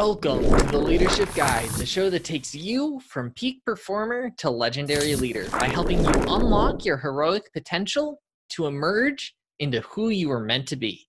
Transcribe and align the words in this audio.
Welcome 0.00 0.44
to 0.44 0.66
the 0.68 0.78
Leadership 0.78 1.28
Guide, 1.34 1.68
the 1.72 1.84
show 1.84 2.08
that 2.08 2.24
takes 2.24 2.54
you 2.54 3.00
from 3.00 3.32
peak 3.32 3.62
performer 3.66 4.30
to 4.38 4.48
legendary 4.48 5.14
leader 5.14 5.46
by 5.50 5.66
helping 5.66 6.02
you 6.02 6.10
unlock 6.26 6.86
your 6.86 6.96
heroic 6.96 7.52
potential 7.52 8.22
to 8.52 8.64
emerge 8.64 9.34
into 9.58 9.82
who 9.82 10.08
you 10.08 10.32
are 10.32 10.40
meant 10.40 10.66
to 10.68 10.76
be. 10.76 11.06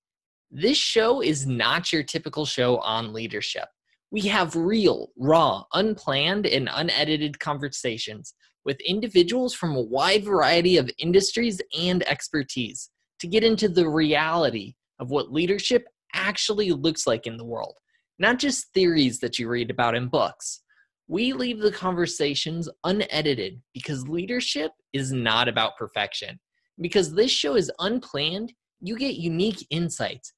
This 0.51 0.75
show 0.77 1.21
is 1.21 1.47
not 1.47 1.93
your 1.93 2.03
typical 2.03 2.45
show 2.45 2.79
on 2.79 3.13
leadership. 3.13 3.69
We 4.11 4.23
have 4.23 4.57
real, 4.57 5.13
raw, 5.17 5.63
unplanned, 5.71 6.45
and 6.45 6.67
unedited 6.69 7.39
conversations 7.39 8.33
with 8.65 8.77
individuals 8.81 9.53
from 9.53 9.73
a 9.73 9.81
wide 9.81 10.25
variety 10.25 10.75
of 10.75 10.91
industries 10.97 11.61
and 11.79 12.05
expertise 12.09 12.89
to 13.21 13.27
get 13.27 13.45
into 13.45 13.69
the 13.69 13.87
reality 13.87 14.73
of 14.99 15.11
what 15.11 15.31
leadership 15.31 15.87
actually 16.13 16.73
looks 16.73 17.07
like 17.07 17.25
in 17.25 17.37
the 17.37 17.45
world 17.45 17.75
not 18.19 18.39
just 18.39 18.73
theories 18.73 19.19
that 19.19 19.39
you 19.39 19.47
read 19.47 19.69
about 19.69 19.95
in 19.95 20.07
books. 20.07 20.61
We 21.07 21.33
leave 21.33 21.59
the 21.59 21.71
conversations 21.71 22.69
unedited 22.83 23.61
because 23.73 24.07
leadership 24.07 24.71
is 24.93 25.11
not 25.11 25.47
about 25.47 25.77
perfection. 25.77 26.39
Because 26.79 27.13
this 27.13 27.31
show 27.31 27.55
is 27.55 27.71
unplanned, 27.79 28.53
you 28.79 28.97
get 28.97 29.15
unique 29.15 29.65
insights 29.69 30.33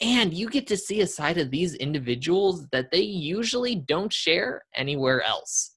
and 0.00 0.34
you 0.34 0.48
get 0.48 0.66
to 0.66 0.76
see 0.76 1.00
a 1.00 1.06
side 1.06 1.38
of 1.38 1.50
these 1.50 1.74
individuals 1.74 2.66
that 2.72 2.90
they 2.90 3.00
usually 3.00 3.76
don't 3.76 4.12
share 4.12 4.62
anywhere 4.74 5.22
else. 5.22 5.76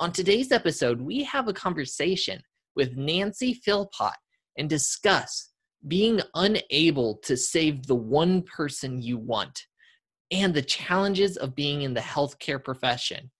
On 0.00 0.10
today's 0.10 0.50
episode, 0.50 1.00
we 1.00 1.22
have 1.24 1.46
a 1.46 1.52
conversation 1.52 2.42
with 2.74 2.96
Nancy 2.96 3.54
Philpott 3.54 4.16
and 4.56 4.68
discuss 4.68 5.50
being 5.86 6.20
unable 6.34 7.16
to 7.24 7.36
save 7.36 7.86
the 7.86 7.94
one 7.94 8.42
person 8.42 9.00
you 9.00 9.18
want 9.18 9.66
and 10.30 10.54
the 10.54 10.62
challenges 10.62 11.36
of 11.36 11.54
being 11.54 11.82
in 11.82 11.94
the 11.94 12.00
healthcare 12.00 12.62
profession, 12.62 13.30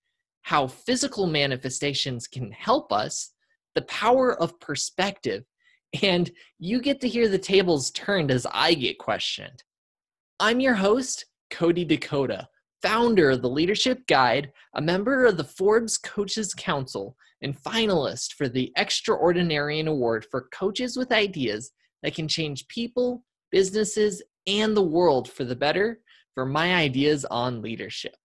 how 0.42 0.66
physical 0.66 1.26
manifestations 1.26 2.26
can 2.26 2.50
help 2.52 2.92
us, 2.92 3.32
the 3.74 3.82
power 3.82 4.40
of 4.40 4.58
perspective, 4.60 5.44
and 6.02 6.30
you 6.58 6.80
get 6.80 7.00
to 7.00 7.08
hear 7.08 7.28
the 7.28 7.38
tables 7.38 7.90
turned 7.90 8.30
as 8.30 8.46
I 8.52 8.74
get 8.74 8.98
questioned. 8.98 9.62
I'm 10.38 10.60
your 10.60 10.74
host, 10.74 11.26
Cody 11.50 11.84
Dakota, 11.84 12.48
founder 12.82 13.30
of 13.30 13.42
the 13.42 13.50
Leadership 13.50 14.06
Guide, 14.06 14.50
a 14.74 14.80
member 14.80 15.26
of 15.26 15.36
the 15.36 15.44
Forbes 15.44 15.98
Coaches 15.98 16.54
Council, 16.54 17.16
and 17.42 17.56
finalist 17.56 18.34
for 18.34 18.48
the 18.48 18.72
Extraordinarian 18.76 19.88
Award 19.88 20.26
for 20.30 20.48
coaches 20.52 20.96
with 20.96 21.12
ideas 21.12 21.72
that 22.02 22.14
can 22.14 22.28
change 22.28 22.68
people, 22.68 23.24
businesses, 23.50 24.22
and 24.46 24.76
the 24.76 24.82
world 24.82 25.30
for 25.30 25.44
the 25.44 25.56
better 25.56 26.00
for 26.34 26.46
my 26.46 26.74
ideas 26.74 27.24
on 27.24 27.62
leadership. 27.62 28.16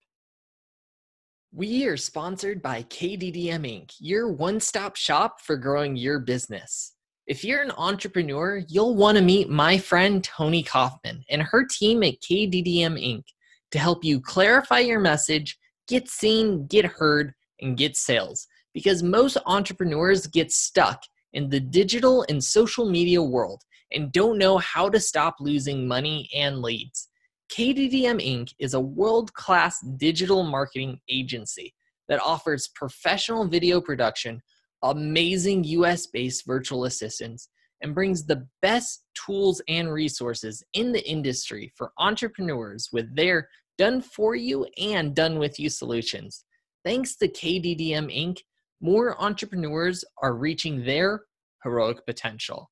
We 1.54 1.86
are 1.86 1.98
sponsored 1.98 2.62
by 2.62 2.84
KDDM 2.84 3.64
Inc., 3.64 3.94
your 4.00 4.30
one 4.30 4.60
stop 4.60 4.96
shop 4.96 5.40
for 5.42 5.56
growing 5.56 5.96
your 5.96 6.20
business. 6.20 6.96
If 7.28 7.44
you're 7.44 7.62
an 7.62 7.72
entrepreneur, 7.78 8.62
you'll 8.68 8.96
want 8.96 9.18
to 9.18 9.24
meet 9.24 9.50
my 9.50 9.78
friend 9.78 10.24
Tony 10.24 10.62
Kaufman 10.62 11.24
and 11.30 11.42
her 11.42 11.66
team 11.66 12.04
at 12.04 12.22
KDDM 12.22 13.02
Inc. 13.02 13.24
to 13.72 13.80
help 13.80 14.04
you 14.04 14.20
clarify 14.20 14.80
your 14.80 15.00
message, 15.00 15.58
get 15.88 16.08
seen, 16.10 16.68
get 16.68 16.86
heard, 16.86 17.34
and 17.62 17.78
get 17.78 17.96
sales. 17.96 18.48
Because 18.74 19.02
most 19.02 19.38
entrepreneurs 19.46 20.28
get 20.28 20.52
stuck 20.52 21.02
in 21.34 21.50
the 21.50 21.60
digital 21.60 22.26
and 22.28 22.44
social 22.44 22.90
media 22.90 23.24
world 23.24 23.64
and 23.92 24.12
don't 24.12 24.38
know 24.38 24.58
how 24.58 24.90
to 24.90 25.00
stop 25.00 25.38
losing 25.40 25.88
money 25.88 26.30
and 26.36 26.62
leads. 26.62 27.08
KDDM 27.52 28.22
Inc. 28.26 28.54
is 28.60 28.74
a 28.74 28.80
world 28.80 29.34
class 29.34 29.80
digital 29.98 30.44
marketing 30.44 31.00
agency 31.10 31.74
that 32.10 32.22
offers 32.22 32.70
professional 32.76 33.48
video 33.48 33.80
production, 33.80 34.42
amazing 34.84 35.64
US 35.64 36.08
based 36.08 36.46
virtual 36.46 36.86
assistants, 36.86 37.50
and 37.82 37.94
brings 37.94 38.26
the 38.26 38.48
best 38.62 39.04
tools 39.14 39.62
and 39.68 39.92
resources 39.92 40.64
in 40.74 40.92
the 40.92 41.08
industry 41.08 41.72
for 41.78 41.92
entrepreneurs 42.00 42.90
with 42.92 43.16
their 43.16 43.48
done 43.78 44.02
for 44.02 44.36
you 44.36 44.66
and 44.80 45.16
done 45.16 45.38
with 45.38 45.60
you 45.60 45.70
solutions. 45.70 46.46
Thanks 46.84 47.16
to 47.18 47.28
KDDM 47.28 48.14
Inc., 48.16 48.40
more 48.82 49.22
entrepreneurs 49.22 50.04
are 50.22 50.36
reaching 50.36 50.84
their 50.84 51.22
heroic 51.64 52.06
potential. 52.06 52.70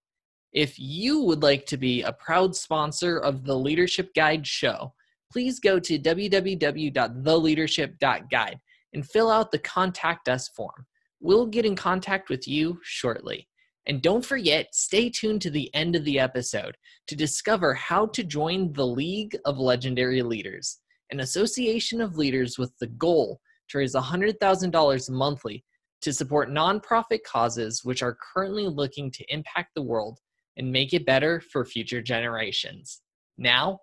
If 0.53 0.78
you 0.78 1.22
would 1.22 1.41
like 1.41 1.66
to 1.66 1.78
be 1.78 2.03
a 2.03 2.14
proud 2.14 2.56
sponsor 2.56 3.18
of 3.18 3.44
the 3.44 3.58
Leadership 3.58 4.14
Guide 4.14 4.46
show, 4.46 4.94
please 5.31 5.59
go 5.59 5.80
to 5.80 5.97
www.theleadership.guide 5.97 8.59
and 8.94 9.09
fill 9.09 9.31
out 9.31 9.52
the 9.52 9.58
Contact 9.58 10.30
Us 10.30 10.50
form. 10.50 10.86
We'll 11.19 11.47
get 11.47 11.66
in 11.66 11.75
contact 11.75 12.30
with 12.30 12.47
you 12.47 12.80
shortly. 12.84 13.47
And 13.88 14.03
don't 14.03 14.24
forget, 14.24 14.75
stay 14.75 15.09
tuned 15.09 15.42
to 15.42 15.50
the 15.50 15.74
end 15.74 15.96
of 15.96 16.06
the 16.06 16.19
episode 16.19 16.78
to 17.08 17.16
discover 17.16 17.74
how 17.74 18.06
to 18.08 18.24
join 18.24 18.72
the 18.74 18.86
League 18.86 19.36
of 19.46 19.58
Legendary 19.58 20.22
Leaders, 20.22 20.81
an 21.09 21.22
association 21.22 22.00
of 22.00 22.16
leaders 22.16 22.59
with 22.59 22.72
the 22.80 22.88
goal 22.88 23.42
to 23.69 23.80
raise 23.80 23.96
$100,000 23.96 25.09
monthly 25.09 25.66
to 26.02 26.13
support 26.13 26.52
nonprofit 26.52 27.24
causes 27.25 27.84
which 27.84 28.03
are 28.03 28.19
currently 28.34 28.68
looking 28.68 29.09
to 29.09 29.25
impact 29.30 29.72
the 29.74 29.81
world 29.81 30.19
and 30.58 30.72
make 30.72 30.94
it 30.94 31.06
better 31.06 31.41
for 31.41 31.66
future 31.66 32.02
generations. 32.02 33.02
Now, 33.38 33.80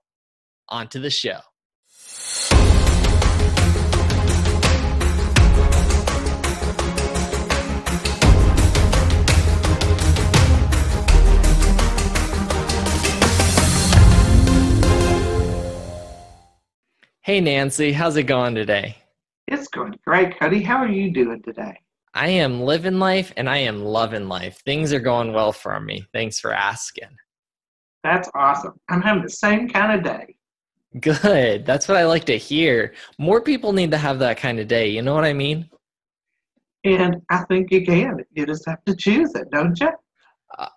on 0.69 0.89
to 0.89 1.01
the 1.01 1.11
show. 1.11 1.41
Hey, 17.23 17.41
Nancy, 17.41 17.93
how's 17.93 18.17
it 18.17 18.25
going 18.25 18.55
today? 18.55 18.97
It's 19.47 19.69
going 19.69 19.95
great, 20.05 20.39
Cody. 20.41 20.63
How 20.63 20.79
are 20.79 20.89
you 20.89 21.13
doing 21.13 21.43
today? 21.43 21.79
I 22.15 22.29
am 22.29 22.63
living 22.63 22.99
life 22.99 23.33
and 23.37 23.49
I 23.49 23.59
am 23.59 23.85
loving 23.85 24.29
life. 24.29 24.61
Things 24.65 24.93
are 24.93 25.01
going 25.01 25.33
well 25.33 25.53
for 25.53 25.79
me. 25.81 26.05
Thanks 26.13 26.41
for 26.41 26.53
asking. 26.53 27.09
That's 28.03 28.29
awesome. 28.35 28.81
I'm 28.89 29.03
having 29.03 29.23
the 29.23 29.31
same 29.31 29.69
kind 29.69 29.99
of 29.99 30.05
day. 30.05 30.37
Good. 30.99 31.65
That's 31.65 31.87
what 31.87 31.97
I 31.97 32.05
like 32.05 32.25
to 32.25 32.37
hear. 32.37 32.95
More 33.19 33.41
people 33.41 33.73
need 33.73 33.93
to 33.93 33.99
have 33.99 34.19
that 34.19 34.39
kind 34.39 34.59
of 34.59 34.67
day. 34.67 34.89
You 34.89 35.03
know 35.03 35.15
what 35.15 35.25
I 35.25 35.33
mean? 35.33 35.69
And 36.83 37.23
I 37.31 37.45
think 37.45 37.71
you 37.71 37.85
can. 37.85 38.25
You 38.33 38.47
just 38.47 38.67
have 38.67 38.85
to 38.87 38.97
choose 38.97 39.35
it, 39.35 39.51
don't 39.53 39.79
you? 39.79 39.91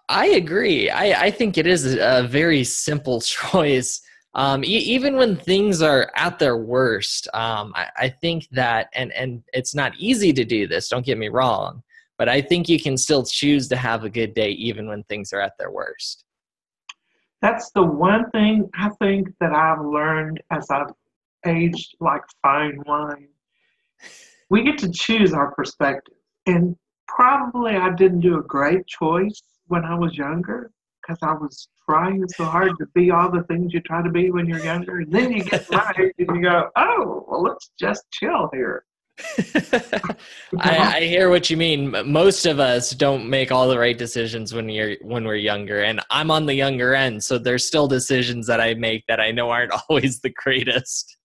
I 0.10 0.28
agree. 0.28 0.90
I, 0.90 1.26
I 1.26 1.32
think 1.32 1.58
it 1.58 1.66
is 1.66 1.96
a 1.96 2.28
very 2.30 2.64
simple 2.64 3.22
choice 3.22 4.02
um, 4.36 4.64
e- 4.64 4.68
even 4.68 5.16
when 5.16 5.36
things 5.36 5.82
are 5.82 6.12
at 6.16 6.40
their 6.40 6.58
worst, 6.58 7.28
um, 7.34 7.72
I, 7.76 7.88
I 7.98 8.10
think 8.10 8.48
that, 8.52 8.90
and 8.94 9.12
and 9.14 9.44
it's 9.54 9.76
not 9.76 9.94
easy 9.98 10.34
to 10.34 10.44
do 10.44 10.68
this. 10.68 10.90
Don't 10.90 11.06
get 11.06 11.18
me 11.18 11.30
wrong, 11.30 11.84
but 12.18 12.28
I 12.28 12.42
think 12.42 12.68
you 12.68 12.80
can 12.80 12.98
still 12.98 13.24
choose 13.24 13.68
to 13.70 13.76
have 13.76 14.04
a 14.04 14.10
good 14.10 14.34
day 14.34 14.50
even 14.50 14.88
when 14.88 15.04
things 15.04 15.34
are 15.34 15.42
at 15.42 15.58
their 15.60 15.72
worst. 15.72 16.26
That's 17.42 17.72
the 17.72 17.84
one 17.84 18.30
thing 18.32 18.70
I 18.74 18.90
think 19.02 19.28
that 19.40 19.54
I've 19.54 19.86
learned 19.86 20.42
as 20.50 20.70
I've 20.72 20.94
aged 21.46 21.96
like 22.00 22.24
fine 22.42 22.82
wine. 22.86 23.28
We 24.50 24.64
get 24.64 24.78
to 24.80 24.92
choose 24.92 25.34
our 25.34 25.54
perspective, 25.54 26.16
and 26.48 26.76
probably 27.08 27.76
I 27.76 27.94
didn't 27.94 28.22
do 28.22 28.40
a 28.40 28.44
great 28.44 28.88
choice 28.88 29.42
when 29.68 29.86
I 29.86 29.94
was 29.94 30.18
younger 30.18 30.72
because 31.06 31.20
I 31.22 31.34
was 31.34 31.68
trying 31.90 32.28
so 32.30 32.46
hard 32.46 32.72
to 32.80 32.86
be 32.94 33.12
all 33.12 33.30
the 33.30 33.44
things 33.44 33.74
you 33.74 33.82
try 33.82 34.02
to 34.02 34.10
be 34.10 34.32
when 34.32 34.48
you're 34.48 34.64
younger. 34.64 35.00
And 35.00 35.12
then 35.12 35.32
you 35.32 35.44
get 35.44 35.70
married 35.72 36.14
and 36.18 36.36
you 36.36 36.42
go, 36.42 36.70
oh, 36.76 37.26
well, 37.28 37.44
let's 37.44 37.72
just 37.80 38.04
chill 38.12 38.50
here. 38.54 38.86
I, 40.60 40.96
I, 40.96 41.02
hear 41.02 41.30
what 41.30 41.48
you 41.52 41.56
mean. 41.56 41.92
Most 42.12 42.48
of 42.48 42.60
us 42.60 42.92
don't 42.92 43.30
make 43.30 43.52
all 43.52 43.68
the 43.68 43.78
right 43.78 43.96
decisions 43.96 44.56
when 44.56 44.70
you're 44.70 44.96
when 45.02 45.26
we're 45.26 45.36
younger, 45.36 45.84
and 45.84 46.02
I'm 46.10 46.32
on 46.32 46.48
the 46.48 46.56
younger 46.56 46.96
end, 46.96 47.24
so 47.24 47.38
there's 47.38 47.64
still 47.64 47.88
decisions 47.88 48.48
that 48.48 48.60
I 48.60 48.74
make 48.74 49.06
that 49.08 49.20
I 49.20 49.30
know 49.30 49.52
aren't 49.52 49.72
always 49.90 50.20
the 50.20 50.32
greatest. 50.32 51.16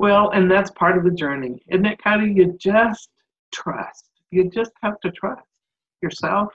well, 0.00 0.30
and 0.30 0.50
that's 0.50 0.72
part 0.72 0.98
of 0.98 1.04
the 1.04 1.12
journey, 1.12 1.62
isn't 1.68 1.86
it? 1.86 2.02
Kind 2.02 2.28
of 2.28 2.36
you 2.36 2.56
just 2.60 3.08
trust. 3.54 4.10
You 4.32 4.50
just 4.50 4.72
have 4.82 4.98
to 5.04 5.12
trust 5.12 5.46
yourself 6.02 6.52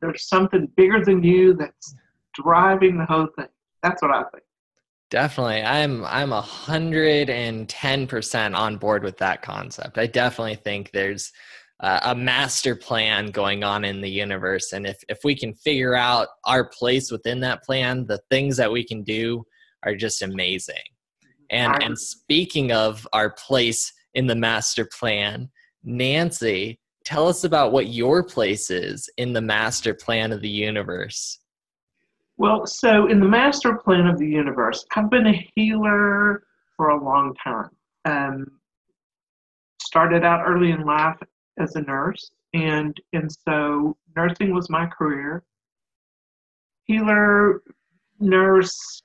there's 0.00 0.28
something 0.28 0.68
bigger 0.76 1.04
than 1.04 1.22
you 1.22 1.54
that's 1.54 1.94
driving 2.34 2.98
the 2.98 3.06
whole 3.06 3.28
thing. 3.36 3.48
That's 3.82 4.02
what 4.02 4.10
I 4.10 4.22
think. 4.30 4.44
Definitely. 5.10 5.62
I'm 5.62 6.04
I'm 6.04 6.32
a 6.32 6.40
hundred 6.40 7.30
and 7.30 7.68
ten 7.68 8.06
percent 8.06 8.54
on 8.54 8.76
board 8.76 9.04
with 9.04 9.16
that 9.18 9.42
concept. 9.42 9.98
I 9.98 10.06
definitely 10.06 10.56
think 10.56 10.90
there's 10.90 11.32
uh, 11.80 12.00
a 12.04 12.14
master 12.14 12.74
plan 12.74 13.26
going 13.26 13.62
on 13.62 13.84
in 13.84 14.00
the 14.00 14.10
universe. 14.10 14.72
And 14.72 14.86
if, 14.86 14.96
if 15.08 15.18
we 15.24 15.34
can 15.34 15.54
figure 15.54 15.94
out 15.94 16.28
our 16.44 16.68
place 16.70 17.10
within 17.10 17.38
that 17.40 17.62
plan, 17.62 18.06
the 18.06 18.20
things 18.30 18.56
that 18.56 18.72
we 18.72 18.84
can 18.84 19.02
do 19.02 19.44
are 19.84 19.94
just 19.94 20.22
amazing. 20.22 20.76
And 21.50 21.80
and 21.82 21.98
speaking 21.98 22.72
of 22.72 23.06
our 23.12 23.30
place 23.30 23.92
in 24.14 24.26
the 24.26 24.34
master 24.34 24.88
plan, 24.98 25.50
Nancy, 25.84 26.80
tell 27.06 27.28
us 27.28 27.44
about 27.44 27.70
what 27.70 27.86
your 27.86 28.22
place 28.22 28.68
is 28.68 29.08
in 29.16 29.32
the 29.32 29.40
master 29.40 29.94
plan 29.94 30.32
of 30.32 30.42
the 30.42 30.48
universe. 30.48 31.38
Well, 32.36 32.66
so 32.66 33.06
in 33.06 33.20
the 33.20 33.28
master 33.28 33.76
plan 33.76 34.08
of 34.08 34.18
the 34.18 34.28
universe, 34.28 34.84
I've 34.94 35.08
been 35.08 35.28
a 35.28 35.50
healer 35.54 36.42
for 36.76 36.90
a 36.90 37.02
long 37.02 37.34
time. 37.42 37.70
Um, 38.04 38.46
started 39.80 40.24
out 40.24 40.44
early 40.46 40.72
in 40.72 40.84
life 40.84 41.16
as 41.58 41.76
a 41.76 41.82
nurse, 41.82 42.30
and 42.52 42.94
and 43.12 43.30
so 43.32 43.96
nursing 44.16 44.52
was 44.52 44.68
my 44.68 44.86
career. 44.86 45.44
Healer, 46.84 47.62
nurse, 48.18 49.02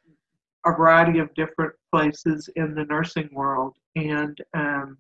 a 0.66 0.72
variety 0.72 1.20
of 1.20 1.34
different 1.36 1.74
places 1.94 2.50
in 2.56 2.74
the 2.74 2.86
nursing 2.86 3.30
world, 3.32 3.76
and 3.96 4.38
um, 4.56 4.98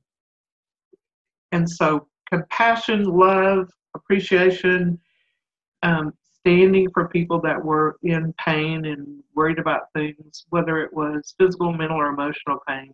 and 1.51 1.69
so 1.69 2.07
compassion, 2.31 3.03
love, 3.05 3.69
appreciation, 3.95 4.99
um, 5.83 6.13
standing 6.39 6.89
for 6.91 7.07
people 7.07 7.39
that 7.41 7.63
were 7.63 7.97
in 8.03 8.33
pain 8.43 8.85
and 8.85 9.21
worried 9.35 9.59
about 9.59 9.91
things, 9.93 10.45
whether 10.49 10.79
it 10.79 10.93
was 10.93 11.35
physical, 11.39 11.71
mental, 11.73 11.97
or 11.97 12.07
emotional 12.07 12.59
pain. 12.67 12.93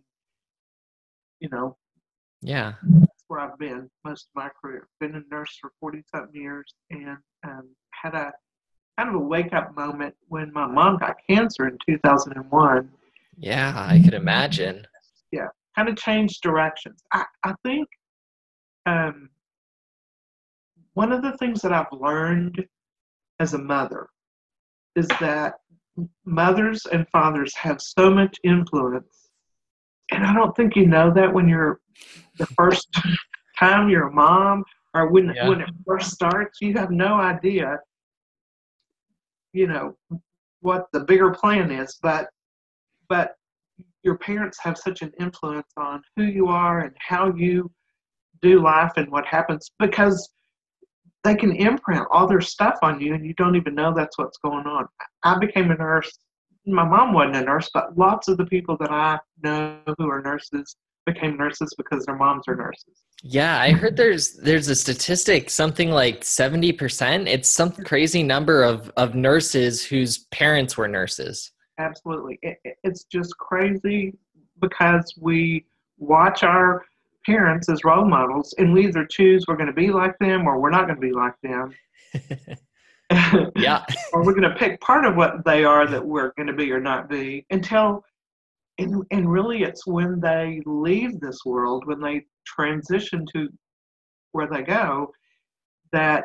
You 1.40 1.48
know, 1.50 1.76
Yeah. 2.42 2.74
that's 2.82 3.24
where 3.28 3.40
I've 3.40 3.58
been 3.58 3.88
most 4.04 4.24
of 4.28 4.34
my 4.34 4.48
career. 4.60 4.88
Been 5.00 5.14
a 5.14 5.22
nurse 5.34 5.56
for 5.60 5.72
40 5.80 6.02
something 6.14 6.40
years 6.40 6.74
and 6.90 7.16
um, 7.44 7.68
had 7.90 8.14
a 8.14 8.32
kind 8.98 9.08
of 9.08 9.14
a 9.14 9.18
wake 9.18 9.52
up 9.54 9.74
moment 9.76 10.14
when 10.28 10.52
my 10.52 10.66
mom 10.66 10.98
got 10.98 11.16
cancer 11.28 11.68
in 11.68 11.78
2001. 11.88 12.90
Yeah, 13.38 13.72
I 13.76 14.00
could 14.02 14.14
imagine. 14.14 14.84
Yeah, 15.30 15.46
kind 15.76 15.88
of 15.88 15.96
changed 15.96 16.42
directions. 16.42 17.00
I, 17.12 17.24
I 17.44 17.54
think 17.64 17.86
um, 18.88 19.28
one 20.94 21.12
of 21.12 21.22
the 21.22 21.36
things 21.36 21.60
that 21.62 21.72
I've 21.72 21.92
learned 21.92 22.64
as 23.38 23.54
a 23.54 23.58
mother 23.58 24.08
is 24.96 25.06
that 25.20 25.54
mothers 26.24 26.86
and 26.86 27.06
fathers 27.10 27.54
have 27.56 27.80
so 27.80 28.10
much 28.10 28.36
influence. 28.44 29.30
And 30.10 30.24
I 30.24 30.32
don't 30.34 30.56
think 30.56 30.74
you 30.74 30.86
know 30.86 31.12
that 31.14 31.32
when 31.32 31.48
you're 31.48 31.80
the 32.38 32.46
first 32.46 32.88
time 33.58 33.88
you're 33.88 34.08
a 34.08 34.12
mom 34.12 34.64
or 34.94 35.10
when 35.10 35.32
Yeah. 35.34 35.48
when 35.48 35.60
it 35.60 35.70
first 35.86 36.10
starts, 36.12 36.60
you 36.60 36.72
have 36.74 36.90
no 36.90 37.14
idea, 37.14 37.78
you 39.52 39.66
know, 39.66 39.96
what 40.60 40.86
the 40.92 41.00
bigger 41.00 41.30
plan 41.30 41.70
is. 41.70 41.98
But 42.02 42.28
but 43.08 43.34
your 44.02 44.16
parents 44.18 44.58
have 44.60 44.78
such 44.78 45.02
an 45.02 45.12
influence 45.20 45.72
on 45.76 46.02
who 46.16 46.24
you 46.24 46.48
are 46.48 46.80
and 46.80 46.96
how 46.98 47.34
you 47.34 47.70
do 48.42 48.60
life 48.62 48.92
and 48.96 49.10
what 49.10 49.26
happens 49.26 49.70
because 49.78 50.30
they 51.24 51.34
can 51.34 51.52
imprint 51.56 52.06
all 52.10 52.26
their 52.26 52.40
stuff 52.40 52.78
on 52.82 53.00
you 53.00 53.14
and 53.14 53.26
you 53.26 53.34
don't 53.34 53.56
even 53.56 53.74
know 53.74 53.92
that's 53.94 54.16
what's 54.18 54.38
going 54.38 54.66
on. 54.66 54.86
I 55.24 55.38
became 55.38 55.70
a 55.70 55.76
nurse. 55.76 56.18
My 56.66 56.84
mom 56.84 57.12
wasn't 57.12 57.36
a 57.36 57.42
nurse, 57.42 57.70
but 57.72 57.96
lots 57.96 58.28
of 58.28 58.36
the 58.36 58.46
people 58.46 58.76
that 58.80 58.90
I 58.90 59.18
know 59.42 59.78
who 59.98 60.08
are 60.08 60.22
nurses 60.22 60.76
became 61.06 61.36
nurses 61.36 61.74
because 61.76 62.04
their 62.04 62.16
moms 62.16 62.44
are 62.48 62.54
nurses. 62.56 63.02
Yeah, 63.22 63.58
I 63.60 63.72
heard 63.72 63.96
there's 63.96 64.34
there's 64.34 64.68
a 64.68 64.74
statistic 64.76 65.50
something 65.50 65.90
like 65.90 66.20
70%. 66.20 67.26
It's 67.26 67.48
some 67.48 67.72
crazy 67.72 68.22
number 68.22 68.62
of 68.62 68.92
of 68.96 69.14
nurses 69.14 69.84
whose 69.84 70.18
parents 70.30 70.76
were 70.76 70.88
nurses. 70.88 71.50
Absolutely. 71.78 72.38
It, 72.42 72.58
it- 72.64 72.76
it's 72.84 73.04
just 73.04 73.36
crazy 73.38 74.14
because 74.60 75.14
we 75.20 75.64
watch 75.98 76.42
our 76.42 76.84
parents 77.28 77.68
as 77.68 77.84
role 77.84 78.06
models 78.06 78.54
and 78.56 78.72
we 78.72 78.86
either 78.86 79.04
choose 79.04 79.44
we're 79.46 79.56
going 79.56 79.66
to 79.66 79.72
be 79.72 79.90
like 79.90 80.18
them 80.18 80.46
or 80.46 80.58
we're 80.58 80.70
not 80.70 80.86
going 80.86 80.94
to 80.94 81.00
be 81.00 81.12
like 81.12 81.34
them. 81.42 81.74
Yeah. 83.56 83.84
or 84.12 84.24
we're 84.24 84.34
going 84.34 84.50
to 84.50 84.56
pick 84.56 84.80
part 84.80 85.04
of 85.04 85.16
what 85.16 85.44
they 85.44 85.64
are 85.64 85.86
that 85.86 86.04
we're 86.04 86.32
going 86.36 86.46
to 86.46 86.52
be 86.52 86.70
or 86.72 86.80
not 86.80 87.08
be 87.08 87.44
until 87.50 88.02
and, 88.78 89.02
and 89.10 89.30
really 89.30 89.62
it's 89.62 89.86
when 89.86 90.20
they 90.20 90.62
leave 90.66 91.20
this 91.20 91.38
world 91.44 91.86
when 91.86 92.00
they 92.00 92.24
transition 92.46 93.26
to 93.34 93.48
where 94.32 94.46
they 94.46 94.62
go 94.62 95.10
that 95.92 96.24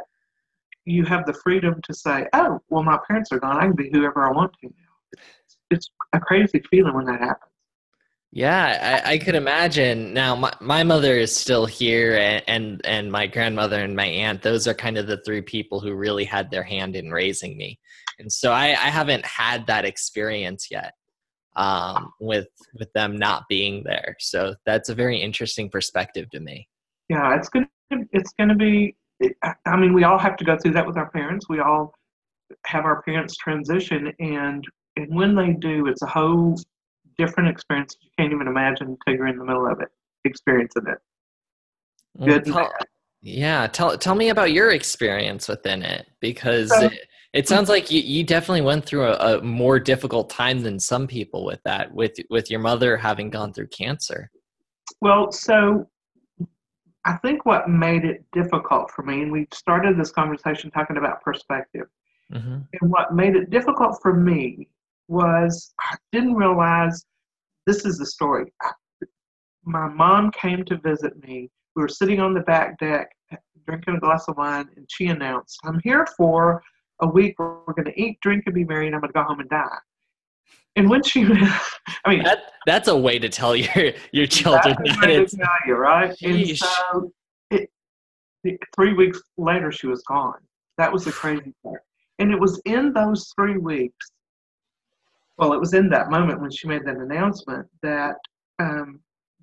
you 0.86 1.06
have 1.06 1.26
the 1.26 1.34
freedom 1.34 1.82
to 1.84 1.94
say 1.94 2.28
oh 2.34 2.60
well 2.70 2.84
my 2.84 3.00
parents 3.08 3.32
are 3.32 3.40
gone 3.40 3.58
i 3.58 3.62
can 3.62 3.76
be 3.76 3.90
whoever 3.92 4.26
i 4.26 4.32
want 4.32 4.52
to 4.62 4.68
now 4.68 5.22
it's 5.72 5.90
a 6.14 6.20
crazy 6.20 6.62
feeling 6.70 6.94
when 6.94 7.06
that 7.06 7.20
happens 7.20 7.53
Yeah, 8.36 9.04
I, 9.06 9.12
I 9.14 9.18
could 9.20 9.36
imagine. 9.36 10.12
Now, 10.12 10.36
my, 10.36 10.52
my 10.60 10.84
mother 10.84 11.16
is 11.18 11.36
still 11.36 11.68
here, 11.68 12.18
and, 12.18 12.44
and 12.48 12.82
and 12.84 13.12
my 13.12 13.28
grandmother 13.28 13.80
and 13.80 13.96
my 13.96 14.08
aunt. 14.08 14.42
Those 14.42 14.68
are 14.68 14.74
kind 14.74 14.98
of 14.98 15.06
the 15.06 15.22
three 15.24 15.44
people 15.44 15.80
who 15.80 15.94
really 15.94 16.26
had 16.26 16.50
their 16.50 16.64
hand 16.64 16.96
in 16.96 17.12
raising 17.12 17.56
me, 17.58 17.80
and 18.18 18.32
so 18.32 18.52
I, 18.52 18.70
I 18.70 18.90
haven't 18.90 19.24
had 19.24 19.68
that 19.68 19.86
experience 19.86 20.70
yet 20.72 20.94
um, 21.56 22.12
with 22.20 22.48
with 22.80 22.92
them 22.94 23.18
not 23.18 23.44
being 23.50 23.84
there. 23.86 24.16
So 24.20 24.56
that's 24.66 24.90
a 24.90 24.96
very 24.96 25.22
interesting 25.22 25.70
perspective 25.70 26.28
to 26.32 26.40
me. 26.40 26.68
yeah 27.10 27.36
it's 27.36 27.50
to 27.52 27.68
it's 28.12 28.34
to 28.40 28.56
be 28.56 28.96
I- 29.44 29.54
i 29.68 29.76
mean 29.78 29.94
we 29.94 30.04
all 30.06 30.18
have 30.18 30.38
to 30.38 30.46
go 30.46 30.58
through 30.58 30.72
that 30.74 30.88
with 30.88 30.98
our 30.98 31.10
parents 31.12 31.48
we 31.50 31.60
all 31.60 31.94
have 32.66 32.86
our 32.86 33.02
parents 33.04 33.36
transition 33.38 34.12
and 34.20 34.64
and 34.96 35.14
when 35.16 35.36
they 35.36 35.54
do 35.54 35.88
it's 35.88 36.02
a 36.02 36.08
whole 36.08 36.58
different 37.18 37.50
experience 37.50 37.96
you 38.02 38.10
can't 38.18 38.34
even 38.34 38.48
imagine 38.48 38.88
until 39.06 39.18
you're 39.18 39.28
in 39.28 39.38
the 39.38 39.46
middle 39.46 39.68
of 39.68 39.80
it 39.82 39.90
experiencing 40.26 40.84
it. 40.88 40.98
Good 42.24 42.46
and 42.46 42.54
tell- 42.54 42.72
yeah, 43.22 43.68
tell 43.68 43.98
tell 43.98 44.16
me 44.16 44.30
about 44.30 44.52
your 44.52 44.72
experience 44.72 45.48
within 45.48 45.82
it 45.84 46.08
because 46.20 46.70
So- 46.70 46.86
it, 46.86 46.94
it 47.34 47.48
sounds 47.48 47.68
like 47.70 47.90
you, 47.90 48.00
you 48.02 48.24
definitely 48.24 48.62
went 48.62 48.86
through 48.86 49.06
a, 49.06 49.38
a 49.38 49.42
more 49.42 49.80
difficult 49.80 50.30
time 50.30 50.62
than 50.62 50.80
some 50.80 51.08
people 51.08 51.44
with 51.46 51.62
that 51.64 51.94
with 51.94 52.14
with 52.30 52.52
your 52.52 52.60
mother 52.60 52.96
having 52.98 53.30
gone 53.30 53.54
through 53.54 53.68
cancer. 53.68 54.30
well 55.02 55.32
so 55.32 55.88
i 57.06 57.14
think 57.24 57.46
what 57.46 57.68
made 57.70 58.04
it 58.06 58.24
difficult 58.34 58.92
for 58.92 59.02
me 59.04 59.22
and 59.24 59.32
we 59.32 59.48
started 59.54 59.98
this 59.98 60.12
conversation 60.12 60.70
talking 60.72 60.98
about 60.98 61.22
perspective 61.22 61.88
hmm 62.32 62.60
And 62.82 62.92
what 62.92 63.14
made 63.16 63.36
it 63.36 63.50
difficult 63.50 64.00
for 64.02 64.14
me 64.14 64.68
was 65.08 65.74
I 65.80 65.96
didn't 66.12 66.36
realize 66.36 67.06
this 67.66 67.86
is 67.86 67.98
the 67.98 68.06
story. 68.06 68.52
I- 68.62 68.72
My 69.66 69.88
mom 69.88 70.32
came 70.32 70.66
to 70.66 70.78
visit 70.78 71.14
me. 71.24 71.50
We 71.76 71.82
were 71.82 71.88
sitting 71.90 72.20
on 72.20 72.34
the 72.34 72.42
back 72.42 72.78
deck 72.80 73.10
drinking 73.66 73.96
a 73.96 74.00
glass 74.00 74.28
of 74.28 74.36
wine, 74.38 74.70
and 74.76 74.86
she 74.92 75.08
announced, 75.08 75.58
I'm 75.64 75.80
here 75.84 76.06
for 76.18 76.62
a 77.02 77.08
week. 77.08 77.36
We're 77.40 77.64
going 77.74 77.86
to 77.86 78.02
eat, 78.02 78.20
drink, 78.22 78.44
and 78.46 78.54
be 78.54 78.66
merry, 78.66 78.88
and 78.88 78.96
I'm 78.96 79.02
going 79.02 79.14
to 79.14 79.20
go 79.20 79.24
home 79.24 79.40
and 79.40 79.50
die. 79.50 79.78
And 80.76 80.90
when 80.90 81.02
she, 81.04 81.24
I 82.06 82.10
mean, 82.10 82.24
That 82.24 82.40
that's 82.66 82.88
a 82.88 82.98
way 82.98 83.20
to 83.20 83.30
tell 83.30 83.56
your 83.56 83.94
your 84.12 84.26
children 84.28 84.76
that's 84.84 84.98
that 85.00 85.08
way 85.08 85.26
to 85.26 85.38
tell 85.38 85.48
you, 85.68 85.76
right? 85.76 86.14
And 86.24 86.58
so, 86.58 87.12
it, 87.52 87.70
it- 88.44 88.60
three 88.76 88.94
weeks 88.94 89.22
later, 89.38 89.72
she 89.72 89.88
was 89.88 90.04
gone. 90.04 90.40
That 90.78 90.92
was 90.92 91.06
the 91.06 91.12
crazy 91.12 91.54
part. 91.64 91.82
And 92.20 92.32
it 92.32 92.40
was 92.40 92.60
in 92.66 92.92
those 92.94 93.32
three 93.38 93.58
weeks. 93.58 94.12
Well, 95.38 95.54
it 95.54 95.60
was 95.60 95.74
in 95.74 95.90
that 95.90 96.12
moment 96.12 96.42
when 96.42 96.52
she 96.52 96.68
made 96.68 96.86
that 96.86 96.98
announcement 96.98 97.68
that 97.82 98.16
um, 98.60 99.00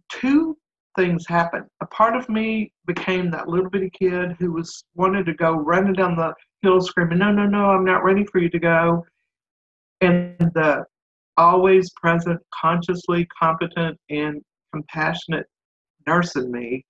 two 0.09 0.57
things 0.97 1.25
happened. 1.27 1.67
A 1.83 1.87
part 1.87 2.17
of 2.17 2.29
me 2.29 2.73
became 2.87 3.31
that 3.31 3.49
little 3.49 3.71
bitty 3.71 3.91
kid 3.91 4.37
who 4.39 4.53
was 4.53 4.85
wanted 4.95 5.27
to 5.27 5.35
go 5.35 5.53
running 5.53 5.95
down 5.95 6.17
the 6.17 6.33
hill 6.63 6.81
screaming, 6.81 7.19
"No, 7.19 7.33
no, 7.33 7.47
no! 7.47 7.71
I'm 7.71 7.85
not 7.85 8.05
ready 8.05 8.25
for 8.25 8.39
you 8.39 8.49
to 8.51 8.59
go." 8.59 9.05
And 10.01 10.39
the 10.55 10.85
always 11.37 11.91
present, 11.93 12.41
consciously 12.55 13.27
competent, 13.39 13.99
and 14.11 14.43
compassionate 14.73 15.47
nurse 16.07 16.37
in 16.37 16.51
me 16.51 16.85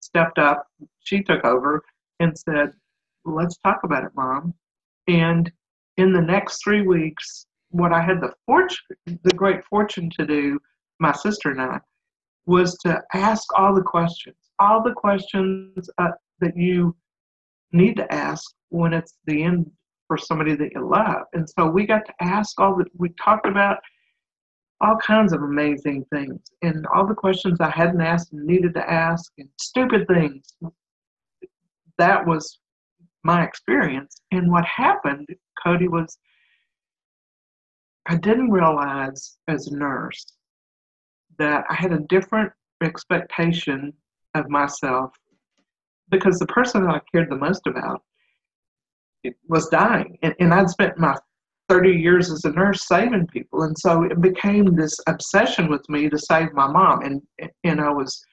stepped 0.00 0.38
up. 0.38 0.66
She 1.00 1.22
took 1.22 1.44
over 1.44 1.82
and 2.18 2.36
said, 2.36 2.70
Let's 3.24 3.58
talk 3.58 3.80
about 3.84 4.04
it, 4.04 4.12
mom. 4.16 4.54
And 5.06 5.52
in 5.98 6.12
the 6.12 6.22
next 6.22 6.62
three 6.64 6.82
weeks, 6.82 7.46
what 7.70 7.92
I 7.92 8.00
had 8.00 8.20
the 8.20 8.32
fortune, 8.46 8.96
the 9.06 9.34
great 9.34 9.64
fortune 9.64 10.10
to 10.18 10.26
do, 10.26 10.58
my 10.98 11.12
sister 11.12 11.50
and 11.50 11.60
I, 11.60 11.80
was 12.46 12.76
to 12.78 13.00
ask 13.14 13.46
all 13.58 13.74
the 13.74 13.82
questions, 13.82 14.36
all 14.58 14.82
the 14.82 14.92
questions 14.92 15.88
uh, 15.98 16.10
that 16.40 16.56
you 16.56 16.96
need 17.72 17.96
to 17.96 18.12
ask 18.12 18.44
when 18.70 18.92
it's 18.92 19.14
the 19.26 19.42
end 19.42 19.70
for 20.08 20.18
somebody 20.18 20.56
that 20.56 20.72
you 20.74 20.86
love. 20.86 21.22
And 21.32 21.48
so 21.48 21.66
we 21.68 21.86
got 21.86 22.04
to 22.06 22.14
ask 22.20 22.60
all 22.60 22.76
the, 22.76 22.84
we 22.96 23.10
talked 23.10 23.46
about 23.46 23.78
all 24.80 24.96
kinds 24.96 25.32
of 25.32 25.42
amazing 25.42 26.04
things 26.12 26.40
and 26.62 26.86
all 26.86 27.06
the 27.06 27.14
questions 27.14 27.60
I 27.60 27.70
hadn't 27.70 28.00
asked 28.00 28.32
and 28.32 28.44
needed 28.44 28.74
to 28.74 28.90
ask 28.90 29.30
and 29.38 29.48
stupid 29.60 30.08
things. 30.08 30.54
That 31.98 32.26
was 32.26 32.58
my 33.22 33.44
experience. 33.44 34.22
And 34.32 34.50
what 34.50 34.64
happened, 34.64 35.28
Cody, 35.62 35.86
was 35.86 36.18
I 38.06 38.16
didn't 38.16 38.50
realize 38.50 39.36
as 39.48 39.66
a 39.68 39.76
nurse 39.76 40.24
that 41.38 41.64
I 41.68 41.74
had 41.74 41.92
a 41.92 42.00
different 42.08 42.52
expectation 42.82 43.92
of 44.34 44.48
myself 44.48 45.12
because 46.10 46.38
the 46.38 46.46
person 46.46 46.84
that 46.84 46.94
I 46.94 47.00
cared 47.12 47.30
the 47.30 47.36
most 47.36 47.66
about 47.66 48.02
was 49.48 49.68
dying. 49.68 50.18
And, 50.22 50.34
and 50.40 50.52
I'd 50.52 50.70
spent 50.70 50.98
my 50.98 51.16
30 51.68 51.90
years 51.90 52.30
as 52.30 52.44
a 52.44 52.50
nurse 52.50 52.86
saving 52.86 53.26
people. 53.28 53.62
And 53.62 53.78
so 53.78 54.02
it 54.02 54.20
became 54.20 54.74
this 54.74 54.98
obsession 55.06 55.68
with 55.68 55.88
me 55.88 56.08
to 56.08 56.18
save 56.18 56.52
my 56.52 56.66
mom. 56.66 57.02
And, 57.02 57.22
and 57.64 57.80
I 57.80 57.90
was, 57.90 58.24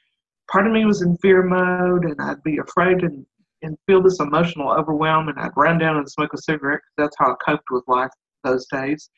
part 0.51 0.65
of 0.65 0.74
me 0.74 0.86
was 0.86 1.01
in 1.01 1.17
fear 1.17 1.43
mode 1.43 2.05
and 2.05 2.15
I'd 2.19 2.41
be 2.43 2.57
afraid 2.57 3.03
and, 3.03 3.25
and 3.62 3.77
feel 3.86 4.01
this 4.01 4.19
emotional 4.19 4.71
overwhelm. 4.71 5.29
And 5.29 5.38
I'd 5.39 5.51
run 5.55 5.77
down 5.77 5.97
and 5.97 6.09
smoke 6.09 6.33
a 6.33 6.38
cigarette 6.38 6.81
that's 6.97 7.15
how 7.19 7.31
I 7.33 7.36
coped 7.45 7.69
with 7.69 7.83
life 7.88 8.12
those 8.43 8.65
days. 8.71 9.09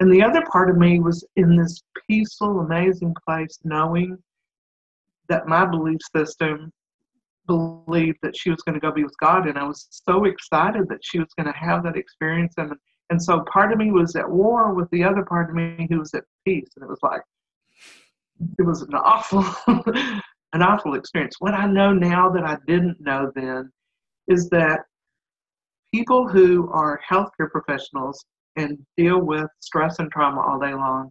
And 0.00 0.12
the 0.12 0.22
other 0.22 0.42
part 0.50 0.70
of 0.70 0.76
me 0.76 0.98
was 0.98 1.24
in 1.36 1.56
this 1.56 1.82
peaceful, 2.08 2.60
amazing 2.60 3.14
place, 3.26 3.58
knowing 3.64 4.18
that 5.28 5.46
my 5.46 5.64
belief 5.64 6.00
system 6.14 6.72
believed 7.46 8.18
that 8.22 8.36
she 8.36 8.50
was 8.50 8.60
going 8.62 8.74
to 8.74 8.80
go 8.80 8.92
be 8.92 9.04
with 9.04 9.16
God. 9.18 9.46
And 9.46 9.58
I 9.58 9.64
was 9.64 9.86
so 9.90 10.24
excited 10.24 10.88
that 10.88 11.00
she 11.02 11.18
was 11.18 11.28
going 11.38 11.52
to 11.52 11.58
have 11.58 11.84
that 11.84 11.96
experience. 11.96 12.54
And, 12.56 12.72
and 13.10 13.22
so 13.22 13.44
part 13.52 13.72
of 13.72 13.78
me 13.78 13.92
was 13.92 14.16
at 14.16 14.28
war 14.28 14.74
with 14.74 14.90
the 14.90 15.04
other 15.04 15.22
part 15.22 15.50
of 15.50 15.56
me 15.56 15.86
who 15.88 15.98
was 15.98 16.12
at 16.14 16.24
peace. 16.44 16.70
And 16.76 16.84
it 16.84 16.88
was 16.88 17.00
like, 17.02 17.22
it 18.58 18.62
was 18.62 18.82
an 18.82 18.94
awful, 18.94 19.44
an 19.66 20.62
awful 20.62 20.94
experience. 20.94 21.36
What 21.38 21.54
I 21.54 21.66
know 21.66 21.92
now 21.92 22.30
that 22.30 22.44
I 22.44 22.58
didn't 22.66 23.00
know 23.00 23.30
then 23.34 23.70
is 24.26 24.48
that 24.50 24.80
people 25.94 26.26
who 26.26 26.68
are 26.72 27.00
healthcare 27.08 27.50
professionals 27.50 28.24
and 28.56 28.78
deal 28.96 29.20
with 29.20 29.46
stress 29.60 29.98
and 29.98 30.10
trauma 30.10 30.40
all 30.40 30.58
day 30.58 30.74
long, 30.74 31.10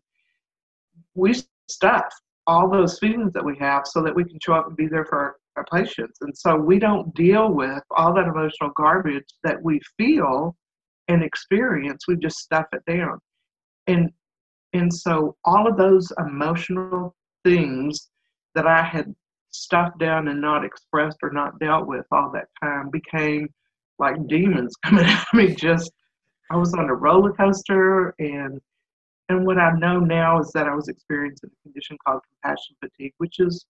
we 1.15 1.33
stuff 1.69 2.05
all 2.47 2.69
those 2.69 2.99
feelings 2.99 3.33
that 3.33 3.43
we 3.43 3.57
have 3.59 3.83
so 3.85 4.01
that 4.03 4.15
we 4.15 4.23
can 4.23 4.39
show 4.41 4.53
up 4.53 4.67
and 4.67 4.75
be 4.75 4.87
there 4.87 5.05
for 5.05 5.17
our, 5.17 5.35
our 5.57 5.65
patients. 5.71 6.19
And 6.21 6.37
so 6.37 6.55
we 6.55 6.79
don't 6.79 7.13
deal 7.15 7.51
with 7.51 7.81
all 7.91 8.13
that 8.13 8.27
emotional 8.27 8.71
garbage 8.75 9.25
that 9.43 9.61
we 9.61 9.79
feel 9.97 10.55
and 11.07 11.23
experience. 11.23 12.05
We 12.07 12.17
just 12.17 12.39
stuff 12.39 12.65
it 12.73 12.83
down. 12.87 13.19
And 13.87 14.11
and 14.73 14.91
so 14.91 15.35
all 15.45 15.67
of 15.67 15.77
those 15.77 16.11
emotional 16.17 17.15
things 17.43 18.09
that 18.55 18.65
I 18.65 18.81
had 18.83 19.13
stuffed 19.51 19.99
down 19.99 20.27
and 20.27 20.41
not 20.41 20.65
expressed 20.65 21.17
or 21.21 21.31
not 21.31 21.59
dealt 21.59 21.87
with 21.87 22.05
all 22.11 22.31
that 22.33 22.47
time 22.61 22.89
became 22.89 23.47
like 23.99 24.15
demons 24.27 24.75
coming 24.83 25.05
at 25.05 25.25
me 25.33 25.53
just 25.53 25.91
I 26.53 26.55
was 26.57 26.73
on 26.75 26.87
a 26.87 26.93
roller 26.93 27.33
coaster, 27.33 28.13
and 28.19 28.61
and 29.29 29.45
what 29.45 29.57
I 29.57 29.71
know 29.79 29.99
now 29.99 30.39
is 30.39 30.51
that 30.53 30.67
I 30.67 30.75
was 30.75 30.87
experiencing 30.87 31.49
a 31.49 31.63
condition 31.67 31.97
called 32.05 32.21
compassion 32.29 32.75
fatigue, 32.79 33.13
which 33.17 33.39
is 33.39 33.65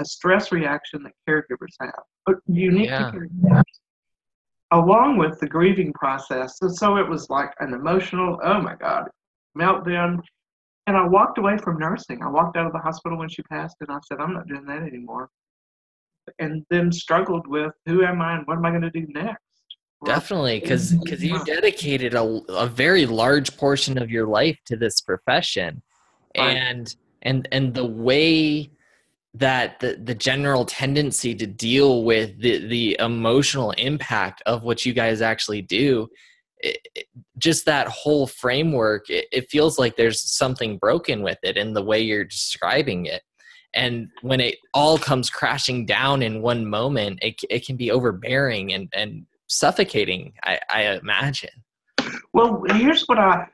a 0.00 0.04
stress 0.04 0.50
reaction 0.50 1.04
that 1.04 1.12
caregivers 1.28 1.74
have, 1.80 2.02
but 2.26 2.36
unique 2.48 2.88
yeah. 2.88 3.12
to 3.12 3.18
caregivers, 3.18 3.62
along 4.72 5.18
with 5.18 5.38
the 5.38 5.46
grieving 5.46 5.92
process. 5.92 6.58
And 6.60 6.74
so 6.74 6.96
it 6.96 7.08
was 7.08 7.30
like 7.30 7.52
an 7.60 7.72
emotional, 7.72 8.40
oh 8.42 8.60
my 8.60 8.74
God, 8.74 9.04
meltdown. 9.56 10.18
And 10.88 10.96
I 10.96 11.06
walked 11.06 11.38
away 11.38 11.56
from 11.58 11.78
nursing. 11.78 12.20
I 12.20 12.28
walked 12.28 12.56
out 12.56 12.66
of 12.66 12.72
the 12.72 12.80
hospital 12.80 13.16
when 13.16 13.28
she 13.28 13.42
passed, 13.44 13.76
and 13.80 13.90
I 13.92 13.98
said, 14.08 14.18
I'm 14.18 14.34
not 14.34 14.48
doing 14.48 14.66
that 14.66 14.82
anymore. 14.82 15.30
And 16.40 16.64
then 16.68 16.90
struggled 16.90 17.46
with 17.46 17.72
who 17.86 18.02
am 18.02 18.20
I 18.20 18.38
and 18.38 18.46
what 18.46 18.56
am 18.56 18.64
I 18.64 18.70
going 18.70 18.82
to 18.82 18.90
do 18.90 19.06
next? 19.10 19.38
Definitely, 20.04 20.60
because 20.60 20.92
because 20.92 21.20
mm-hmm. 21.20 21.36
you 21.36 21.44
dedicated 21.44 22.14
a, 22.14 22.22
a 22.48 22.66
very 22.66 23.06
large 23.06 23.56
portion 23.56 23.98
of 23.98 24.10
your 24.10 24.26
life 24.26 24.58
to 24.66 24.76
this 24.76 25.00
profession, 25.00 25.82
and 26.34 26.94
and 27.22 27.48
and 27.52 27.74
the 27.74 27.86
way 27.86 28.70
that 29.34 29.80
the, 29.80 30.00
the 30.02 30.14
general 30.14 30.64
tendency 30.64 31.34
to 31.34 31.46
deal 31.46 32.04
with 32.04 32.38
the, 32.40 32.66
the 32.68 32.96
emotional 33.00 33.72
impact 33.72 34.42
of 34.46 34.62
what 34.62 34.86
you 34.86 34.92
guys 34.92 35.20
actually 35.20 35.60
do 35.60 36.08
it, 36.60 36.78
it, 36.94 37.06
just 37.36 37.66
that 37.66 37.88
whole 37.88 38.26
framework 38.26 39.10
it, 39.10 39.26
it 39.32 39.50
feels 39.50 39.78
like 39.78 39.96
there's 39.96 40.22
something 40.22 40.78
broken 40.78 41.22
with 41.22 41.38
it 41.42 41.56
in 41.56 41.74
the 41.74 41.82
way 41.82 42.00
you're 42.00 42.24
describing 42.24 43.06
it. 43.06 43.22
And 43.74 44.08
when 44.22 44.40
it 44.40 44.58
all 44.72 44.98
comes 44.98 45.28
crashing 45.30 45.84
down 45.84 46.22
in 46.22 46.40
one 46.40 46.64
moment 46.64 47.18
it, 47.20 47.40
it 47.50 47.66
can 47.66 47.76
be 47.76 47.90
overbearing 47.90 48.72
and, 48.72 48.88
and 48.94 49.26
suffocating 49.46 50.32
I, 50.42 50.58
I 50.70 50.82
imagine. 51.02 51.50
Well 52.32 52.62
here's 52.68 53.04
what 53.04 53.18
i 53.18 53.46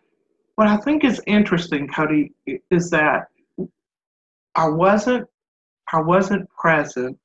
what 0.57 0.69
i 0.69 0.77
think 0.77 1.05
is 1.05 1.21
interesting 1.27 1.89
cody 1.89 2.33
is 2.71 2.91
that 2.91 3.29
i 4.55 4.69
wasn't 4.69 5.27
i 5.93 6.01
wasn't 6.01 6.49
present 6.51 7.19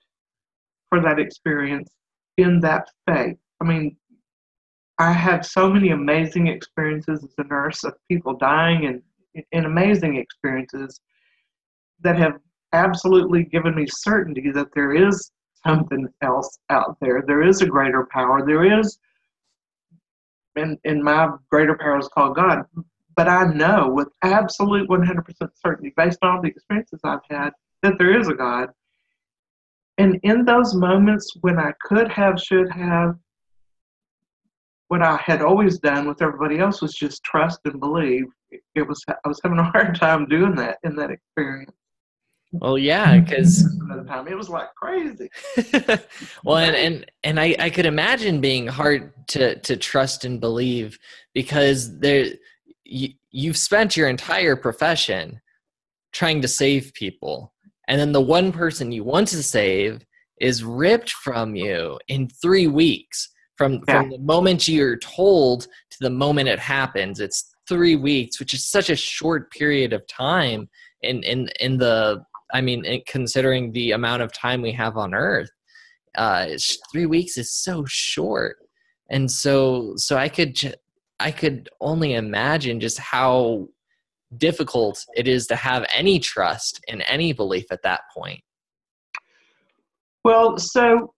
for 0.89 1.01
that 1.01 1.19
experience 1.19 1.89
in 2.38 2.60
that 2.62 2.88
faith 3.07 3.38
i 3.62 3.65
mean 3.65 3.95
i 5.00 5.12
had 5.12 5.45
so 5.45 5.69
many 5.69 5.89
amazing 5.89 6.48
experiences 6.48 7.24
as 7.24 7.34
a 7.38 7.43
nurse 7.48 7.84
of 7.84 7.93
people 8.10 8.38
dying 8.38 8.86
and, 8.86 9.45
and 9.51 9.65
amazing 9.65 10.15
experiences 10.15 11.00
that 12.01 12.17
have 12.17 12.39
absolutely 12.74 13.43
given 13.43 13.75
me 13.75 13.86
certainty 13.88 14.51
that 14.51 14.67
there 14.74 14.93
is 14.93 15.31
something 15.65 16.07
else 16.22 16.60
out 16.69 16.98
there. 17.01 17.24
There 17.25 17.43
is 17.43 17.62
a 17.62 17.65
greater 17.65 18.07
power. 18.12 18.45
There 18.45 18.79
is, 18.79 19.00
and, 20.55 20.77
and 20.86 21.03
my 21.03 21.29
greater 21.50 21.75
power 21.75 22.00
is 22.00 22.07
called 22.07 22.36
God. 22.36 22.63
But 23.15 23.27
I 23.27 23.45
know 23.45 23.89
with 23.89 24.10
absolute 24.24 24.89
100% 24.89 25.24
certainty, 25.55 25.93
based 25.95 26.19
on 26.22 26.41
the 26.41 26.50
experiences 26.50 27.00
I've 27.03 27.19
had, 27.29 27.51
that 27.81 27.93
there 27.98 28.19
is 28.19 28.27
a 28.27 28.34
God. 28.34 28.69
And 29.98 30.19
in 30.24 30.43
those 30.43 30.75
moments 30.75 31.31
when 31.41 31.57
I 31.57 31.72
could 31.81 32.10
have, 32.10 32.39
should 32.39 32.69
have, 32.72 33.15
what 34.89 35.01
I 35.01 35.17
had 35.17 35.41
always 35.41 35.79
done 35.79 36.07
with 36.07 36.22
everybody 36.22 36.60
else 36.60 36.81
was 36.81 36.93
just 36.93 37.24
trust 37.24 37.60
and 37.65 37.79
believe. 37.79 38.25
It 38.75 38.88
was 38.88 39.03
I 39.07 39.27
was 39.27 39.39
having 39.43 39.60
a 39.60 39.63
hard 39.63 39.95
time 39.95 40.27
doing 40.27 40.55
that 40.55 40.77
in 40.84 40.95
that 40.98 41.10
experience. 41.10 41.72
Well, 42.62 42.78
yeah, 42.78 43.20
because 43.20 43.64
it 43.64 44.36
was 44.36 44.50
like 44.50 44.74
crazy. 44.76 45.30
well, 46.44 46.58
and 46.58 46.76
and 46.76 47.12
and 47.24 47.40
I 47.40 47.56
I 47.60 47.70
could 47.70 47.86
imagine 47.86 48.42
being 48.42 48.68
hard 48.68 49.14
to 49.30 49.60
to 49.60 49.78
trust 49.78 50.26
and 50.26 50.40
believe 50.40 50.98
because 51.34 52.00
there 52.00 52.28
you 52.84 53.10
you've 53.32 53.58
spent 53.58 53.98
your 53.98 54.10
entire 54.10 54.56
profession 54.56 55.42
trying 56.14 56.42
to 56.42 56.48
save 56.48 56.94
people, 56.94 57.54
and 57.88 58.00
then 58.00 58.12
the 58.12 58.22
one 58.22 58.52
person 58.52 58.92
you 58.92 59.04
want 59.04 59.28
to 59.30 59.44
save 59.44 60.06
is 60.42 60.64
ripped 60.64 61.12
from 61.12 61.56
you 61.56 61.98
in 62.08 62.28
three 62.28 62.68
weeks 62.68 63.30
from 63.58 63.82
yeah. 63.88 64.02
from 64.02 64.10
the 64.10 64.20
moment 64.20 64.68
you're 64.68 64.98
told 64.98 65.64
to 65.64 65.98
the 66.02 66.10
moment 66.10 66.50
it 66.50 66.60
happens. 66.60 67.20
It's 67.20 67.56
three 67.68 67.96
weeks, 67.96 68.40
which 68.40 68.54
is 68.54 68.70
such 68.70 68.90
a 68.90 68.96
short 68.96 69.52
period 69.52 69.94
of 69.94 70.06
time 70.08 70.70
in 71.02 71.24
in 71.24 71.50
in 71.60 71.78
the 71.78 72.24
I 72.56 72.62
mean, 72.62 72.86
considering 73.06 73.74
the 73.74 73.92
amount 73.92 74.22
of 74.22 74.32
time 74.32 74.62
we 74.62 74.72
have 74.72 74.96
on 74.96 75.14
Earth, 75.14 75.50
uh, 76.18 76.48
three 76.90 77.06
weeks 77.06 77.38
is 77.38 77.52
so 77.52 77.84
short, 77.86 78.56
and 79.10 79.30
so 79.30 79.94
so 79.98 80.16
I 80.16 80.30
could 80.30 80.78
I 81.20 81.32
could 81.32 81.68
only 81.82 82.14
imagine 82.14 82.80
just 82.80 82.98
how 82.98 83.68
difficult 84.38 85.06
it 85.18 85.28
is 85.28 85.48
to 85.48 85.58
have 85.58 85.86
any 85.94 86.18
trust 86.18 86.80
in 86.88 87.02
any 87.02 87.34
belief 87.34 87.66
at 87.72 87.84
that 87.84 88.02
point. 88.16 88.40
Well, 90.24 90.58
so 90.58 91.14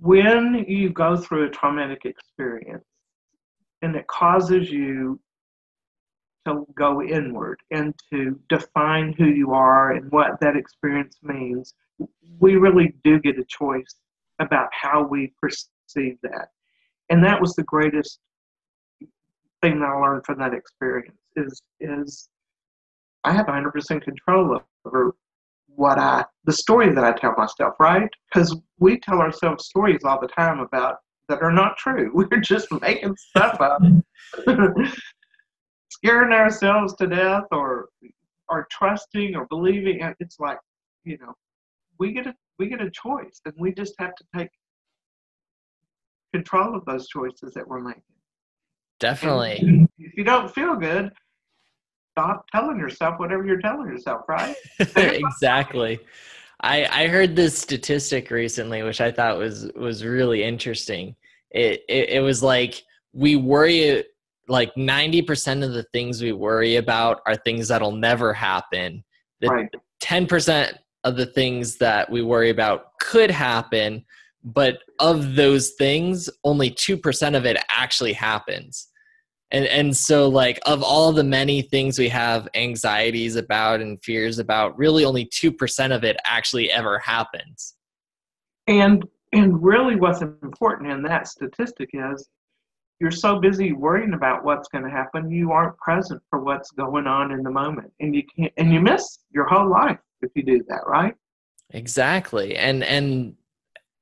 when 0.00 0.64
you 0.68 0.90
go 0.90 1.16
through 1.16 1.46
a 1.46 1.50
traumatic 1.50 2.04
experience 2.04 2.84
and 3.82 3.96
it 3.96 4.06
causes 4.06 4.70
you 4.70 5.20
to 6.46 6.66
go 6.74 7.02
inward 7.02 7.60
and 7.70 7.94
to 8.10 8.38
define 8.48 9.12
who 9.12 9.26
you 9.26 9.52
are 9.52 9.92
and 9.92 10.10
what 10.10 10.40
that 10.40 10.56
experience 10.56 11.18
means, 11.22 11.74
we 12.38 12.56
really 12.56 12.94
do 13.04 13.18
get 13.18 13.38
a 13.38 13.44
choice 13.44 13.96
about 14.38 14.68
how 14.72 15.02
we 15.02 15.32
perceive 15.40 16.16
that. 16.22 16.48
And 17.10 17.22
that 17.24 17.40
was 17.40 17.54
the 17.54 17.64
greatest 17.64 18.20
thing 19.60 19.80
that 19.80 19.86
I 19.86 19.92
learned 19.92 20.24
from 20.24 20.38
that 20.38 20.54
experience 20.54 21.18
is 21.36 21.62
is 21.80 22.28
I 23.24 23.32
have 23.32 23.46
100% 23.46 24.02
control 24.02 24.60
over 24.86 25.14
what 25.68 25.98
I 25.98 26.24
the 26.44 26.52
story 26.52 26.92
that 26.94 27.04
I 27.04 27.12
tell 27.12 27.34
myself, 27.36 27.74
right? 27.78 28.08
Because 28.32 28.56
we 28.78 28.98
tell 28.98 29.20
ourselves 29.20 29.66
stories 29.66 30.00
all 30.04 30.20
the 30.20 30.28
time 30.28 30.60
about 30.60 30.96
that 31.28 31.42
are 31.42 31.52
not 31.52 31.76
true. 31.76 32.10
We're 32.14 32.40
just 32.40 32.68
making 32.80 33.16
stuff 33.16 33.60
up. 33.60 33.82
scaring 36.02 36.32
ourselves 36.32 36.94
to 36.94 37.06
death 37.06 37.44
or 37.52 37.88
or 38.48 38.66
trusting 38.70 39.36
or 39.36 39.46
believing 39.46 40.00
it's 40.20 40.40
like 40.40 40.58
you 41.04 41.18
know 41.18 41.32
we 41.98 42.12
get 42.12 42.26
a 42.26 42.34
we 42.58 42.68
get 42.68 42.80
a 42.80 42.90
choice 42.90 43.40
and 43.44 43.54
we 43.58 43.72
just 43.72 43.94
have 43.98 44.14
to 44.14 44.24
take 44.36 44.48
control 46.34 46.74
of 46.76 46.84
those 46.84 47.08
choices 47.08 47.52
that 47.54 47.66
we're 47.66 47.80
making 47.80 48.02
definitely 48.98 49.58
and 49.60 49.88
if 49.98 50.16
you 50.16 50.24
don't 50.24 50.52
feel 50.54 50.76
good 50.76 51.10
stop 52.20 52.46
telling 52.50 52.78
yourself 52.78 53.18
whatever 53.18 53.44
you're 53.44 53.60
telling 53.60 53.86
yourself, 53.88 54.22
right? 54.28 54.54
exactly. 54.96 55.98
I 56.60 57.04
I 57.04 57.06
heard 57.08 57.36
this 57.36 57.58
statistic 57.58 58.30
recently, 58.30 58.82
which 58.82 59.00
I 59.00 59.10
thought 59.10 59.38
was 59.38 59.70
was 59.74 60.04
really 60.04 60.42
interesting. 60.42 61.14
It 61.50 61.82
it, 61.88 62.10
it 62.10 62.20
was 62.20 62.42
like 62.42 62.82
we 63.12 63.36
worry 63.36 64.04
like 64.50 64.74
90% 64.74 65.64
of 65.64 65.72
the 65.72 65.84
things 65.84 66.20
we 66.20 66.32
worry 66.32 66.76
about 66.76 67.20
are 67.26 67.36
things 67.36 67.68
that'll 67.68 67.92
never 67.92 68.32
happen. 68.34 69.04
The 69.40 69.48
Right. 69.48 69.74
10% 70.02 70.76
of 71.04 71.16
the 71.16 71.26
things 71.26 71.76
that 71.76 72.10
we 72.10 72.22
worry 72.22 72.50
about 72.50 72.98
could 72.98 73.30
happen, 73.30 74.04
but 74.42 74.78
of 74.98 75.36
those 75.36 75.70
things, 75.70 76.28
only 76.44 76.70
2% 76.70 77.36
of 77.36 77.46
it 77.46 77.56
actually 77.70 78.12
happens. 78.12 78.88
And 79.52 79.66
and 79.66 79.96
so 79.96 80.28
like 80.28 80.60
of 80.64 80.82
all 80.82 81.12
the 81.12 81.24
many 81.24 81.60
things 81.60 81.98
we 81.98 82.08
have 82.08 82.46
anxieties 82.54 83.34
about 83.34 83.80
and 83.80 84.02
fears 84.02 84.38
about, 84.38 84.78
really 84.78 85.04
only 85.04 85.26
2% 85.26 85.94
of 85.94 86.04
it 86.04 86.16
actually 86.24 86.70
ever 86.70 86.98
happens. 87.00 87.74
And 88.68 89.04
and 89.32 89.62
really 89.62 89.96
what's 89.96 90.22
important 90.22 90.90
in 90.90 91.02
that 91.02 91.28
statistic 91.28 91.90
is 91.92 92.28
you're 93.00 93.10
so 93.10 93.40
busy 93.40 93.72
worrying 93.72 94.12
about 94.12 94.44
what's 94.44 94.68
going 94.68 94.84
to 94.84 94.90
happen, 94.90 95.30
you 95.30 95.52
aren't 95.52 95.76
present 95.78 96.20
for 96.28 96.40
what's 96.40 96.70
going 96.70 97.06
on 97.06 97.32
in 97.32 97.42
the 97.42 97.50
moment. 97.50 97.90
And 98.00 98.14
you 98.14 98.22
can't 98.36 98.52
and 98.58 98.72
you 98.72 98.80
miss 98.80 99.20
your 99.32 99.46
whole 99.46 99.68
life 99.68 99.98
if 100.20 100.30
you 100.34 100.42
do 100.42 100.62
that, 100.68 100.82
right? 100.86 101.14
Exactly. 101.70 102.56
And 102.56 102.84
and 102.84 103.34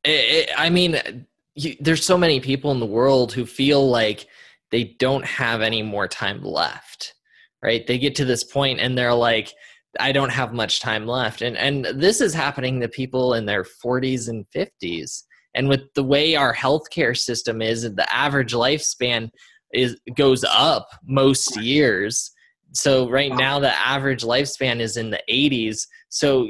it, 0.02 0.48
it, 0.48 0.50
I 0.56 0.68
mean 0.68 1.26
you, 1.54 1.76
there's 1.80 2.04
so 2.04 2.18
many 2.18 2.40
people 2.40 2.72
in 2.72 2.80
the 2.80 2.86
world 2.86 3.32
who 3.32 3.46
feel 3.46 3.88
like 3.88 4.26
they 4.70 4.96
don't 4.98 5.24
have 5.24 5.62
any 5.62 5.82
more 5.82 6.08
time 6.08 6.42
left. 6.42 7.14
Right? 7.62 7.86
They 7.86 7.98
get 7.98 8.14
to 8.16 8.24
this 8.24 8.44
point 8.44 8.80
and 8.80 8.98
they're 8.98 9.14
like 9.14 9.52
I 10.00 10.12
don't 10.12 10.30
have 10.30 10.52
much 10.52 10.80
time 10.80 11.06
left. 11.06 11.40
And 11.42 11.56
and 11.56 11.84
this 11.84 12.20
is 12.20 12.34
happening 12.34 12.80
to 12.80 12.88
people 12.88 13.34
in 13.34 13.46
their 13.46 13.62
40s 13.62 14.28
and 14.28 14.44
50s. 14.54 15.22
And 15.58 15.68
with 15.68 15.92
the 15.94 16.04
way 16.04 16.36
our 16.36 16.54
healthcare 16.54 17.16
system 17.16 17.60
is, 17.60 17.82
the 17.82 18.14
average 18.14 18.52
lifespan 18.52 19.28
is 19.74 19.98
goes 20.16 20.44
up 20.48 20.88
most 21.04 21.56
years. 21.60 22.30
So 22.74 23.10
right 23.10 23.34
now 23.34 23.58
the 23.58 23.76
average 23.76 24.22
lifespan 24.22 24.78
is 24.78 24.96
in 24.96 25.10
the 25.10 25.20
80s. 25.28 25.80
So 26.10 26.46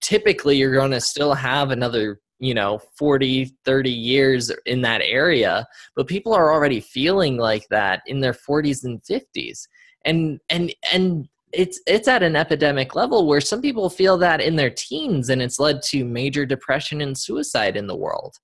typically 0.00 0.56
you're 0.56 0.74
going 0.74 0.90
to 0.90 1.00
still 1.00 1.32
have 1.32 1.70
another 1.70 2.18
you 2.40 2.54
know 2.54 2.80
40 2.96 3.56
30 3.64 3.90
years 3.90 4.52
in 4.64 4.80
that 4.82 5.02
area 5.04 5.66
but 5.96 6.06
people 6.06 6.32
are 6.32 6.52
already 6.52 6.78
feeling 6.78 7.36
like 7.36 7.66
that 7.70 8.00
in 8.06 8.20
their 8.20 8.32
40s 8.32 8.84
and 8.84 9.02
50s 9.02 9.66
and 10.04 10.40
and 10.48 10.72
and 10.92 11.28
it's 11.52 11.80
it's 11.86 12.08
at 12.08 12.22
an 12.22 12.36
epidemic 12.36 12.94
level 12.94 13.26
where 13.26 13.40
some 13.40 13.62
people 13.62 13.88
feel 13.88 14.18
that 14.18 14.40
in 14.40 14.56
their 14.56 14.70
teens 14.70 15.30
and 15.30 15.40
it's 15.40 15.58
led 15.58 15.82
to 15.82 16.04
major 16.04 16.44
depression 16.44 17.00
and 17.00 17.16
suicide 17.16 17.76
in 17.76 17.86
the 17.86 17.96
world 17.96 18.36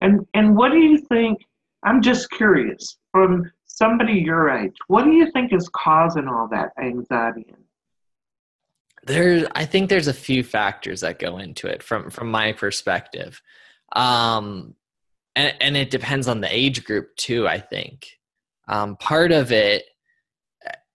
And 0.00 0.26
and 0.34 0.56
what 0.56 0.72
do 0.72 0.78
you 0.78 0.98
think? 0.98 1.38
I'm 1.84 2.00
just 2.02 2.30
curious 2.30 2.98
from 3.12 3.50
somebody 3.66 4.14
your 4.14 4.50
age. 4.50 4.74
What 4.86 5.04
do 5.04 5.12
you 5.12 5.30
think 5.32 5.52
is 5.52 5.68
causing 5.68 6.28
all 6.28 6.48
that 6.48 6.70
anxiety? 6.82 7.54
there 9.06 9.46
i 9.54 9.64
think 9.64 9.88
there's 9.88 10.08
a 10.08 10.14
few 10.14 10.42
factors 10.42 11.00
that 11.00 11.18
go 11.18 11.38
into 11.38 11.66
it 11.66 11.82
from 11.82 12.10
from 12.10 12.30
my 12.30 12.52
perspective 12.52 13.40
um 13.94 14.74
and 15.36 15.54
and 15.60 15.76
it 15.76 15.90
depends 15.90 16.28
on 16.28 16.40
the 16.40 16.54
age 16.54 16.84
group 16.84 17.14
too 17.16 17.46
i 17.46 17.58
think 17.58 18.08
um 18.68 18.96
part 18.96 19.32
of 19.32 19.52
it 19.52 19.84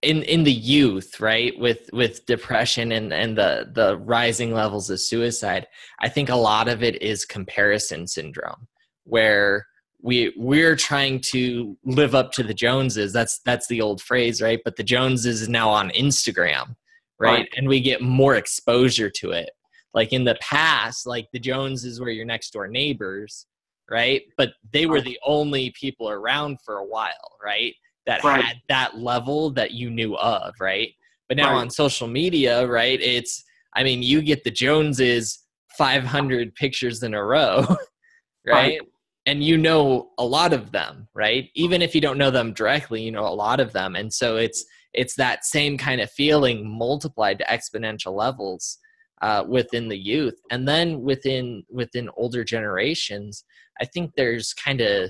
in 0.01 0.23
in 0.23 0.43
the 0.43 0.51
youth 0.51 1.19
right 1.19 1.57
with 1.59 1.89
with 1.91 2.25
depression 2.25 2.93
and 2.93 3.11
and 3.11 3.37
the 3.37 3.69
the 3.73 3.97
rising 3.97 4.53
levels 4.53 4.89
of 4.89 4.99
suicide 4.99 5.67
i 5.99 6.07
think 6.07 6.29
a 6.29 6.35
lot 6.35 6.69
of 6.69 6.81
it 6.83 7.01
is 7.01 7.25
comparison 7.25 8.07
syndrome 8.07 8.67
where 9.03 9.65
we 10.01 10.33
we're 10.37 10.75
trying 10.75 11.19
to 11.19 11.77
live 11.83 12.15
up 12.15 12.31
to 12.33 12.43
the 12.43 12.53
joneses. 12.53 13.11
That's 13.11 13.39
that's 13.45 13.67
the 13.67 13.81
old 13.81 14.01
phrase 14.01 14.41
right? 14.41 14.59
But 14.63 14.75
the 14.75 14.83
joneses 14.83 15.41
is 15.41 15.49
now 15.49 15.69
on 15.69 15.89
instagram 15.91 16.75
right? 17.19 17.39
Right. 17.39 17.49
and 17.57 17.67
we 17.67 17.81
get 17.81 18.01
more 18.01 18.35
exposure 18.35 19.09
to 19.09 19.31
it. 19.31 19.49
Like 19.93 20.13
in 20.13 20.23
the 20.23 20.37
past 20.41 21.05
like 21.05 21.27
the 21.33 21.39
joneses 21.39 21.99
were 21.99 22.09
your 22.09 22.25
next 22.25 22.51
door 22.51 22.67
neighbors 22.67 23.45
right? 23.89 24.21
But 24.37 24.53
they 24.71 24.85
were 24.85 25.01
the 25.01 25.19
only 25.25 25.71
people 25.71 26.09
around 26.09 26.59
for 26.63 26.77
a 26.77 26.85
while 26.85 27.37
right 27.43 27.73
that 28.05 28.23
Right. 28.23 28.43
had 28.43 28.57
that 28.69 28.97
level 28.97 29.51
that 29.51 29.71
you 29.71 29.89
knew 29.89 30.15
of 30.17 30.53
right 30.59 30.93
but 31.27 31.37
now 31.37 31.53
Right. 31.53 31.61
on 31.61 31.69
social 31.69 32.07
media 32.07 32.65
right 32.67 32.99
it's 33.01 33.43
i 33.75 33.83
mean 33.83 34.01
you 34.03 34.21
get 34.21 34.43
the 34.43 34.51
joneses 34.51 35.45
500 35.77 36.55
pictures 36.55 37.03
in 37.03 37.13
a 37.13 37.23
row 37.23 37.59
right? 38.45 38.79
Right. 38.79 38.81
and 39.25 39.43
you 39.43 39.57
know 39.57 40.09
a 40.17 40.25
lot 40.25 40.53
of 40.53 40.71
them 40.71 41.07
right 41.13 41.49
even 41.55 41.81
if 41.81 41.93
you 41.93 42.01
don't 42.01 42.17
know 42.17 42.31
them 42.31 42.53
directly 42.53 43.01
you 43.01 43.11
know 43.11 43.27
a 43.27 43.39
lot 43.45 43.59
of 43.59 43.71
them 43.73 43.95
and 43.95 44.11
so 44.13 44.37
it's 44.37 44.65
it's 44.93 45.15
that 45.15 45.45
same 45.45 45.77
kind 45.77 46.01
of 46.01 46.09
feeling 46.11 46.67
multiplied 46.67 47.37
to 47.37 47.45
exponential 47.45 48.13
levels 48.15 48.79
uh, 49.21 49.43
within 49.47 49.87
the 49.87 49.97
youth 49.97 50.39
and 50.49 50.67
then 50.67 51.01
within 51.01 51.63
within 51.69 52.09
older 52.17 52.43
generations 52.43 53.43
i 53.81 53.85
think 53.85 54.11
there's 54.15 54.53
kind 54.53 54.81
of 54.81 55.09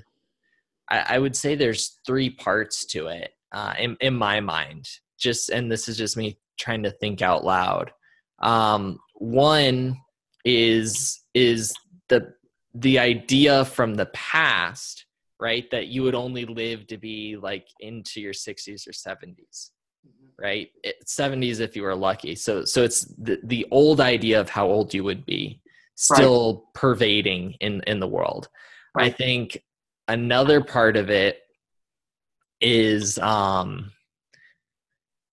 I, 0.89 1.15
I 1.15 1.19
would 1.19 1.35
say 1.35 1.55
there's 1.55 1.99
three 2.05 2.29
parts 2.29 2.85
to 2.87 3.07
it 3.07 3.33
uh, 3.51 3.73
in, 3.79 3.97
in 4.01 4.15
my 4.15 4.39
mind 4.39 4.87
just 5.17 5.49
and 5.49 5.71
this 5.71 5.89
is 5.89 5.97
just 5.97 6.17
me 6.17 6.37
trying 6.57 6.83
to 6.83 6.91
think 6.91 7.21
out 7.21 7.43
loud. 7.43 7.91
Um, 8.41 8.99
one 9.15 9.99
is 10.45 11.21
is 11.33 11.73
the 12.07 12.33
the 12.73 12.97
idea 12.99 13.65
from 13.65 13.95
the 13.95 14.05
past 14.07 15.05
right 15.39 15.69
that 15.71 15.87
you 15.87 16.03
would 16.03 16.15
only 16.15 16.45
live 16.45 16.87
to 16.87 16.97
be 16.97 17.35
like 17.35 17.67
into 17.81 18.21
your 18.21 18.33
60s 18.33 18.87
or 18.87 18.91
70s 18.91 19.71
right? 20.41 20.69
70s 21.05 21.59
if 21.59 21.75
you 21.75 21.83
were 21.83 21.95
lucky. 21.95 22.35
So 22.35 22.65
so 22.65 22.83
it's 22.83 23.05
the, 23.17 23.39
the 23.43 23.67
old 23.71 23.99
idea 24.01 24.39
of 24.39 24.49
how 24.49 24.67
old 24.67 24.93
you 24.93 25.03
would 25.03 25.25
be 25.25 25.61
still 25.95 26.65
pervading 26.73 27.55
in 27.59 27.81
in 27.87 27.99
the 27.99 28.07
world. 28.07 28.47
I 28.97 29.09
think 29.09 29.61
another 30.09 30.61
part 30.61 30.97
of 30.97 31.09
it 31.09 31.39
is 32.59 33.17
um 33.19 33.91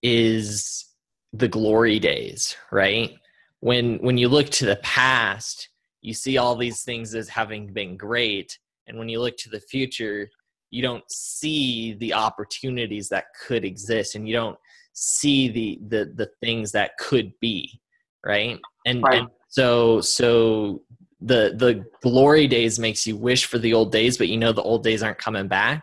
is 0.02 0.84
the 1.32 1.48
glory 1.48 1.98
days 1.98 2.56
right? 2.70 3.14
When 3.60 3.96
when 3.96 4.16
you 4.16 4.28
look 4.28 4.48
to 4.50 4.66
the 4.66 4.76
past 4.76 5.68
you 6.02 6.14
see 6.14 6.38
all 6.38 6.54
these 6.54 6.82
things 6.82 7.14
as 7.16 7.28
having 7.28 7.72
been 7.72 7.96
great. 7.96 8.56
And 8.86 8.96
when 8.98 9.08
you 9.08 9.20
look 9.20 9.36
to 9.38 9.50
the 9.50 9.60
future 9.60 10.28
you 10.70 10.82
don't 10.82 11.04
see 11.10 11.94
the 11.94 12.12
opportunities 12.12 13.08
that 13.08 13.26
could 13.46 13.64
exist 13.64 14.14
and 14.14 14.28
you 14.28 14.34
don't 14.34 14.58
see 14.92 15.48
the 15.48 15.80
the 15.88 16.12
the 16.14 16.30
things 16.40 16.70
that 16.72 16.96
could 16.98 17.32
be 17.40 17.80
right? 18.24 18.58
And, 18.84 19.02
Right. 19.02 19.18
and 19.20 19.28
so 19.48 20.00
so 20.00 20.82
the 21.20 21.54
the 21.56 21.84
glory 22.02 22.46
days 22.46 22.78
makes 22.78 23.06
you 23.06 23.16
wish 23.16 23.46
for 23.46 23.58
the 23.58 23.72
old 23.72 23.90
days 23.90 24.18
but 24.18 24.28
you 24.28 24.36
know 24.36 24.52
the 24.52 24.62
old 24.62 24.82
days 24.82 25.02
aren't 25.02 25.18
coming 25.18 25.48
back 25.48 25.82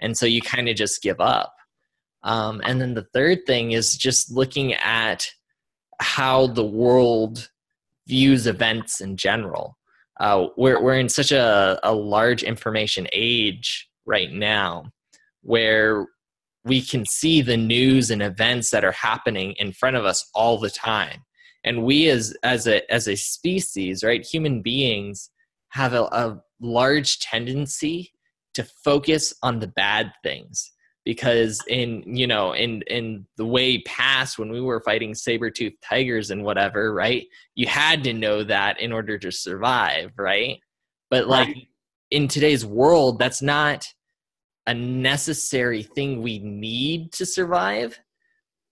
and 0.00 0.16
so 0.16 0.26
you 0.26 0.42
kind 0.42 0.68
of 0.68 0.76
just 0.76 1.02
give 1.02 1.20
up 1.20 1.54
um, 2.22 2.60
and 2.64 2.80
then 2.80 2.94
the 2.94 3.06
third 3.14 3.46
thing 3.46 3.70
is 3.72 3.96
just 3.96 4.32
looking 4.32 4.74
at 4.74 5.26
how 6.00 6.48
the 6.48 6.64
world 6.64 7.48
views 8.08 8.46
events 8.46 9.00
in 9.00 9.16
general. 9.16 9.76
Uh, 10.18 10.48
we're, 10.56 10.82
we're 10.82 10.98
in 10.98 11.08
such 11.08 11.30
a, 11.30 11.78
a 11.82 11.94
large 11.94 12.42
information 12.42 13.06
age 13.12 13.88
right 14.06 14.32
now 14.32 14.90
where 15.42 16.06
we 16.64 16.82
can 16.82 17.04
see 17.06 17.42
the 17.42 17.56
news 17.56 18.10
and 18.10 18.22
events 18.22 18.70
that 18.70 18.84
are 18.84 18.92
happening 18.92 19.52
in 19.58 19.72
front 19.72 19.94
of 19.94 20.04
us 20.04 20.28
all 20.34 20.58
the 20.58 20.70
time. 20.70 21.22
And 21.66 21.84
we 21.84 22.08
as, 22.08 22.34
as, 22.42 22.66
a, 22.66 22.90
as 22.90 23.08
a 23.08 23.16
species, 23.16 24.02
right, 24.02 24.24
human 24.24 24.62
beings 24.62 25.30
have 25.70 25.92
a, 25.92 26.04
a 26.04 26.40
large 26.60 27.18
tendency 27.20 28.12
to 28.54 28.64
focus 28.64 29.34
on 29.42 29.58
the 29.58 29.66
bad 29.66 30.12
things. 30.22 30.72
Because 31.04 31.60
in 31.68 32.02
you 32.04 32.26
know 32.26 32.52
in 32.52 32.82
in 32.88 33.26
the 33.36 33.46
way 33.46 33.80
past 33.82 34.40
when 34.40 34.50
we 34.50 34.60
were 34.60 34.80
fighting 34.80 35.14
saber-toothed 35.14 35.76
tigers 35.80 36.32
and 36.32 36.42
whatever 36.42 36.92
right 36.92 37.24
you 37.54 37.68
had 37.68 38.02
to 38.02 38.12
know 38.12 38.42
that 38.42 38.80
in 38.80 38.90
order 38.92 39.16
to 39.16 39.30
survive 39.30 40.10
right? 40.18 40.58
But 41.08 41.28
like 41.28 41.46
Right. 41.46 41.68
in 42.10 42.26
today's 42.26 42.66
world 42.66 43.20
that's 43.20 43.40
not 43.40 43.86
a 44.66 44.74
necessary 44.74 45.84
thing 45.84 46.22
we 46.22 46.40
need 46.40 47.12
to 47.12 47.24
survive. 47.24 48.00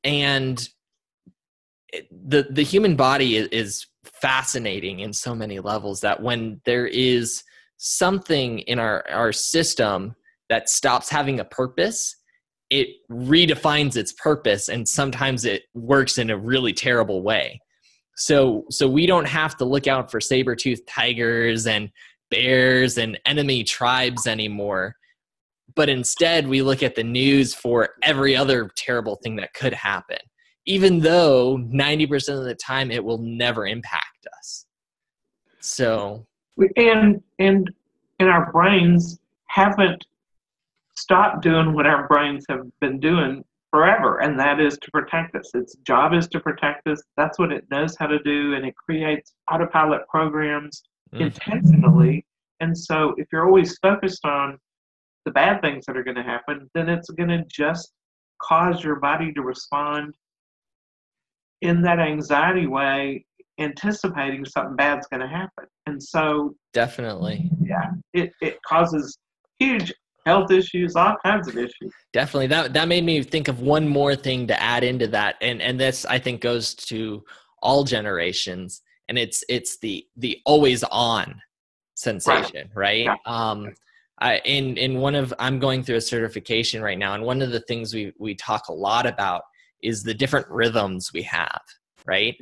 And 0.02 0.68
the 2.10 2.46
the 2.50 2.62
human 2.62 2.96
body 2.96 3.36
is, 3.36 3.86
fascinating 4.20 5.00
in 5.00 5.14
so 5.14 5.34
many 5.34 5.60
levels 5.60 6.02
that 6.02 6.22
when 6.22 6.60
there 6.66 6.86
is 6.86 7.42
something 7.78 8.58
in 8.60 8.78
our 8.78 9.02
our 9.10 9.32
system 9.32 10.14
that 10.50 10.68
stops 10.68 11.08
having 11.08 11.40
a 11.40 11.44
purpose 11.44 12.14
it 12.68 12.88
redefines 13.10 13.96
its 13.96 14.12
purpose 14.12 14.68
and 14.68 14.86
sometimes 14.86 15.46
it 15.46 15.62
works 15.74 16.18
in 16.18 16.28
a 16.28 16.36
really 16.36 16.72
terrible 16.72 17.22
way. 17.22 17.60
So 18.16 18.64
so 18.70 18.88
we 18.88 19.06
don't 19.06 19.26
have 19.26 19.56
to 19.56 19.64
look 19.64 19.86
out 19.86 20.10
for 20.10 20.20
saber-toothed 20.20 20.86
tigers 20.86 21.66
and 21.66 21.90
bears 22.30 22.98
and 22.98 23.18
enemy 23.24 23.64
tribes 23.64 24.26
anymore 24.26 24.96
but 25.74 25.88
instead 25.88 26.46
we 26.46 26.62
look 26.62 26.82
at 26.82 26.94
the 26.94 27.04
news 27.04 27.54
for 27.54 27.90
every 28.02 28.36
other 28.36 28.70
terrible 28.76 29.16
thing 29.22 29.36
that 29.36 29.54
could 29.54 29.72
happen 29.72 30.18
even 30.66 31.00
though 31.00 31.58
90% 31.58 32.38
of 32.38 32.44
the 32.44 32.54
time 32.54 32.90
it 32.90 33.04
will 33.04 33.18
never 33.18 33.66
impact 33.66 34.26
us 34.38 34.66
so 35.60 36.24
and 36.76 37.22
and 37.38 37.70
and 38.18 38.28
our 38.28 38.52
brains 38.52 39.18
haven't 39.48 40.04
stopped 40.96 41.42
doing 41.42 41.74
what 41.74 41.86
our 41.86 42.06
brains 42.06 42.44
have 42.48 42.62
been 42.80 43.00
doing 43.00 43.44
forever, 43.70 44.18
and 44.18 44.38
that 44.38 44.60
is 44.60 44.78
to 44.78 44.90
protect 44.92 45.34
us. 45.34 45.50
Its 45.54 45.74
job 45.84 46.14
is 46.14 46.28
to 46.28 46.38
protect 46.40 46.86
us. 46.86 47.02
That's 47.16 47.38
what 47.38 47.52
it 47.52 47.64
knows 47.70 47.96
how 47.98 48.06
to 48.06 48.20
do, 48.20 48.54
and 48.54 48.64
it 48.64 48.74
creates 48.76 49.34
autopilot 49.50 50.06
programs 50.08 50.84
mm. 51.12 51.22
intentionally. 51.22 52.24
And 52.60 52.76
so, 52.76 53.14
if 53.16 53.26
you're 53.32 53.46
always 53.46 53.76
focused 53.78 54.24
on 54.24 54.58
the 55.24 55.32
bad 55.32 55.60
things 55.60 55.86
that 55.86 55.96
are 55.96 56.04
going 56.04 56.16
to 56.16 56.22
happen, 56.22 56.70
then 56.74 56.88
it's 56.88 57.10
going 57.10 57.30
to 57.30 57.44
just 57.50 57.92
cause 58.40 58.84
your 58.84 58.96
body 58.96 59.32
to 59.32 59.42
respond 59.42 60.14
in 61.64 61.82
that 61.82 61.98
anxiety 61.98 62.66
way 62.66 63.24
anticipating 63.58 64.44
something 64.44 64.76
bad's 64.76 65.06
going 65.08 65.20
to 65.20 65.28
happen. 65.28 65.66
And 65.86 66.02
so, 66.02 66.54
definitely, 66.72 67.50
yeah, 67.62 67.90
it, 68.12 68.32
it 68.40 68.58
causes 68.62 69.18
huge 69.58 69.92
health 70.26 70.50
issues, 70.50 70.96
all 70.96 71.16
kinds 71.24 71.48
of 71.48 71.56
issues. 71.56 71.92
Definitely, 72.12 72.48
that 72.48 72.72
that 72.74 72.88
made 72.88 73.04
me 73.04 73.22
think 73.22 73.48
of 73.48 73.60
one 73.60 73.88
more 73.88 74.14
thing 74.14 74.46
to 74.48 74.62
add 74.62 74.84
into 74.84 75.06
that, 75.08 75.36
and 75.40 75.60
and 75.60 75.80
this 75.80 76.04
I 76.04 76.18
think 76.18 76.40
goes 76.40 76.74
to 76.74 77.24
all 77.62 77.84
generations, 77.84 78.82
and 79.08 79.18
it's 79.18 79.42
it's 79.48 79.78
the 79.78 80.06
the 80.16 80.38
always 80.44 80.84
on 80.84 81.40
sensation, 81.94 82.70
right? 82.74 83.06
right? 83.06 83.18
Yeah. 83.26 83.50
Um, 83.50 83.74
I, 84.18 84.38
in 84.44 84.76
in 84.76 84.98
one 84.98 85.14
of 85.14 85.34
I'm 85.38 85.58
going 85.58 85.82
through 85.82 85.96
a 85.96 86.00
certification 86.00 86.82
right 86.82 86.98
now, 86.98 87.14
and 87.14 87.24
one 87.24 87.42
of 87.42 87.50
the 87.50 87.60
things 87.60 87.94
we 87.94 88.12
we 88.18 88.34
talk 88.34 88.68
a 88.68 88.72
lot 88.72 89.06
about 89.06 89.42
is 89.82 90.02
the 90.02 90.14
different 90.14 90.48
rhythms 90.48 91.10
we 91.12 91.22
have, 91.22 91.60
right? 92.06 92.36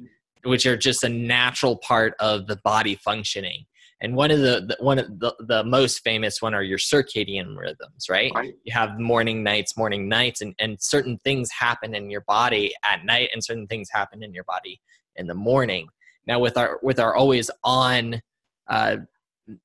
which 0.45 0.66
are 0.66 0.77
just 0.77 1.05
a 1.05 1.09
natural 1.09 1.77
part 1.77 2.14
of 2.21 2.47
the 2.47 2.57
body 2.64 2.97
functioning. 2.97 3.64
And 4.01 4.16
one 4.16 4.33
of 4.33 4.40
the, 4.40 4.66
the 4.66 4.85
one 4.85 4.99
of 4.99 5.21
the, 5.21 5.33
the 5.47 5.62
most 5.62 6.01
famous 6.01 6.42
one 6.42 6.55
are 6.55 6.62
your 6.62 6.79
circadian 6.79 7.57
rhythms, 7.57 8.07
right? 8.11 8.33
right? 8.35 8.53
You 8.64 8.73
have 8.73 8.99
morning, 8.99 9.45
nights, 9.45 9.77
morning, 9.77 10.09
nights, 10.09 10.40
and, 10.40 10.55
and 10.59 10.77
certain 10.81 11.18
things 11.18 11.49
happen 11.53 11.95
in 11.95 12.11
your 12.11 12.23
body 12.23 12.75
at 12.85 13.05
night, 13.05 13.31
and 13.33 13.45
certain 13.45 13.68
things 13.68 13.88
happen 13.92 14.25
in 14.25 14.35
your 14.35 14.42
body 14.45 14.81
in 15.14 15.29
the 15.29 15.35
morning. 15.35 15.87
Now, 16.27 16.40
with 16.40 16.57
our 16.57 16.81
with 16.83 16.99
our 16.99 17.14
always 17.14 17.49
on 17.62 18.21
uh, 18.66 18.97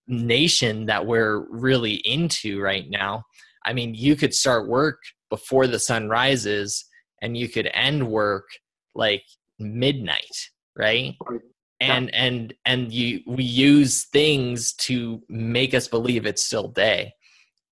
nation 0.08 0.86
that 0.86 1.08
we're 1.08 1.40
really 1.50 1.96
into 2.06 2.62
right 2.62 2.88
now, 2.88 3.24
I 3.66 3.74
mean, 3.74 3.96
you 3.96 4.16
could 4.16 4.36
start 4.36 4.68
work 4.68 5.00
before 5.32 5.66
the 5.66 5.80
sun 5.80 6.10
rises, 6.10 6.86
and 7.22 7.38
you 7.38 7.50
could 7.50 7.70
end 7.74 8.08
work 8.08 8.48
like 8.96 9.24
midnight 9.60 10.50
right 10.78 11.16
and 11.80 12.10
yeah. 12.12 12.24
and 12.24 12.54
and 12.66 12.92
you 12.92 13.22
we 13.28 13.44
use 13.44 14.06
things 14.06 14.74
to 14.74 15.22
make 15.30 15.74
us 15.74 15.88
believe 15.88 16.26
it's 16.26 16.46
still 16.46 16.68
day 16.68 17.12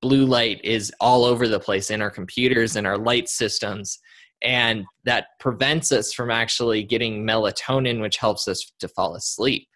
blue 0.01 0.25
light 0.25 0.60
is 0.63 0.91
all 0.99 1.25
over 1.25 1.47
the 1.47 1.60
place 1.60 1.89
in 1.89 2.01
our 2.01 2.12
computers 2.12 2.75
and 2.75 2.86
our 2.86 2.97
light 2.97 3.27
systems 3.27 3.99
and 4.41 4.86
that 5.05 5.27
prevents 5.39 5.91
us 5.91 6.13
from 6.13 6.29
actually 6.29 6.84
getting 6.84 7.25
melatonin 7.25 8.01
which 8.01 8.17
helps 8.17 8.47
us 8.47 8.71
to 8.79 8.88
fall 8.88 9.15
asleep 9.15 9.67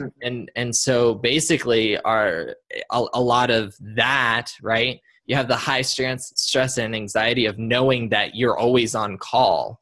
hmm. 0.00 0.06
and 0.22 0.50
and 0.56 0.74
so 0.74 1.14
basically 1.14 1.98
our 1.98 2.56
a, 2.92 3.04
a 3.14 3.20
lot 3.20 3.50
of 3.50 3.74
that 3.80 4.50
right 4.62 5.00
you 5.26 5.36
have 5.36 5.48
the 5.48 5.56
high 5.56 5.82
stress 5.82 6.32
stress 6.36 6.78
and 6.78 6.94
anxiety 6.94 7.46
of 7.46 7.58
knowing 7.58 8.08
that 8.08 8.34
you're 8.34 8.56
always 8.56 8.94
on 8.94 9.18
call 9.18 9.80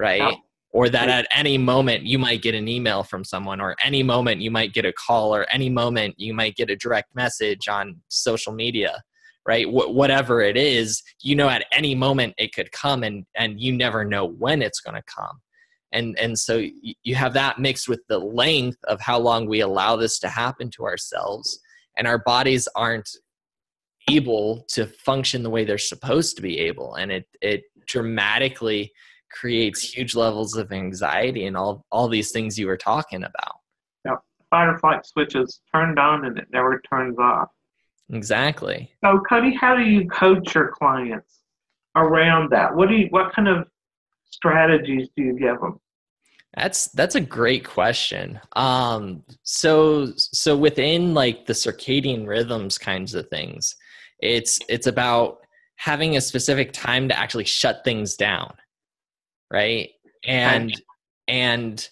right? 0.00 0.20
Yeah. 0.20 0.34
Or 0.72 0.88
that 0.88 1.08
at 1.08 1.26
any 1.34 1.58
moment 1.58 2.04
you 2.04 2.18
might 2.18 2.42
get 2.42 2.54
an 2.54 2.68
email 2.68 3.02
from 3.02 3.24
someone 3.24 3.60
or 3.60 3.76
any 3.84 4.02
moment 4.02 4.40
you 4.40 4.50
might 4.50 4.72
get 4.72 4.84
a 4.84 4.92
call 4.92 5.34
or 5.34 5.44
any 5.50 5.68
moment 5.68 6.14
you 6.16 6.32
might 6.32 6.56
get 6.56 6.70
a 6.70 6.76
direct 6.76 7.14
message 7.14 7.68
on 7.68 8.00
social 8.08 8.52
media 8.52 9.02
right? 9.46 9.66
Wh- 9.66 9.92
whatever 9.92 10.40
it 10.42 10.56
is 10.56 11.02
you 11.22 11.34
know 11.34 11.48
at 11.48 11.64
any 11.72 11.94
moment 11.94 12.34
it 12.38 12.54
could 12.54 12.70
come 12.72 13.02
and 13.02 13.26
and 13.36 13.60
you 13.60 13.72
never 13.72 14.04
know 14.04 14.26
when 14.26 14.62
it's 14.62 14.80
going 14.80 14.94
to 14.94 15.02
come. 15.02 15.40
And 15.92 16.16
and 16.20 16.38
so 16.38 16.64
you 17.02 17.14
have 17.16 17.32
that 17.34 17.58
mixed 17.58 17.88
with 17.88 18.00
the 18.08 18.18
length 18.18 18.78
of 18.84 19.00
how 19.00 19.18
long 19.18 19.48
we 19.48 19.60
allow 19.60 19.96
this 19.96 20.20
to 20.20 20.28
happen 20.28 20.70
to 20.76 20.84
ourselves 20.84 21.58
and 21.98 22.06
our 22.06 22.18
bodies 22.18 22.68
aren't 22.76 23.10
able 24.08 24.64
to 24.68 24.86
function 24.86 25.42
the 25.42 25.50
way 25.50 25.64
they're 25.64 25.78
supposed 25.78 26.36
to 26.36 26.42
be 26.42 26.58
able 26.58 26.94
and 26.94 27.12
it 27.12 27.26
it 27.40 27.64
dramatically 27.86 28.92
creates 29.30 29.80
huge 29.82 30.14
levels 30.14 30.56
of 30.56 30.72
anxiety 30.72 31.46
and 31.46 31.56
all 31.56 31.84
all 31.90 32.08
these 32.08 32.30
things 32.30 32.58
you 32.58 32.66
were 32.66 32.76
talking 32.76 33.22
about. 33.24 33.56
Yep. 34.04 34.20
Fight 34.50 34.68
or 34.68 34.78
flight 34.78 35.06
switch 35.06 35.34
is 35.34 35.60
turned 35.74 35.98
on 35.98 36.24
and 36.24 36.38
it 36.38 36.48
never 36.52 36.80
turns 36.90 37.18
off. 37.18 37.48
Exactly. 38.12 38.90
So 39.04 39.20
Cody, 39.28 39.54
how 39.54 39.76
do 39.76 39.82
you 39.82 40.08
coach 40.08 40.54
your 40.54 40.68
clients 40.68 41.40
around 41.96 42.50
that? 42.50 42.74
What 42.74 42.88
do 42.88 42.96
you 42.96 43.06
what 43.10 43.32
kind 43.32 43.48
of 43.48 43.68
strategies 44.30 45.08
do 45.16 45.22
you 45.22 45.32
give 45.38 45.60
them? 45.60 45.80
That's 46.56 46.88
that's 46.88 47.14
a 47.14 47.20
great 47.20 47.64
question. 47.64 48.40
Um 48.54 49.22
so 49.42 50.12
so 50.16 50.56
within 50.56 51.14
like 51.14 51.46
the 51.46 51.52
circadian 51.52 52.26
rhythms 52.26 52.78
kinds 52.78 53.14
of 53.14 53.28
things, 53.28 53.76
it's 54.22 54.58
it's 54.68 54.86
about 54.86 55.38
having 55.76 56.16
a 56.16 56.20
specific 56.20 56.72
time 56.72 57.08
to 57.08 57.18
actually 57.18 57.44
shut 57.44 57.82
things 57.84 58.16
down 58.16 58.52
right? 59.50 59.90
And 60.26 60.80
and 61.28 61.88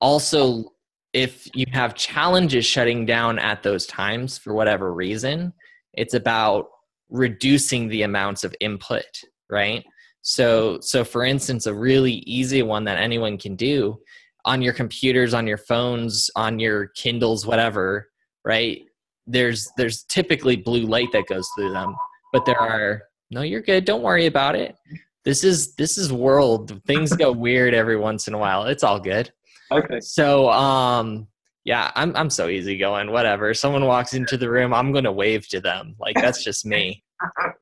also 0.00 0.72
if 1.12 1.48
you 1.54 1.66
have 1.72 1.94
challenges 1.94 2.66
shutting 2.66 3.06
down 3.06 3.38
at 3.38 3.62
those 3.62 3.86
times 3.86 4.36
for 4.36 4.52
whatever 4.52 4.92
reason 4.92 5.52
it's 5.94 6.12
about 6.12 6.66
reducing 7.08 7.88
the 7.88 8.02
amounts 8.02 8.44
of 8.44 8.54
input 8.60 9.04
right? 9.48 9.84
So 10.22 10.78
so 10.80 11.04
for 11.04 11.24
instance 11.24 11.66
a 11.66 11.74
really 11.74 12.14
easy 12.26 12.62
one 12.62 12.84
that 12.84 12.98
anyone 12.98 13.38
can 13.38 13.56
do 13.56 13.98
on 14.44 14.62
your 14.62 14.72
computers 14.72 15.34
on 15.34 15.46
your 15.46 15.58
phones 15.58 16.30
on 16.36 16.58
your 16.58 16.88
kindles 16.88 17.46
whatever 17.46 18.08
right 18.44 18.82
there's 19.26 19.70
there's 19.76 20.04
typically 20.04 20.56
blue 20.56 20.86
light 20.86 21.08
that 21.12 21.26
goes 21.26 21.48
through 21.56 21.72
them 21.72 21.96
but 22.32 22.44
there 22.44 22.60
are 22.60 23.02
no 23.30 23.42
you're 23.42 23.62
good. 23.62 23.84
Don't 23.84 24.02
worry 24.02 24.26
about 24.26 24.54
it. 24.54 24.76
This 25.24 25.42
is 25.42 25.74
this 25.74 25.98
is 25.98 26.12
world. 26.12 26.80
Things 26.86 27.12
go 27.12 27.32
weird 27.46 27.74
every 27.74 27.96
once 27.96 28.28
in 28.28 28.34
a 28.34 28.38
while. 28.38 28.64
It's 28.64 28.84
all 28.84 29.00
good. 29.00 29.32
Okay. 29.72 30.00
So 30.00 30.50
um 30.50 31.26
yeah 31.64 31.90
i'm 31.96 32.14
i'm 32.14 32.30
so 32.30 32.48
easygoing 32.48 33.10
whatever. 33.10 33.52
Someone 33.54 33.86
walks 33.86 34.14
into 34.14 34.36
the 34.36 34.50
room 34.50 34.72
i'm 34.72 34.92
gonna 34.92 35.12
wave 35.12 35.48
to 35.48 35.60
them. 35.60 35.96
Like 35.98 36.16
that's 36.16 36.44
just 36.44 36.66
me. 36.66 37.02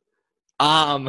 Um 0.60 1.08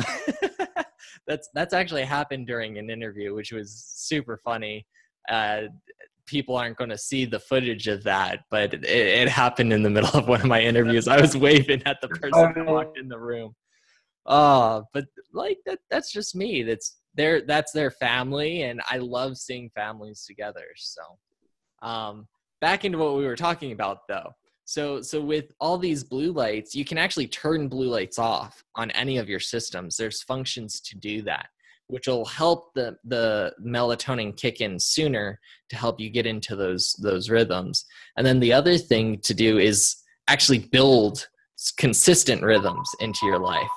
that's 1.28 1.50
that's 1.54 1.74
actually 1.74 2.04
happened 2.04 2.48
during 2.48 2.80
an 2.80 2.90
interview 2.90 3.36
which 3.36 3.52
was 3.52 3.72
super 3.96 4.38
funny. 4.44 4.88
Uh 5.30 5.68
people 6.26 6.56
aren't 6.56 6.78
going 6.78 6.90
to 6.90 6.98
see 6.98 7.26
the 7.26 7.40
footage 7.40 7.88
of 7.88 8.04
that, 8.04 8.40
but 8.50 8.74
it, 8.74 8.84
it, 8.86 9.30
happened 9.30 9.72
in 9.72 9.84
the 9.84 9.90
middle 9.90 10.18
of 10.18 10.28
one 10.28 10.42
of 10.42 10.48
my 10.48 10.62
interviews. 10.62 11.08
I 11.08 11.20
was 11.20 11.36
waving 11.38 11.84
at 11.86 11.98
the 12.02 12.10
person 12.10 12.54
who 12.54 12.66
walked 12.66 12.98
in 12.98 13.08
the 13.08 13.20
room. 13.20 13.56
Uh, 14.26 14.82
but 14.94 15.06
like 15.34 15.58
that 15.66 15.80
that's 15.90 16.12
just 16.12 16.36
me. 16.36 16.64
That's 16.64 16.98
their 17.14 17.42
that's 17.42 17.72
their 17.72 17.92
family 17.92 18.64
and 18.64 18.82
I 18.90 18.98
love 18.98 19.38
seeing 19.38 19.70
families 19.70 20.26
together. 20.26 20.66
So 20.76 21.02
um 21.82 22.28
back 22.62 22.86
into 22.86 22.98
what 22.98 23.18
we 23.18 23.26
were 23.26 23.36
talking 23.36 23.72
about 23.72 24.00
though. 24.08 24.32
So 24.66 25.02
so 25.02 25.22
with 25.22 25.52
all 25.60 25.78
these 25.78 26.04
blue 26.04 26.32
lights, 26.32 26.74
you 26.74 26.86
can 26.86 26.98
actually 26.98 27.28
turn 27.28 27.68
blue 27.68 27.90
lights 27.90 28.18
off 28.18 28.64
on 28.76 28.90
any 28.92 29.18
of 29.18 29.30
your 29.30 29.40
systems. 29.40 29.96
There's 29.96 30.24
functions 30.24 30.80
to 30.82 30.98
do 30.98 31.22
that, 31.24 31.48
which 31.88 32.08
will 32.08 32.26
help 32.26 32.74
the 32.74 32.98
the 33.04 33.54
melatonin 33.64 34.36
kick 34.36 34.62
in 34.62 34.80
sooner 34.80 35.40
to 35.70 35.76
help 35.76 36.00
you 36.00 36.10
get 36.10 36.26
into 36.26 36.56
those 36.56 36.96
those 37.02 37.30
rhythms. 37.30 37.86
And 38.18 38.26
then 38.26 38.40
the 38.40 38.54
other 38.54 38.78
thing 38.78 39.20
to 39.22 39.34
do 39.34 39.60
is 39.60 39.96
actually 40.28 40.60
build 40.60 41.28
consistent 41.78 42.42
rhythms 42.42 42.90
into 43.00 43.26
your 43.26 43.40
life. 43.40 43.70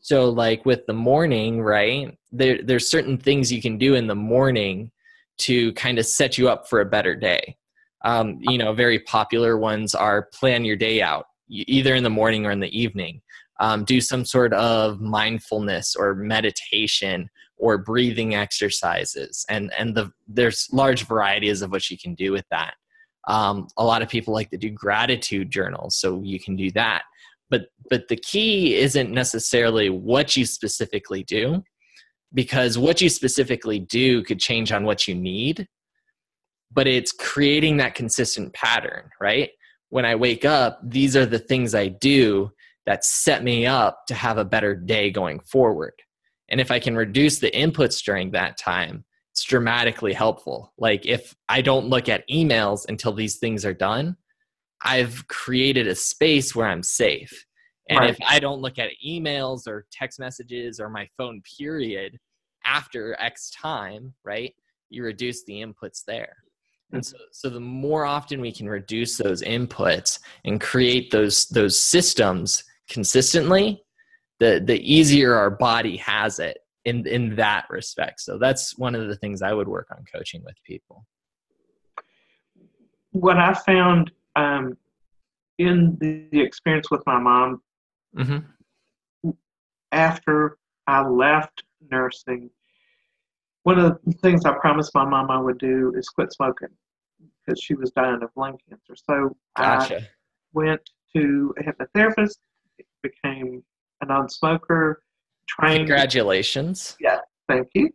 So 0.00 0.30
like 0.30 0.66
with 0.66 0.86
the 0.86 0.94
morning, 0.94 1.62
right? 1.62 2.16
There 2.32 2.62
there's 2.62 2.88
certain 2.90 3.18
things 3.18 3.52
you 3.52 3.62
can 3.62 3.78
do 3.78 3.94
in 3.94 4.06
the 4.06 4.14
morning 4.14 4.90
to 5.38 5.72
kind 5.74 5.98
of 5.98 6.06
set 6.06 6.38
you 6.38 6.48
up 6.48 6.68
for 6.68 6.80
a 6.80 6.86
better 6.86 7.14
day. 7.14 7.56
Um, 8.04 8.38
you 8.40 8.58
know, 8.58 8.72
very 8.74 9.00
popular 9.00 9.56
ones 9.58 9.94
are 9.94 10.28
plan 10.32 10.64
your 10.64 10.76
day 10.76 11.02
out 11.02 11.26
either 11.48 11.94
in 11.94 12.02
the 12.02 12.10
morning 12.10 12.46
or 12.46 12.50
in 12.50 12.60
the 12.60 12.78
evening. 12.78 13.20
um, 13.60 13.84
do 13.84 14.00
some 14.00 14.24
sort 14.24 14.52
of 14.52 15.00
mindfulness 15.00 15.94
or 15.94 16.14
meditation 16.14 17.30
or 17.64 17.78
breathing 17.78 18.34
exercises. 18.34 19.46
And 19.48 19.72
and 19.78 19.94
the 19.94 20.12
there's 20.28 20.68
large 20.70 21.06
varieties 21.06 21.62
of 21.62 21.70
what 21.70 21.90
you 21.90 21.96
can 21.96 22.14
do 22.14 22.30
with 22.30 22.44
that. 22.50 22.74
Um, 23.26 23.68
a 23.78 23.84
lot 23.84 24.02
of 24.02 24.10
people 24.10 24.34
like 24.34 24.50
to 24.50 24.58
do 24.58 24.68
gratitude 24.68 25.50
journals 25.50 25.96
so 25.96 26.20
you 26.22 26.38
can 26.38 26.56
do 26.56 26.70
that. 26.72 27.04
But 27.48 27.68
but 27.88 28.08
the 28.08 28.16
key 28.16 28.76
isn't 28.76 29.10
necessarily 29.10 29.88
what 29.88 30.36
you 30.36 30.44
specifically 30.44 31.22
do 31.22 31.64
because 32.34 32.76
what 32.76 33.00
you 33.00 33.08
specifically 33.08 33.78
do 33.78 34.22
could 34.24 34.40
change 34.40 34.70
on 34.70 34.84
what 34.84 35.08
you 35.08 35.14
need 35.14 35.66
but 36.72 36.88
it's 36.88 37.12
creating 37.12 37.76
that 37.76 37.94
consistent 37.94 38.52
pattern 38.52 39.08
right? 39.20 39.50
When 39.90 40.04
i 40.04 40.16
wake 40.16 40.44
up 40.44 40.80
these 40.82 41.16
are 41.16 41.26
the 41.26 41.38
things 41.38 41.72
i 41.74 41.86
do 41.86 42.50
that 42.84 43.04
set 43.04 43.44
me 43.44 43.64
up 43.64 44.06
to 44.08 44.14
have 44.14 44.38
a 44.38 44.44
better 44.44 44.74
day 44.74 45.10
going 45.10 45.38
forward 45.40 45.94
and 46.48 46.60
if 46.60 46.70
i 46.70 46.78
can 46.78 46.96
reduce 46.96 47.38
the 47.38 47.50
inputs 47.50 48.02
during 48.02 48.30
that 48.30 48.56
time 48.56 49.04
it's 49.32 49.44
dramatically 49.44 50.12
helpful 50.12 50.72
like 50.78 51.04
if 51.06 51.34
i 51.48 51.60
don't 51.60 51.88
look 51.88 52.08
at 52.08 52.28
emails 52.28 52.88
until 52.88 53.12
these 53.12 53.36
things 53.36 53.64
are 53.64 53.74
done 53.74 54.16
I've 54.84 55.26
created 55.28 55.88
a 55.88 55.94
space 55.94 56.54
where 56.54 56.68
I'm 56.68 56.82
safe. 56.82 57.46
And 57.88 57.98
right. 57.98 58.10
if 58.10 58.18
I 58.26 58.38
don't 58.38 58.60
look 58.60 58.78
at 58.78 58.90
emails 59.04 59.66
or 59.66 59.86
text 59.90 60.20
messages 60.20 60.78
or 60.78 60.88
my 60.88 61.08
phone, 61.16 61.42
period, 61.58 62.18
after 62.64 63.16
X 63.18 63.50
time, 63.50 64.14
right, 64.24 64.54
you 64.90 65.04
reduce 65.04 65.44
the 65.44 65.54
inputs 65.54 66.02
there. 66.06 66.34
And 66.92 67.02
mm-hmm. 67.02 67.16
so, 67.16 67.24
so 67.32 67.50
the 67.50 67.60
more 67.60 68.04
often 68.04 68.40
we 68.40 68.52
can 68.52 68.68
reduce 68.68 69.16
those 69.16 69.42
inputs 69.42 70.20
and 70.44 70.60
create 70.60 71.10
those 71.10 71.46
those 71.46 71.78
systems 71.78 72.64
consistently, 72.88 73.83
the 74.44 74.60
the 74.60 74.78
easier 74.80 75.34
our 75.34 75.50
body 75.50 75.96
has 75.96 76.38
it 76.38 76.58
in 76.84 77.06
in 77.06 77.34
that 77.36 77.64
respect. 77.70 78.20
So 78.20 78.38
that's 78.38 78.76
one 78.76 78.94
of 78.94 79.08
the 79.08 79.16
things 79.16 79.40
I 79.40 79.54
would 79.54 79.68
work 79.68 79.88
on 79.90 80.04
coaching 80.14 80.42
with 80.44 80.56
people. 80.66 81.06
What 83.12 83.38
I 83.38 83.54
found 83.54 84.10
um, 84.36 84.76
in 85.58 85.96
the, 86.00 86.28
experience 86.40 86.90
with 86.90 87.02
my 87.06 87.18
mom, 87.18 87.62
mm-hmm. 88.16 89.30
after 89.92 90.58
I 90.88 91.06
left 91.06 91.62
nursing, 91.92 92.50
one 93.62 93.78
of 93.78 93.98
the 94.04 94.12
things 94.14 94.44
I 94.44 94.52
promised 94.58 94.94
my 94.94 95.04
mom 95.04 95.30
I 95.30 95.38
would 95.38 95.58
do 95.58 95.94
is 95.96 96.08
quit 96.08 96.32
smoking 96.32 96.74
because 97.46 97.62
she 97.62 97.74
was 97.74 97.92
dying 97.92 98.20
of 98.22 98.30
lung 98.36 98.58
cancer. 98.68 98.96
So 98.96 99.36
gotcha. 99.56 100.00
I 100.00 100.08
went 100.52 100.82
to 101.14 101.54
a 101.56 101.62
hypnotherapist, 101.62 102.38
became 103.02 103.62
a 104.04 104.12
non-smoker, 104.12 105.02
trained. 105.48 105.78
Congratulations. 105.78 106.96
Yeah, 107.00 107.20
thank 107.48 107.68
you. 107.74 107.90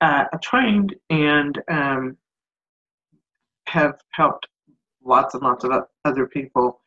Uh, 0.00 0.24
I 0.32 0.36
trained 0.42 0.94
and 1.10 1.60
um, 1.68 2.16
have 3.66 4.00
helped 4.10 4.46
lots 5.04 5.34
and 5.34 5.42
lots 5.42 5.64
of 5.64 5.72
other 6.04 6.26
people 6.26 6.80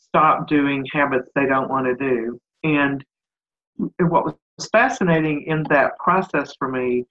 stop 0.00 0.48
doing 0.48 0.84
habits 0.92 1.30
they 1.34 1.46
don't 1.46 1.68
want 1.68 1.86
to 1.86 1.94
do. 1.94 2.40
And 2.64 3.04
what 4.00 4.24
was 4.24 4.68
fascinating 4.72 5.44
in 5.46 5.64
that 5.64 5.98
process 5.98 6.54
for 6.58 6.68
me 6.68 7.04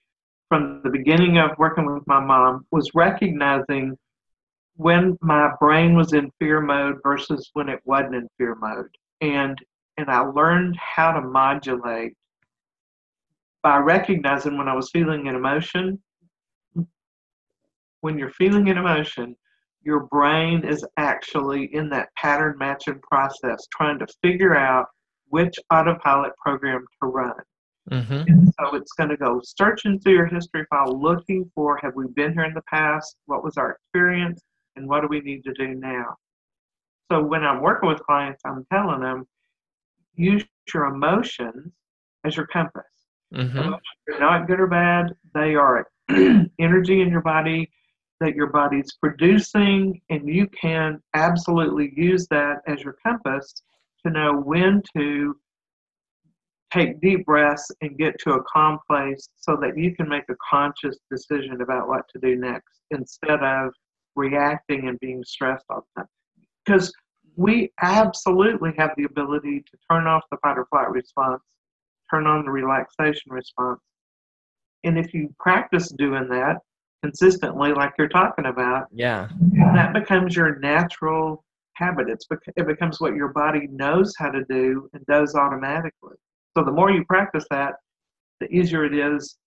from 0.50 0.82
the 0.84 0.90
beginning 0.90 1.38
of 1.38 1.52
working 1.58 1.86
with 1.86 2.06
my 2.08 2.20
mom 2.20 2.66
was 2.72 2.90
recognizing 2.96 3.98
when 4.76 5.18
my 5.22 5.52
brain 5.60 5.96
was 5.96 6.14
in 6.14 6.32
fear 6.40 6.62
mode 6.62 6.98
versus 7.04 7.50
when 7.54 7.68
it 7.70 7.80
wasn't 7.86 8.16
in 8.16 8.28
fear 8.38 8.56
mode. 8.56 8.90
And 9.22 9.58
and 9.98 10.10
I 10.10 10.20
learned 10.20 10.78
how 10.78 11.12
to 11.12 11.22
modulate 11.22 12.14
by 13.64 13.78
recognizing 13.78 14.58
when 14.58 14.68
I 14.68 14.76
was 14.76 14.90
feeling 14.92 15.28
an 15.28 15.36
emotion. 15.36 16.00
When 18.02 18.18
you're 18.18 18.32
feeling 18.32 18.70
an 18.70 18.78
emotion, 18.78 19.36
your 19.82 20.02
brain 20.02 20.64
is 20.64 20.86
actually 20.98 21.74
in 21.74 21.90
that 21.90 22.10
pattern 22.16 22.58
matching 22.58 23.00
process 23.02 23.66
trying 23.76 24.00
to 24.00 24.08
figure 24.22 24.56
out 24.56 24.86
which 25.30 25.56
autopilot 25.72 26.34
program 26.38 26.86
to 27.02 27.10
run. 27.10 27.34
Mm-hmm. 27.92 28.14
And 28.14 28.54
so 28.60 28.76
it's 28.76 28.92
going 28.94 29.10
to 29.10 29.18
go 29.18 29.42
searching 29.44 30.00
through 30.00 30.14
your 30.14 30.26
history 30.26 30.66
file, 30.70 31.00
looking 31.02 31.50
for 31.56 31.80
have 31.82 31.96
we 31.96 32.08
been 32.16 32.34
here 32.34 32.44
in 32.44 32.54
the 32.54 32.62
past? 32.70 33.16
What 33.26 33.44
was 33.44 33.58
our 33.58 33.72
experience? 33.72 34.42
And 34.76 34.88
what 34.88 35.02
do 35.02 35.08
we 35.08 35.22
need 35.22 35.44
to 35.46 35.54
do 35.54 35.74
now? 35.74 36.16
So 37.12 37.24
when 37.24 37.44
I'm 37.44 37.62
working 37.62 37.90
with 37.90 38.00
clients, 38.04 38.42
I'm 38.46 38.66
telling 38.72 39.00
them 39.00 39.26
use 40.18 40.46
your 40.74 40.86
emotions 40.86 41.72
as 42.26 42.36
your 42.36 42.48
compass. 42.48 42.84
Mm-hmm. 43.34 43.72
They're 44.08 44.20
not 44.20 44.48
good 44.48 44.60
or 44.60 44.68
bad, 44.68 45.16
they 45.34 45.56
are 45.56 45.88
energy 46.10 47.02
in 47.02 47.10
your 47.10 47.22
body 47.22 47.70
that 48.20 48.36
your 48.36 48.48
body's 48.48 48.94
producing, 49.02 50.02
and 50.10 50.28
you 50.28 50.48
can 50.48 51.00
absolutely 51.14 51.94
use 51.96 52.28
that 52.32 52.62
as 52.68 52.82
your 52.82 52.96
compass 53.06 53.54
to 54.06 54.12
know 54.12 54.34
when 54.34 54.82
to 54.96 55.36
take 56.72 57.00
deep 57.00 57.26
breaths 57.26 57.70
and 57.82 57.98
get 57.98 58.20
to 58.20 58.32
a 58.32 58.44
calm 58.52 58.80
place 58.90 59.30
so 59.38 59.56
that 59.62 59.78
you 59.78 59.96
can 59.96 60.10
make 60.10 60.24
a 60.30 60.36
conscious 60.50 60.98
decision 61.12 61.62
about 61.62 61.88
what 61.88 62.02
to 62.10 62.20
do 62.20 62.36
next 62.36 62.82
instead 62.92 63.42
of 63.44 63.72
reacting 64.16 64.88
and 64.88 65.00
being 65.00 65.24
stressed 65.24 65.66
all 65.70 65.86
the 65.96 66.02
time. 66.02 66.10
Because 66.66 66.92
we 67.38 67.72
absolutely 67.82 68.72
have 68.78 68.92
the 68.98 69.04
ability 69.04 69.64
to 69.72 69.78
turn 69.90 70.08
off 70.08 70.24
the 70.32 70.38
fight 70.38 70.58
or 70.58 70.66
flight 70.66 70.90
response, 70.90 71.42
turn 72.12 72.26
on 72.26 72.44
the 72.44 72.52
relaxation 72.52 73.32
response. 73.32 73.80
And 74.84 74.98
if 74.98 75.14
you 75.14 75.34
practice 75.40 75.90
doing 75.90 76.28
that, 76.30 76.58
consistently, 77.04 77.74
like 77.74 77.94
you're 77.98 78.10
talking 78.10 78.48
about, 78.48 78.88
yeah, 78.92 79.28
that 79.76 79.94
becomes 79.94 80.36
your 80.36 80.58
natural 80.60 81.44
habit. 81.74 82.10
It's 82.10 82.26
it 82.56 82.66
becomes 82.66 83.00
what 83.00 83.14
your 83.14 83.30
body 83.30 83.68
knows 83.72 84.16
how 84.18 84.32
to 84.32 84.44
do 84.50 84.90
and 84.94 85.06
does 85.06 85.36
automatically. 85.36 86.16
So 86.58 86.64
the 86.64 86.72
more 86.72 86.90
you 86.90 87.06
practice 87.06 87.46
that, 87.52 87.76
the 88.40 88.48
easier 88.48 88.84
it 88.84 88.96
is 88.96 89.38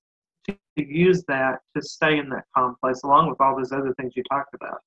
to 0.49 0.57
use 0.77 1.25
that 1.27 1.59
to 1.77 1.83
stay 1.83 2.19
in 2.19 2.29
that 2.31 2.45
calm 2.57 2.77
place, 2.81 3.03
along 3.03 3.29
with 3.31 3.41
all 3.41 3.57
those 3.57 3.73
other 3.73 3.93
things 3.95 4.13
you 4.15 4.23
talked 4.31 4.55
about. 4.55 4.79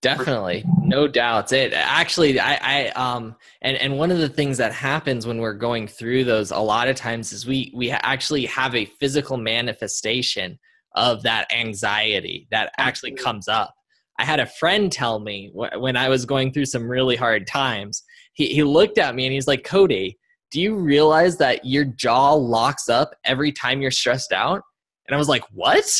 Definitely, 0.00 0.64
no 0.82 1.08
doubts. 1.08 1.50
It 1.50 1.72
actually, 1.72 2.38
I, 2.38 2.58
I, 2.62 2.88
um, 2.90 3.34
and 3.62 3.76
and 3.78 3.98
one 3.98 4.12
of 4.12 4.18
the 4.18 4.28
things 4.28 4.56
that 4.58 4.72
happens 4.72 5.26
when 5.26 5.38
we're 5.38 5.54
going 5.54 5.88
through 5.88 6.22
those 6.22 6.52
a 6.52 6.58
lot 6.58 6.88
of 6.88 6.94
times 6.94 7.32
is 7.32 7.46
we 7.46 7.72
we 7.74 7.90
actually 7.90 8.46
have 8.46 8.76
a 8.76 8.84
physical 8.84 9.36
manifestation 9.36 10.56
of 10.94 11.22
that 11.24 11.52
anxiety 11.52 12.46
that 12.52 12.72
actually 12.78 13.12
comes 13.12 13.48
up. 13.48 13.74
I 14.20 14.24
had 14.24 14.40
a 14.40 14.46
friend 14.46 14.90
tell 14.90 15.20
me 15.20 15.50
when 15.52 15.96
I 15.96 16.08
was 16.08 16.24
going 16.24 16.52
through 16.52 16.66
some 16.66 16.88
really 16.88 17.16
hard 17.16 17.46
times, 17.46 18.02
he, 18.32 18.46
he 18.46 18.62
looked 18.62 18.98
at 18.98 19.14
me 19.14 19.26
and 19.26 19.32
he's 19.32 19.46
like, 19.46 19.64
Cody, 19.64 20.18
do 20.50 20.60
you 20.60 20.76
realize 20.76 21.36
that 21.38 21.64
your 21.64 21.84
jaw 21.84 22.32
locks 22.32 22.88
up 22.88 23.14
every 23.24 23.52
time 23.52 23.80
you're 23.80 23.90
stressed 23.90 24.32
out? 24.32 24.62
And 25.06 25.14
I 25.14 25.18
was 25.18 25.28
like, 25.28 25.44
what? 25.52 25.90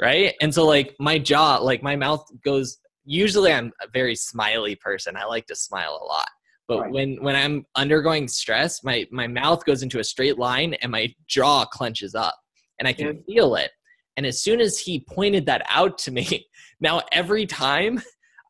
Right. 0.00 0.34
And 0.40 0.54
so, 0.54 0.64
like, 0.64 0.94
my 1.00 1.18
jaw, 1.18 1.56
like, 1.56 1.82
my 1.82 1.96
mouth 1.96 2.24
goes, 2.44 2.78
usually 3.08 3.52
I'm 3.52 3.72
a 3.82 3.88
very 3.92 4.14
smiley 4.14 4.74
person. 4.76 5.16
I 5.16 5.24
like 5.24 5.46
to 5.46 5.56
smile 5.56 5.98
a 6.00 6.04
lot. 6.04 6.28
But 6.68 6.80
right. 6.80 6.92
when, 6.92 7.16
when 7.22 7.34
I'm 7.34 7.64
undergoing 7.74 8.28
stress, 8.28 8.84
my, 8.84 9.06
my 9.10 9.26
mouth 9.26 9.64
goes 9.64 9.82
into 9.82 9.98
a 9.98 10.04
straight 10.04 10.38
line 10.38 10.74
and 10.82 10.92
my 10.92 11.12
jaw 11.26 11.64
clenches 11.64 12.14
up 12.14 12.34
and 12.78 12.86
I 12.86 12.92
can 12.92 13.06
yeah. 13.06 13.12
feel 13.26 13.54
it. 13.56 13.70
And 14.18 14.26
as 14.26 14.42
soon 14.42 14.60
as 14.60 14.78
he 14.78 15.06
pointed 15.08 15.46
that 15.46 15.62
out 15.68 15.96
to 15.98 16.10
me, 16.10 16.46
now 16.80 17.00
every 17.10 17.46
time 17.46 18.02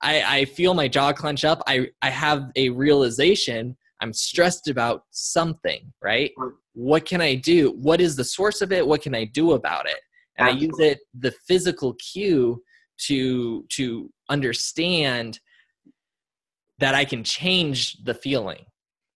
I, 0.02 0.40
I 0.40 0.44
feel 0.46 0.74
my 0.74 0.88
jaw 0.88 1.12
clench 1.12 1.44
up, 1.44 1.62
I, 1.68 1.88
I 2.02 2.10
have 2.10 2.50
a 2.56 2.70
realization 2.70 3.76
I'm 4.00 4.12
stressed 4.12 4.68
about 4.68 5.02
something, 5.10 5.92
right? 6.02 6.32
What 6.74 7.04
can 7.04 7.20
I 7.20 7.34
do? 7.34 7.72
What 7.72 8.00
is 8.00 8.16
the 8.16 8.24
source 8.24 8.60
of 8.60 8.72
it? 8.72 8.86
What 8.86 9.02
can 9.02 9.14
I 9.14 9.24
do 9.24 9.52
about 9.52 9.86
it? 9.86 9.98
And 10.38 10.48
Absolutely. 10.48 10.66
I 10.66 10.88
use 10.88 10.92
it 10.92 10.98
the 11.18 11.32
physical 11.46 11.94
cue 11.94 12.62
to 13.06 13.64
to 13.70 14.10
understand 14.28 15.40
that 16.78 16.94
I 16.94 17.04
can 17.04 17.24
change 17.24 18.02
the 18.04 18.14
feeling. 18.14 18.64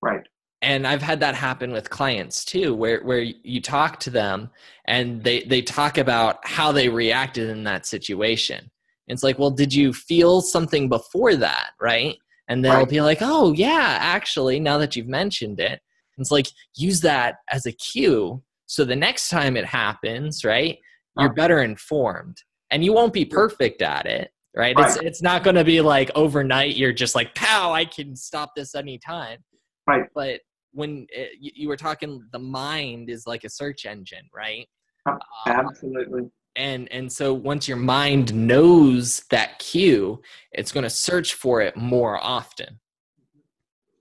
Right. 0.01 0.27
And 0.63 0.87
i've 0.87 1.03
had 1.03 1.19
that 1.21 1.35
happen 1.35 1.73
with 1.73 1.91
clients 1.91 2.45
too 2.45 2.75
where 2.75 3.03
where 3.03 3.21
you 3.21 3.61
talk 3.61 3.99
to 4.01 4.11
them 4.11 4.51
and 4.85 5.23
they 5.25 5.43
they 5.43 5.61
talk 5.61 5.99
about 5.99 6.39
how 6.47 6.71
they 6.71 6.89
reacted 6.89 7.51
in 7.51 7.65
that 7.65 7.87
situation. 7.87 8.59
And 8.59 9.17
it's 9.17 9.23
like 9.23 9.39
well 9.39 9.51
did 9.51 9.75
you 9.75 9.93
feel 9.93 10.41
something 10.41 10.89
before 10.89 11.37
that? 11.37 11.71
Right? 11.81 12.17
And 12.49 12.65
they'll 12.65 12.75
right. 12.75 12.89
be 12.89 13.01
like 13.01 13.19
oh 13.21 13.53
yeah 13.53 13.99
actually 14.01 14.61
now 14.61 14.79
that 14.79 14.95
you've 14.95 15.09
mentioned 15.09 15.61
it. 15.61 15.81
It's 16.19 16.31
like 16.31 16.47
use 16.77 17.01
that 17.01 17.37
as 17.51 17.67
a 17.67 17.73
cue 17.73 18.43
so 18.67 18.85
the 18.85 18.95
next 18.95 19.29
time 19.29 19.57
it 19.57 19.65
happens 19.65 20.45
right 20.45 20.79
you're 21.19 21.27
uh-huh. 21.27 21.35
better 21.35 21.63
informed. 21.63 22.39
And 22.71 22.83
you 22.85 22.93
won't 22.93 23.13
be 23.13 23.25
perfect 23.25 23.83
at 23.83 24.07
it 24.07 24.32
right, 24.57 24.77
right. 24.77 24.87
it's 24.87 24.97
it's 24.97 25.23
not 25.23 25.43
going 25.43 25.57
to 25.57 25.65
be 25.65 25.81
like 25.81 26.11
overnight 26.15 26.77
you're 26.77 26.93
just 26.93 27.15
like 27.15 27.35
pow 27.35 27.73
i 27.73 27.85
can 27.85 28.15
stop 28.15 28.51
this 28.57 28.75
anytime. 28.75 29.39
Right. 29.87 30.05
But 30.15 30.41
when 30.73 31.07
uh, 31.17 31.23
it, 31.41 31.55
you 31.57 31.69
were 31.69 31.77
talking 31.77 32.23
the 32.33 32.39
mind 32.39 33.11
is 33.11 33.27
like 33.27 33.45
a 33.45 33.49
search 33.49 33.85
engine 33.85 34.29
right? 34.35 34.69
Uh, 35.07 35.17
absolutely. 35.47 36.31
and 36.57 36.91
and 36.93 37.11
so 37.11 37.35
once 37.35 37.67
your 37.67 37.77
mind 37.77 38.33
knows 38.35 39.25
that 39.31 39.59
cue 39.59 40.21
it's 40.53 40.71
going 40.73 40.85
to 40.85 40.91
search 40.91 41.35
for 41.35 41.61
it 41.61 41.77
more 41.77 42.23
often. 42.23 42.79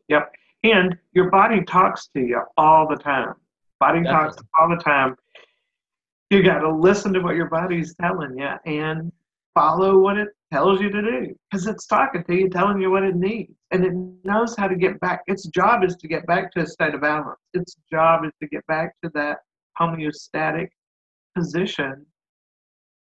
Yep. 0.10 0.32
And 0.64 0.96
your 1.14 1.32
body 1.32 1.64
talks 1.64 2.08
to 2.16 2.20
you 2.20 2.42
all 2.58 2.88
the 2.88 2.98
time. 2.98 3.34
Body 3.80 4.04
Definitely. 4.04 4.30
talks 4.30 4.44
all 4.60 4.70
the 4.70 4.76
time. 4.76 5.16
You 6.30 6.44
got 6.44 6.60
to 6.60 6.72
listen 6.72 7.14
to 7.14 7.20
what 7.20 7.36
your 7.36 7.48
body's 7.50 7.96
telling 8.00 8.38
you 8.38 8.50
and 8.66 9.12
follow 9.56 9.98
what 9.98 10.18
it 10.18 10.30
tells 10.52 10.82
you 10.82 10.90
to 10.90 11.02
do 11.02 11.36
because 11.50 11.68
it's 11.68 11.86
talking 11.86 12.24
to 12.24 12.36
you 12.36 12.50
telling 12.50 12.82
you 12.82 12.92
what 12.92 13.04
it 13.04 13.16
needs 13.16 13.54
and 13.72 13.86
it 13.86 13.94
knows 14.26 14.56
how 14.58 14.68
to 14.68 14.76
get 14.76 15.00
back 15.00 15.22
its 15.28 15.48
job 15.48 15.84
is 15.84 15.96
to 15.96 16.08
get 16.08 16.26
back 16.28 16.52
to 16.52 16.62
a 16.62 16.68
state 16.68 16.94
of 16.94 17.02
balance 17.02 17.40
its 17.54 17.76
job 17.92 18.26
is 18.26 18.32
to 18.42 18.48
get 18.48 18.66
back 18.68 18.94
to 19.04 19.10
that 19.14 19.38
homeostatic 19.80 20.68
position 21.36 22.06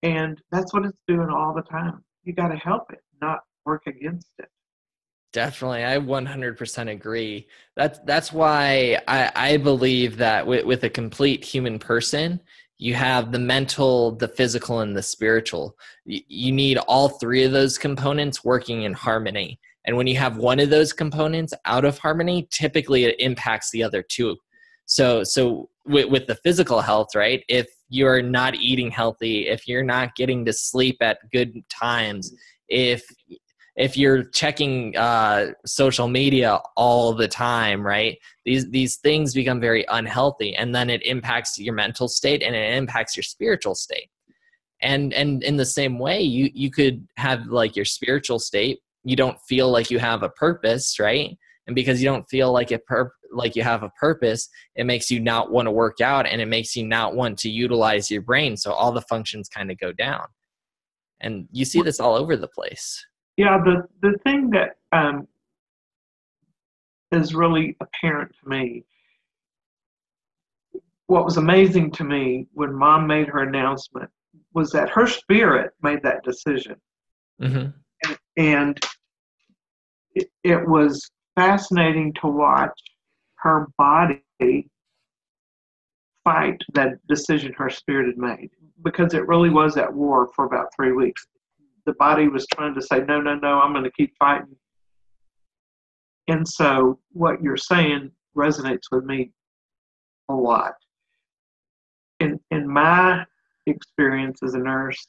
and 0.04 0.42
that's 0.52 0.74
what 0.74 0.86
it's 0.86 0.98
doing 1.08 1.30
all 1.30 1.54
the 1.54 1.64
time. 1.64 2.04
You 2.24 2.34
got 2.34 2.50
to 2.50 2.58
help 2.58 2.92
it, 2.92 3.00
not 3.22 3.40
work 3.66 3.84
against 3.88 4.30
it. 4.40 4.50
Definitely, 5.34 5.84
I 5.84 5.98
100% 5.98 6.92
agree. 6.92 7.48
That's 7.76 8.00
that's 8.06 8.32
why 8.32 9.02
I, 9.08 9.32
I 9.36 9.58
believe 9.58 10.18
that 10.18 10.48
with, 10.48 10.66
with 10.66 10.84
a 10.84 10.90
complete 10.90 11.44
human 11.44 11.78
person, 11.78 12.40
you 12.78 12.94
have 12.94 13.32
the 13.32 13.40
mental, 13.40 14.12
the 14.12 14.28
physical, 14.28 14.82
and 14.82 14.96
the 14.96 15.02
spiritual. 15.02 15.76
You, 16.06 16.52
need 16.52 16.78
all 16.78 17.10
three 17.10 17.44
of 17.44 17.52
those 17.52 17.78
components 17.78 18.44
working 18.44 18.84
in 18.84 18.94
harmony. 18.94 19.60
And 19.86 19.98
when 19.98 20.06
you 20.06 20.18
have 20.18 20.38
one 20.38 20.60
of 20.60 20.70
those 20.70 20.94
components 20.94 21.54
out 21.66 21.86
of 21.86 21.98
harmony, 21.98 22.48
typically 22.52 23.06
it 23.06 23.20
impacts 23.20 23.72
the 23.72 23.84
other 23.84 24.04
two. 24.04 24.38
So 24.86 25.24
so 25.24 25.70
with, 25.86 26.10
with 26.10 26.28
the 26.28 26.36
physical 26.36 26.82
health, 26.82 27.16
right? 27.16 27.44
If 27.50 27.68
you're 27.90 28.22
not 28.22 28.56
eating 28.56 28.92
healthy, 28.92 29.48
if 29.48 29.68
you're 29.68 29.84
not 29.84 30.16
getting 30.16 30.46
to 30.46 30.54
sleep 30.54 30.98
at 31.02 31.20
good 31.32 31.68
times, 31.70 32.34
if 32.70 33.04
if 33.78 33.96
you're 33.96 34.24
checking 34.24 34.98
uh, 34.98 35.52
social 35.66 36.08
media 36.08 36.60
all 36.76 37.14
the 37.14 37.28
time, 37.28 37.86
right? 37.86 38.18
These 38.44 38.70
these 38.72 38.98
things 38.98 39.36
become 39.36 39.62
very 39.62 39.86
unhealthy, 39.90 40.56
and 40.56 40.74
then 40.74 40.90
it 40.90 41.06
impacts 41.06 41.60
your 41.60 41.76
mental 41.76 42.08
state 42.08 42.42
and 42.42 42.56
it 42.56 42.74
impacts 42.74 43.16
your 43.16 43.24
spiritual 43.24 43.76
state. 43.76 44.10
And 44.82 45.14
and 45.14 45.44
in 45.44 45.58
the 45.58 45.66
same 45.66 46.00
way, 46.00 46.22
you 46.22 46.50
you 46.54 46.72
could 46.72 47.08
have 47.18 47.46
like 47.48 47.76
your 47.76 47.86
spiritual 47.86 48.40
state. 48.40 48.80
You 49.04 49.16
don't 49.16 49.40
feel 49.48 49.70
like 49.70 49.92
you 49.92 50.00
have 50.00 50.24
a 50.24 50.30
purpose, 50.30 51.00
right? 51.00 51.38
And 51.68 51.76
because 51.76 52.02
you 52.02 52.10
don't 52.10 52.28
feel 52.30 52.52
like 52.52 52.72
it 52.72 52.86
pur- 52.88 53.14
like 53.32 53.56
you 53.56 53.62
have 53.62 53.84
a 53.84 53.90
purpose, 54.00 54.50
it 54.76 54.86
makes 54.86 55.12
you 55.12 55.20
not 55.20 55.52
want 55.52 55.68
to 55.68 55.72
work 55.72 56.02
out 56.02 56.26
and 56.26 56.42
it 56.42 56.48
makes 56.48 56.76
you 56.76 56.88
not 56.88 57.16
want 57.16 57.38
to 57.40 57.50
utilize 57.50 58.10
your 58.10 58.22
brain. 58.22 58.58
So 58.58 58.72
all 58.72 58.92
the 58.92 59.02
functions 59.02 59.50
kind 59.50 59.70
of 59.70 59.78
go 59.78 59.92
down. 59.92 60.26
And 61.20 61.48
you 61.52 61.66
see 61.66 61.82
this 61.82 62.00
all 62.00 62.16
over 62.16 62.38
the 62.38 62.48
place. 62.48 63.06
Yeah, 63.38 63.60
the, 63.64 63.88
the 64.02 64.18
thing 64.20 64.50
that 64.52 64.78
um, 64.92 65.28
is 67.12 67.36
really 67.36 67.78
apparent 67.80 68.36
to 68.44 68.50
me, 68.50 68.84
what 71.06 71.24
was 71.24 71.38
amazing 71.38 71.92
to 71.92 72.04
me 72.04 72.48
when 72.54 72.74
mom 72.74 73.08
made 73.08 73.28
her 73.28 73.44
announcement 73.44 74.10
was 74.54 74.72
that 74.72 74.90
her 74.90 75.08
spirit 75.08 75.72
made 75.82 76.02
that 76.04 76.24
decision. 76.24 76.76
Mm-hmm. 77.42 77.70
And, 78.04 78.18
and 78.38 78.80
it, 80.16 80.30
it 80.44 80.68
was 80.68 81.10
fascinating 81.36 82.14
to 82.22 82.28
watch 82.28 82.80
her 83.36 83.68
body 83.78 84.24
fight 86.24 86.62
that 86.74 86.98
decision 87.08 87.54
her 87.54 87.70
spirit 87.70 88.08
had 88.08 88.18
made 88.18 88.50
because 88.84 89.14
it 89.14 89.28
really 89.28 89.50
was 89.50 89.78
at 89.78 89.94
war 89.94 90.30
for 90.36 90.46
about 90.46 90.74
three 90.76 90.92
weeks. 90.92 91.26
The 91.88 91.94
body 91.94 92.28
was 92.28 92.46
trying 92.54 92.76
to 92.76 92.82
say, 92.82 93.00
no, 93.08 93.20
no, 93.22 93.36
no, 93.36 93.62
I'm 93.62 93.72
going 93.72 93.86
to 93.86 93.92
keep 93.92 94.14
fighting. 94.20 94.56
And 96.28 96.46
so 96.46 97.00
what 97.14 97.42
you're 97.42 97.58
saying 97.58 98.12
resonates 98.36 98.92
with 98.92 99.06
me 99.06 99.32
a 100.30 100.34
lot. 100.34 100.74
In, 102.20 102.40
in 102.52 102.68
my 102.68 103.26
experience 103.66 104.40
as 104.44 104.54
a 104.54 104.60
nurse, 104.60 105.08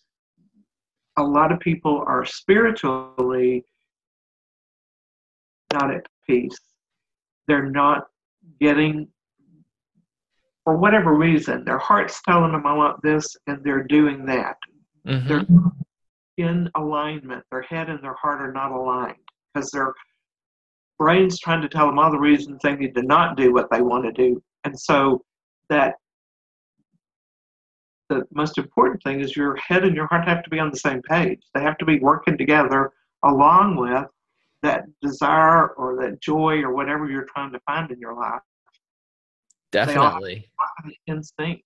a 1.17 1.23
lot 1.23 1.51
of 1.51 1.59
people 1.59 2.05
are 2.07 2.25
spiritually 2.25 3.65
not 5.73 5.93
at 5.93 6.07
peace. 6.27 6.57
They're 7.49 7.69
not 7.69 8.07
getting, 8.61 9.09
for 10.63 10.77
whatever 10.77 11.15
reason, 11.15 11.65
their 11.65 11.79
heart's 11.79 12.23
telling 12.23 12.53
them, 12.53 12.65
I 12.65 12.73
want 12.73 13.03
this, 13.03 13.37
and 13.49 13.65
they're 13.65 13.83
doing 13.83 14.25
that. 14.27 14.57
Mm-hmm. 15.05 15.29
They're 15.29 15.47
in 16.39 16.71
alignment. 16.77 17.45
Their 17.51 17.63
head 17.63 17.91
and 17.91 18.03
their 18.03 18.15
heart 18.15 18.41
are 18.41 18.53
not 18.53 18.73
aligned 18.73 19.17
because 19.53 19.71
their 19.71 19.93
brain's 20.99 21.39
trying 21.39 21.63
to 21.63 21.69
tell 21.69 21.87
them 21.87 21.99
all 21.99 22.11
the 22.11 22.19
reasons 22.19 22.61
they 22.63 22.75
need 22.75 22.95
to 22.95 23.03
not 23.03 23.37
do 23.37 23.53
what 23.53 23.71
they 23.71 23.83
want 23.83 24.05
to 24.05 24.13
do. 24.13 24.43
And 24.65 24.79
so 24.79 25.23
that 25.69 25.95
the 28.09 28.25
most 28.33 28.59
important 28.59 29.03
thing 29.03 29.21
is 29.21 29.37
your 29.37 29.57
head 29.57 29.85
and 29.85 29.95
your 29.95 30.07
heart 30.07 30.27
have 30.27 30.43
to 30.43 30.51
be 30.51 30.59
on 30.59 30.71
the 30.71 30.79
same 30.79 31.03
page. 31.03 31.41
They 31.55 31.61
have 31.61 31.79
to 31.79 31.85
be 31.85 31.99
working 31.99 32.39
together 32.39 32.93
along 33.25 33.77
with 33.77 34.07
that 34.63 34.85
desire 35.03 35.69
or 35.69 35.97
that 36.03 36.21
joy 36.21 36.63
or 36.63 36.75
whatever 36.75 37.09
you're 37.11 37.27
trying 37.33 37.53
to 37.53 37.61
find 37.61 37.91
in 37.91 38.01
your 38.01 38.15
life. 38.15 38.41
Definitely. 39.71 40.49
Instinct. 41.07 41.63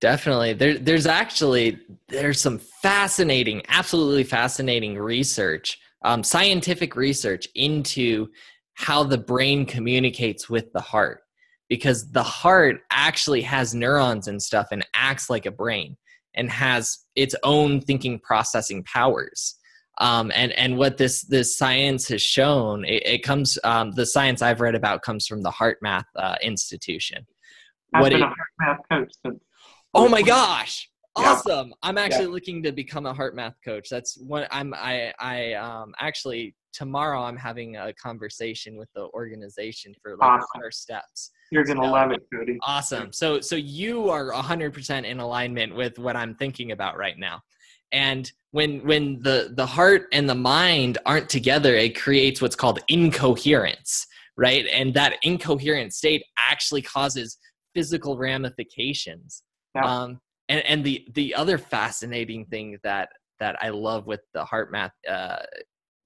Definitely. 0.00 0.52
There, 0.52 0.78
there's 0.78 1.06
actually 1.06 1.78
there's 2.08 2.40
some 2.40 2.58
fascinating, 2.58 3.62
absolutely 3.68 4.24
fascinating 4.24 4.96
research, 4.96 5.76
um, 6.04 6.22
scientific 6.22 6.94
research 6.94 7.48
into 7.54 8.28
how 8.74 9.02
the 9.02 9.18
brain 9.18 9.66
communicates 9.66 10.48
with 10.48 10.72
the 10.72 10.80
heart, 10.80 11.22
because 11.68 12.12
the 12.12 12.22
heart 12.22 12.82
actually 12.92 13.42
has 13.42 13.74
neurons 13.74 14.28
and 14.28 14.40
stuff 14.40 14.68
and 14.70 14.86
acts 14.94 15.28
like 15.28 15.46
a 15.46 15.50
brain 15.50 15.96
and 16.34 16.48
has 16.48 16.98
its 17.16 17.34
own 17.42 17.80
thinking 17.80 18.20
processing 18.20 18.84
powers. 18.84 19.56
Um, 20.00 20.30
and 20.32 20.52
and 20.52 20.78
what 20.78 20.96
this 20.96 21.22
this 21.22 21.58
science 21.58 22.06
has 22.06 22.22
shown, 22.22 22.84
it, 22.84 23.02
it 23.04 23.22
comes 23.24 23.58
um, 23.64 23.90
the 23.90 24.06
science 24.06 24.42
I've 24.42 24.60
read 24.60 24.76
about 24.76 25.02
comes 25.02 25.26
from 25.26 25.42
the 25.42 25.50
HeartMath 25.50 26.04
uh, 26.14 26.36
Institution. 26.40 27.26
I've 27.92 28.02
what 28.02 28.12
been 28.12 28.22
it, 28.22 28.26
a 28.26 28.64
HeartMath 28.64 28.78
coach 28.92 29.12
since. 29.26 29.40
Oh 29.94 30.08
my 30.08 30.22
gosh! 30.22 30.88
Awesome! 31.16 31.68
Yeah. 31.68 31.74
I'm 31.82 31.98
actually 31.98 32.26
yeah. 32.26 32.30
looking 32.30 32.62
to 32.62 32.72
become 32.72 33.06
a 33.06 33.12
heart 33.12 33.34
math 33.34 33.56
coach. 33.64 33.88
That's 33.88 34.18
what 34.18 34.48
I'm. 34.50 34.74
I 34.74 35.12
I 35.18 35.54
um 35.54 35.94
actually 35.98 36.54
tomorrow 36.72 37.22
I'm 37.22 37.36
having 37.36 37.76
a 37.76 37.92
conversation 37.94 38.76
with 38.76 38.88
the 38.94 39.08
organization 39.14 39.94
for 40.02 40.16
like 40.16 40.28
awesome. 40.28 40.62
our 40.62 40.70
steps. 40.70 41.30
You're 41.50 41.64
gonna 41.64 41.84
so, 41.84 41.90
love 41.90 42.10
it, 42.12 42.20
Cody. 42.32 42.58
Awesome. 42.62 43.12
So 43.12 43.40
so 43.40 43.56
you 43.56 44.10
are 44.10 44.30
100% 44.32 45.04
in 45.04 45.20
alignment 45.20 45.74
with 45.74 45.98
what 45.98 46.14
I'm 46.16 46.34
thinking 46.34 46.72
about 46.72 46.96
right 46.98 47.18
now 47.18 47.42
and 47.92 48.32
when 48.50 48.84
when 48.86 49.20
the 49.22 49.52
the 49.54 49.66
heart 49.66 50.06
and 50.12 50.28
the 50.28 50.34
mind 50.34 50.98
aren't 51.06 51.28
together 51.28 51.74
it 51.74 51.98
creates 51.98 52.40
what's 52.40 52.56
called 52.56 52.80
incoherence 52.88 54.06
right 54.36 54.66
and 54.72 54.94
that 54.94 55.16
incoherent 55.22 55.92
state 55.92 56.22
actually 56.38 56.82
causes 56.82 57.38
physical 57.74 58.18
ramifications 58.18 59.42
yeah. 59.74 59.84
um, 59.84 60.20
and 60.48 60.64
and 60.66 60.84
the 60.84 61.06
the 61.14 61.34
other 61.34 61.58
fascinating 61.58 62.44
thing 62.46 62.78
that 62.82 63.10
that 63.40 63.56
i 63.62 63.68
love 63.68 64.06
with 64.06 64.20
the 64.34 64.44
HeartMath 64.44 64.90
uh, 65.08 65.38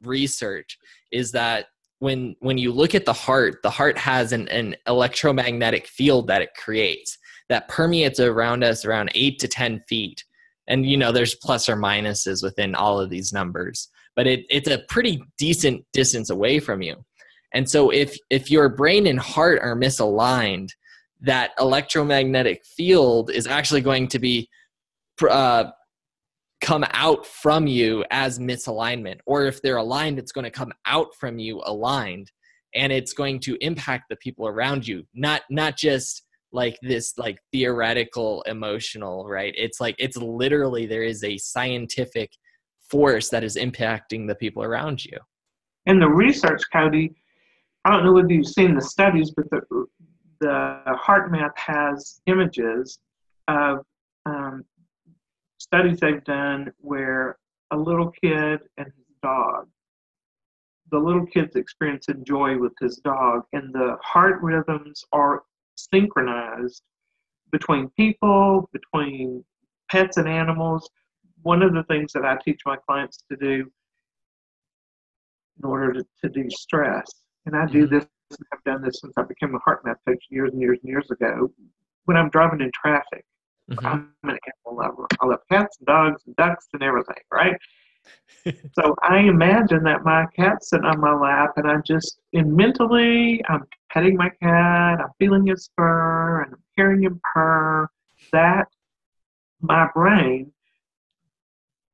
research 0.03 0.77
is 1.11 1.33
that 1.33 1.67
when 1.99 2.35
when 2.41 2.59
you 2.59 2.73
look 2.73 2.95
at 2.95 3.05
the 3.05 3.13
heart 3.13 3.57
the 3.63 3.71
heart 3.71 3.97
has 3.97 4.33
an, 4.33 4.49
an 4.49 4.75
electromagnetic 4.87 5.87
field 5.87 6.27
that 6.27 6.43
it 6.43 6.51
creates 6.55 7.17
that 7.49 7.69
permeates 7.69 8.19
around 8.21 8.65
us 8.65 8.85
around 8.85 9.11
8 9.15 9.39
to 9.39 9.49
10 9.49 9.83
feet 9.89 10.25
and 10.69 10.85
you 10.85 10.97
know 10.97 11.13
there's 11.13 11.37
plus 11.37 11.69
or 11.69 11.77
minuses 11.77 12.43
within 12.43 12.75
all 12.75 13.01
of 13.01 13.11
these 13.11 13.33
numbers 13.33 13.89
but 14.17 14.27
it, 14.27 14.45
it's 14.51 14.69
a 14.69 14.83
pretty 14.89 15.23
decent 15.39 15.85
distance 15.93 16.31
away 16.31 16.59
from 16.59 16.83
you 16.83 16.97
and 17.55 17.69
so 17.69 17.91
if 17.91 18.17
if 18.31 18.51
your 18.51 18.69
brain 18.69 19.07
and 19.07 19.21
heart 19.21 19.61
are 19.63 19.77
misaligned 19.77 20.71
that 21.23 21.53
electromagnetic 21.59 22.64
field 22.64 23.31
is 23.31 23.47
actually 23.47 23.81
going 23.81 24.09
to 24.09 24.18
be 24.18 24.49
uh, 25.29 25.64
come 26.61 26.85
out 26.93 27.27
from 27.27 27.66
you 27.66 28.05
as 28.11 28.39
misalignment 28.39 29.18
or 29.27 29.47
if 29.47 29.61
they're 29.62 29.79
aligned 29.79 30.18
it's 30.18 30.33
going 30.33 30.45
to 30.45 30.51
come 30.51 30.73
out 30.87 31.09
from 31.18 31.39
you 31.39 31.61
aligned 31.64 32.31
and 32.75 32.93
it's 32.93 33.12
going 33.12 33.39
to 33.41 33.57
impact 33.61 34.05
the 34.09 34.16
people 34.16 34.47
around 34.47 34.87
you. 34.87 35.05
Not 35.14 35.43
not 35.51 35.77
just 35.77 36.25
like 36.53 36.77
this 36.83 37.14
like 37.16 37.39
theoretical 37.53 38.43
emotional 38.43 39.27
right? 39.27 39.55
It's 39.57 39.81
like 39.81 39.97
it's 39.99 40.16
literally 40.16 40.87
there 40.87 41.03
is 41.03 41.25
a 41.25 41.39
scientific 41.39 42.31
force 42.91 43.29
that 43.31 43.45
is 43.45 43.57
impacting 43.57 44.27
the 44.27 44.35
people 44.35 44.62
around 44.62 45.05
you. 45.05 45.16
And 45.87 46.01
the 46.01 46.09
research 46.09 46.62
cody 46.73 47.14
i 47.85 47.91
don't 47.91 48.05
know 48.05 48.12
whether 48.12 48.33
you've 48.33 48.47
seen 48.47 48.77
the 48.77 48.81
studies 48.81 49.33
but 49.33 49.51
the 49.51 49.61
the 50.43 50.82
HeartMath 51.07 51.57
has 51.57 52.20
images 52.26 52.99
of 53.47 53.84
um, 54.26 54.64
studies 55.59 56.01
they've 56.01 56.24
done 56.24 56.72
where 56.78 57.38
a 57.70 57.76
little 57.76 58.11
kid 58.11 58.59
and 58.76 58.86
his 58.86 59.16
dog, 59.22 59.68
the 60.90 60.99
little 60.99 61.24
kid's 61.26 61.55
experiencing 61.55 62.24
joy 62.24 62.59
with 62.59 62.72
his 62.80 62.97
dog, 62.97 63.43
and 63.53 63.72
the 63.72 63.97
heart 64.03 64.43
rhythms 64.43 65.05
are 65.12 65.45
synchronized 65.76 66.82
between 67.53 67.88
people, 67.90 68.68
between 68.72 69.45
pets 69.90 70.16
and 70.16 70.28
animals. 70.28 70.90
One 71.43 71.62
of 71.62 71.72
the 71.72 71.84
things 71.84 72.12
that 72.14 72.24
I 72.24 72.36
teach 72.45 72.61
my 72.66 72.76
clients 72.88 73.22
to 73.30 73.36
do 73.36 73.70
in 75.59 75.64
order 75.64 75.93
to, 75.93 76.05
to 76.22 76.28
de-stress, 76.28 77.09
and 77.47 77.55
I 77.55 77.66
do 77.66 77.86
Mhm. 77.86 77.90
This, 78.39 78.49
I've 78.53 78.64
done 78.64 78.83
this 78.83 79.01
since 79.01 79.12
I 79.16 79.22
became 79.22 79.55
a 79.55 79.59
heart 79.61 79.85
math 79.85 79.99
coach 80.07 80.24
years 80.30 80.53
and 80.53 80.61
years 80.61 80.78
and 80.83 80.89
years 80.91 81.11
ago. 81.11 81.51
When 82.05 82.16
I'm 82.16 82.30
driving 82.30 82.61
in 82.61 82.70
traffic, 82.74 83.24
Mhm. 83.70 83.85
I'm 83.85 84.14
an 84.24 84.39
animal 84.66 84.83
lover. 84.83 85.07
I 85.20 85.26
love 85.26 85.41
cats 85.51 85.78
and 85.78 85.87
dogs 85.87 86.22
and 86.26 86.37
ducks 86.37 86.68
and 86.72 86.83
everything, 86.83 87.22
right? 87.33 87.57
so 88.72 88.97
I 89.03 89.18
imagine 89.20 89.85
that 89.85 90.05
my 90.05 90.26
cat's 90.35 90.70
sitting 90.70 90.87
on 90.87 91.01
my 91.01 91.14
lap 91.14 91.53
and 91.57 91.70
I'm 91.70 91.83
just 91.85 92.20
and 92.33 92.53
mentally 92.55 93.43
I'm 93.49 93.66
petting 93.91 94.16
my 94.16 94.30
cat, 94.43 95.01
I'm 95.01 95.11
feeling 95.18 95.47
his 95.47 95.70
fur 95.76 96.43
and 96.43 96.55
I'm 96.55 96.62
hearing 96.76 97.03
him 97.03 97.20
purr. 97.33 97.89
That 98.33 98.68
my 99.61 99.89
brain 99.95 100.53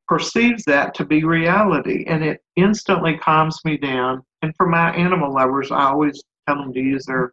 perceives 0.06 0.64
that 0.64 0.94
to 0.94 1.04
be 1.04 1.24
reality 1.24 2.04
and 2.06 2.24
it 2.24 2.42
instantly 2.56 3.18
calms 3.18 3.62
me 3.64 3.76
down. 3.76 4.24
And 4.42 4.54
for 4.56 4.66
my 4.66 4.94
animal 4.94 5.32
lovers, 5.32 5.70
I 5.70 5.84
always 5.84 6.22
tell 6.46 6.56
them 6.56 6.72
to 6.72 6.80
use 6.80 7.04
their 7.06 7.32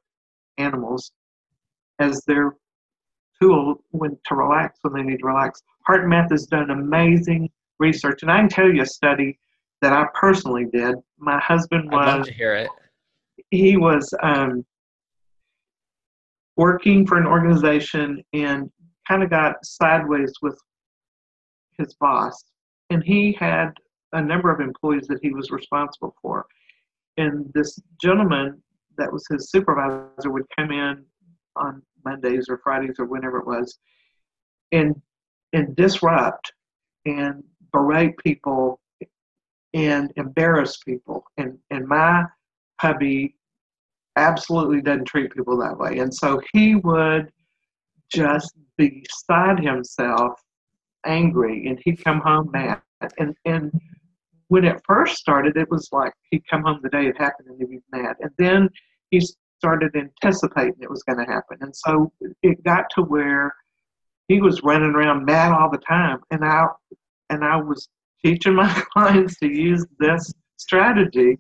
animals 0.58 1.12
as 2.00 2.22
their 2.26 2.56
tool 3.42 3.84
when 3.92 4.18
to 4.26 4.36
relax 4.36 4.80
when 4.82 4.94
they 4.94 5.04
need 5.04 5.20
to 5.20 5.28
relax. 5.28 5.62
Heart 5.86 6.08
Math 6.08 6.32
has 6.32 6.46
done 6.48 6.72
amazing 6.72 7.50
research, 7.80 8.22
and 8.22 8.32
I 8.32 8.40
can 8.40 8.50
tell 8.50 8.72
you 8.72 8.82
a 8.82 8.86
study 8.86 9.38
that 9.82 9.94
I 9.94 10.06
personally 10.14 10.66
did. 10.72 10.96
My 11.18 11.40
husband 11.40 11.90
I'd 11.92 11.96
love 11.96 12.20
was 12.20 12.28
to 12.28 12.34
hear 12.34 12.56
it. 12.56 12.70
he 13.52 13.78
was 13.78 14.12
um, 14.24 14.66
working 16.56 17.06
for 17.06 17.18
an 17.18 17.28
organization 17.28 18.24
and 18.34 18.72
kind 19.08 19.22
of 19.22 19.30
got 19.30 19.64
sideways 19.64 20.34
with 20.42 20.60
his 21.78 21.94
boss, 21.96 22.46
and 22.90 23.04
he 23.04 23.34
had 23.40 23.72
a 24.14 24.22
number 24.22 24.50
of 24.50 24.62
employees 24.62 25.08
that 25.08 25.20
he 25.22 25.32
was 25.32 25.52
responsible 25.52 26.16
for. 26.22 26.46
And 27.18 27.52
this 27.54 27.80
gentleman 28.02 28.62
that 28.98 29.12
was 29.12 29.26
his 29.30 29.50
supervisor 29.50 30.32
would 30.32 30.46
come 30.58 30.72
in 30.72 31.04
on 31.56 31.82
Mondays 32.04 32.48
or 32.50 32.60
Fridays 32.64 32.96
or 33.00 33.06
whenever 33.06 33.40
it 33.40 33.48
was, 33.48 33.78
and 34.72 35.02
and 35.54 35.76
disrupt 35.76 36.52
and 37.06 37.44
berate 37.72 38.18
people 38.18 38.80
and 39.74 40.12
embarrass 40.16 40.78
people. 40.78 41.26
And 41.38 41.58
and 41.72 41.88
my 41.88 42.24
hubby 42.80 43.36
absolutely 44.18 44.82
doesn't 44.82 45.06
treat 45.06 45.34
people 45.34 45.58
that 45.58 45.78
way. 45.78 46.00
And 46.00 46.14
so 46.14 46.42
he 46.54 46.76
would 46.76 47.32
just 48.14 48.56
be 48.78 49.04
beside 49.04 49.60
himself, 49.60 50.40
angry, 51.06 51.68
and 51.68 51.80
he'd 51.84 52.04
come 52.04 52.22
home 52.22 52.50
mad. 52.52 52.82
And 53.20 53.36
and 53.46 53.72
when 54.56 54.64
it 54.64 54.82
first 54.88 55.18
started, 55.18 55.58
it 55.58 55.70
was 55.70 55.90
like 55.92 56.14
he'd 56.32 56.48
come 56.50 56.64
home 56.64 56.80
the 56.82 56.88
day 56.88 57.08
it 57.08 57.18
happened 57.18 57.50
and 57.50 57.60
he'd 57.60 57.70
be 57.70 57.82
mad. 57.92 58.16
And 58.22 58.32
then 58.38 58.70
he 59.12 59.20
started 59.60 59.94
anticipating 59.94 60.76
it 60.80 60.90
was 60.90 61.04
going 61.04 61.20
to 61.20 61.30
happen. 61.30 61.58
And 61.60 61.76
so 61.76 62.10
it 62.42 62.64
got 62.64 62.86
to 62.92 63.02
where 63.02 63.54
he 64.30 64.40
was 64.40 64.64
running 64.64 64.96
around 64.96 65.26
mad 65.26 65.52
all 65.52 65.70
the 65.70 65.78
time. 65.80 66.20
And 66.32 66.46
I 66.46 66.68
and 67.30 67.44
I 67.44 67.58
was 67.58 67.90
teaching 68.24 68.56
my 68.64 68.72
clients 68.94 69.38
to 69.40 69.48
use 69.48 69.86
this 70.00 70.32
strategy. 70.56 71.38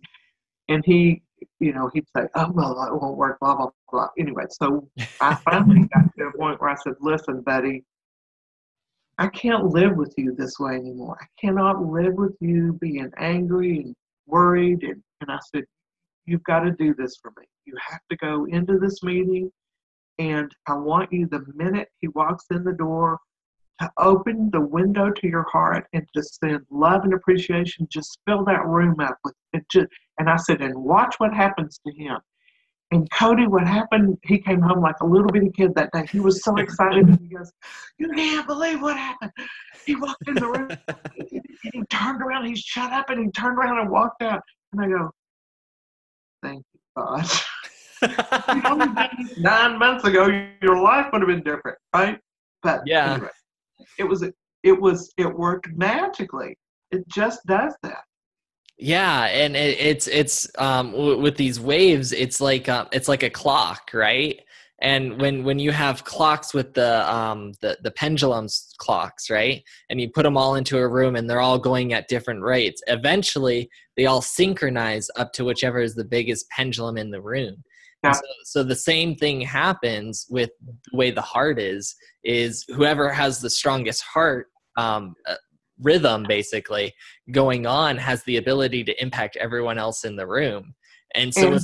And 0.68 0.84
he, 0.86 1.22
you 1.62 1.72
know, 1.72 1.90
he'd 1.94 2.10
say, 2.18 2.24
"Oh 2.36 2.52
well, 2.54 2.84
it 2.84 3.02
won't 3.02 3.16
work." 3.16 3.40
Blah 3.40 3.56
blah 3.56 3.70
blah. 3.94 4.10
Anyway, 4.20 4.44
so 4.50 4.90
I 5.22 5.36
finally 5.36 5.88
got 5.96 6.04
to 6.18 6.26
a 6.26 6.38
point 6.38 6.60
where 6.60 6.72
I 6.72 6.76
said, 6.84 6.96
"Listen, 7.00 7.44
buddy." 7.46 7.86
I 9.18 9.28
can't 9.28 9.66
live 9.66 9.96
with 9.96 10.14
you 10.18 10.34
this 10.34 10.60
way 10.60 10.76
anymore. 10.76 11.18
I 11.22 11.26
cannot 11.40 11.86
live 11.86 12.16
with 12.16 12.36
you 12.42 12.74
being 12.74 13.12
angry 13.18 13.80
and 13.80 13.96
worried. 14.28 14.84
And, 14.84 15.02
and 15.22 15.32
I 15.32 15.40
said, 15.54 15.64
You've 16.26 16.44
got 16.44 16.62
to 16.62 16.72
do 16.72 16.96
this 16.96 17.18
for 17.22 17.32
me. 17.40 17.46
You 17.66 17.76
have 17.88 18.02
to 18.10 18.18
go 18.18 18.46
into 18.46 18.80
this 18.80 19.04
meeting, 19.04 19.52
and 20.18 20.52
I 20.68 20.74
want 20.74 21.14
you 21.14 21.28
the 21.28 21.46
minute 21.54 21.90
he 22.00 22.08
walks 22.10 22.46
in 22.50 22.64
the 22.64 22.74
door 22.74 23.20
to 23.80 23.92
open 23.98 24.50
the 24.52 24.62
window 24.62 25.12
to 25.12 25.28
your 25.28 25.46
heart 25.52 25.86
and 25.94 26.08
to 26.16 26.24
send 26.24 26.66
love 26.72 27.04
and 27.04 27.14
appreciation. 27.14 27.88
Just 27.92 28.20
fill 28.26 28.44
that 28.46 28.66
room 28.66 29.00
up 29.00 29.18
with 29.24 29.36
it. 29.54 29.66
Just, 29.72 29.88
and 30.18 30.30
I 30.30 30.38
said, 30.38 30.62
and 30.62 30.76
watch 30.76 31.16
what 31.20 31.34
happens 31.34 31.80
to 31.86 31.94
him. 31.94 32.18
And 32.92 33.10
Cody, 33.12 33.48
what 33.48 33.68
happened? 33.68 34.18
He 34.24 34.40
came 34.40 34.62
home 34.62 34.82
like 34.82 35.00
a 35.02 35.06
little 35.06 35.30
bitty 35.30 35.52
kid 35.52 35.74
that 35.76 35.90
day. 35.92 36.06
He 36.12 36.20
was 36.20 36.44
so 36.44 36.58
excited. 36.58 37.08
And 37.08 37.20
he 37.20 37.36
goes, 37.36 37.52
"You 37.98 38.10
can't 38.10 38.46
believe 38.48 38.82
what 38.82 38.96
happened." 38.96 39.32
He 39.86 39.96
walked 39.96 40.28
in 40.28 40.36
the 40.36 40.48
room 40.48 40.78
and 41.18 41.42
he 41.74 41.84
turned 41.90 42.22
around. 42.22 42.46
He 42.46 42.56
shut 42.56 42.92
up 42.92 43.10
and 43.10 43.26
he 43.26 43.32
turned 43.32 43.58
around 43.58 43.80
and 43.80 43.90
walked 43.90 44.22
out. 44.22 44.42
And 44.72 44.82
I 44.82 44.88
go, 44.88 45.12
"Thank 46.44 46.64
you, 46.74 46.80
God." 46.96 47.26
Nine 49.38 49.80
months 49.80 50.04
ago, 50.06 50.28
your 50.62 50.82
life 50.82 51.08
would 51.12 51.22
have 51.22 51.28
been 51.28 51.44
different, 51.44 51.78
right? 51.94 52.20
But 52.62 52.82
Yeah. 52.86 53.14
anyway, 53.14 53.30
it 53.98 54.04
was 54.04 54.24
it 54.64 54.80
was 54.80 55.12
it 55.18 55.28
worked 55.28 55.68
magically. 55.76 56.58
It 56.92 57.08
just 57.08 57.46
does 57.46 57.76
that. 57.84 58.04
Yeah, 58.78 59.26
and 59.26 59.56
it, 59.56 59.80
it's 59.80 60.08
it's 60.08 60.48
um 60.58 60.92
w- 60.92 61.20
with 61.20 61.38
these 61.38 61.60
waves, 61.60 62.12
it's 62.12 62.42
like 62.42 62.68
um, 62.68 62.88
it's 62.92 63.08
like 63.08 63.24
a 63.24 63.30
clock, 63.30 63.92
right? 63.94 64.40
And 64.82 65.22
when 65.22 65.46
when 65.46 65.60
you 65.60 65.72
have 65.72 66.04
clocks 66.04 66.54
with 66.54 66.74
the 66.74 67.10
um 67.12 67.54
the 67.62 67.78
the 67.84 67.92
pendulums 67.92 68.74
clocks, 68.78 69.30
right? 69.30 69.64
And 69.90 70.02
you 70.02 70.10
put 70.10 70.24
them 70.24 70.36
all 70.36 70.56
into 70.56 70.78
a 70.78 70.88
room 70.88 71.16
and 71.16 71.30
they're 71.30 71.40
all 71.40 71.58
going 71.58 71.94
at 71.94 72.10
different 72.10 72.42
rates. 72.42 72.82
Eventually, 72.88 73.70
they 73.96 74.08
all 74.08 74.22
synchronize 74.22 75.10
up 75.16 75.32
to 75.34 75.46
whichever 75.46 75.80
is 75.80 75.96
the 75.96 76.04
biggest 76.04 76.50
pendulum 76.50 76.98
in 76.98 77.12
the 77.12 77.22
room. 77.22 77.64
Yeah. 78.04 78.12
So, 78.12 78.22
so 78.44 78.64
the 78.64 78.76
same 78.76 79.16
thing 79.16 79.40
happens 79.40 80.28
with 80.30 80.50
the 80.62 80.98
way 80.98 81.12
the 81.12 81.22
heart 81.22 81.60
is 81.60 81.96
is 82.26 82.66
whoever 82.68 83.10
has 83.10 83.40
the 83.40 83.50
strongest 83.50 84.04
heart 84.04 84.48
um, 84.78 85.16
uh, 85.26 85.36
rhythm 85.82 86.24
basically 86.28 86.94
going 87.32 87.66
on 87.66 87.98
has 87.98 88.24
the 88.24 88.38
ability 88.38 88.84
to 88.84 89.02
impact 89.02 89.36
everyone 89.38 89.78
else 89.78 90.06
in 90.06 90.16
the 90.16 90.26
room 90.26 90.74
and 91.16 91.34
so 91.34 91.54
And- 91.54 91.62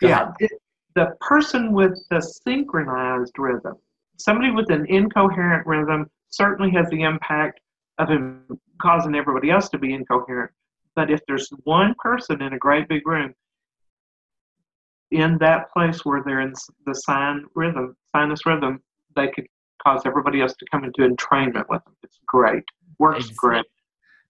yeah, 0.00 0.32
it, 0.38 0.50
the 0.94 1.16
person 1.20 1.72
with 1.72 1.98
the 2.10 2.20
synchronized 2.20 3.34
rhythm, 3.38 3.74
somebody 4.18 4.50
with 4.50 4.70
an 4.70 4.86
incoherent 4.86 5.66
rhythm, 5.66 6.10
certainly 6.30 6.70
has 6.72 6.88
the 6.90 7.02
impact 7.02 7.60
of 7.98 8.08
him 8.08 8.44
causing 8.80 9.14
everybody 9.14 9.50
else 9.50 9.68
to 9.70 9.78
be 9.78 9.92
incoherent. 9.92 10.50
But 10.96 11.10
if 11.10 11.20
there's 11.26 11.48
one 11.64 11.94
person 11.98 12.42
in 12.42 12.52
a 12.52 12.58
great 12.58 12.88
big 12.88 13.06
room, 13.06 13.34
in 15.10 15.38
that 15.38 15.70
place 15.72 16.04
where 16.04 16.22
they're 16.24 16.40
in 16.40 16.52
the 16.86 16.94
sign 16.94 17.44
rhythm, 17.54 17.96
sinus 18.14 18.46
rhythm, 18.46 18.80
they 19.16 19.28
could 19.28 19.46
cause 19.82 20.02
everybody 20.06 20.40
else 20.40 20.54
to 20.54 20.66
come 20.70 20.84
into 20.84 21.02
entrainment 21.02 21.64
with 21.68 21.84
them. 21.84 21.94
It's 22.02 22.18
great. 22.26 22.64
Works 22.98 23.26
Ex- 23.28 23.36
great. 23.36 23.64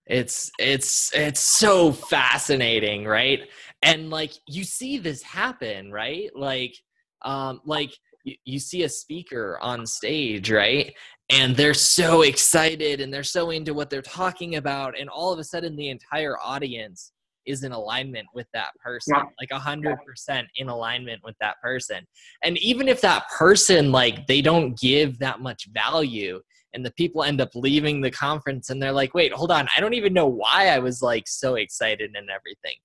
it's 0.07 0.51
it's 0.59 1.15
it's 1.15 1.41
so 1.41 1.93
fascinating 1.93 3.05
right? 3.05 3.49
And 3.83 4.11
like 4.11 4.33
you 4.47 4.65
see 4.65 4.99
this 4.99 5.23
happen 5.23 5.93
right? 5.93 6.31
Like 6.35 6.75
um 7.23 7.61
like 7.65 7.93
you, 8.25 8.37
you 8.45 8.59
see 8.59 8.83
a 8.85 8.89
speaker 8.89 9.59
on 9.61 9.87
stage 9.87 10.51
right? 10.51 10.95
And 11.31 11.57
they're 11.57 11.75
so 11.75 12.23
excited 12.23 13.01
and 13.01 13.13
they're 13.13 13.23
so 13.23 13.51
into 13.51 13.73
what 13.73 13.89
they're 13.89 14.03
talking 14.03 14.57
about 14.57 14.99
and 14.99 15.09
all 15.09 15.33
of 15.33 15.39
a 15.39 15.45
sudden 15.45 15.75
the 15.77 15.89
entire 15.89 16.37
audience 16.39 17.13
is 17.47 17.63
in 17.63 17.73
alignment 17.73 18.27
with 18.35 18.47
that 18.55 18.71
person. 18.83 19.15
Yeah. 19.17 19.25
like 19.39 19.51
a 19.51 19.59
hundred 19.59 19.99
percent 20.07 20.49
in 20.57 20.69
alignment 20.69 21.23
with 21.25 21.35
that 21.41 21.61
person. 21.63 22.07
And 22.43 22.57
even 22.59 22.89
if 22.89 23.01
that 23.03 23.25
person 23.37 23.93
like 23.93 24.27
they 24.27 24.41
don't 24.41 24.79
give 24.79 25.19
that 25.19 25.41
much 25.41 25.69
value 25.73 26.41
and 26.75 26.85
the 26.85 26.93
people 26.93 27.23
end 27.23 27.41
up 27.41 27.55
leaving 27.55 28.01
the 28.01 28.11
conference 28.11 28.71
and 28.71 28.83
they're 28.83 28.93
like 28.93 29.15
wait 29.15 29.33
hold 29.33 29.51
on. 29.51 29.69
I 29.77 29.81
don't 29.81 29.95
even 29.95 30.13
know 30.13 30.27
why 30.27 30.69
i 30.69 30.79
was 30.79 31.03
like 31.03 31.27
so 31.27 31.55
excited 31.55 32.11
and 32.15 32.29
everything. 32.31 32.77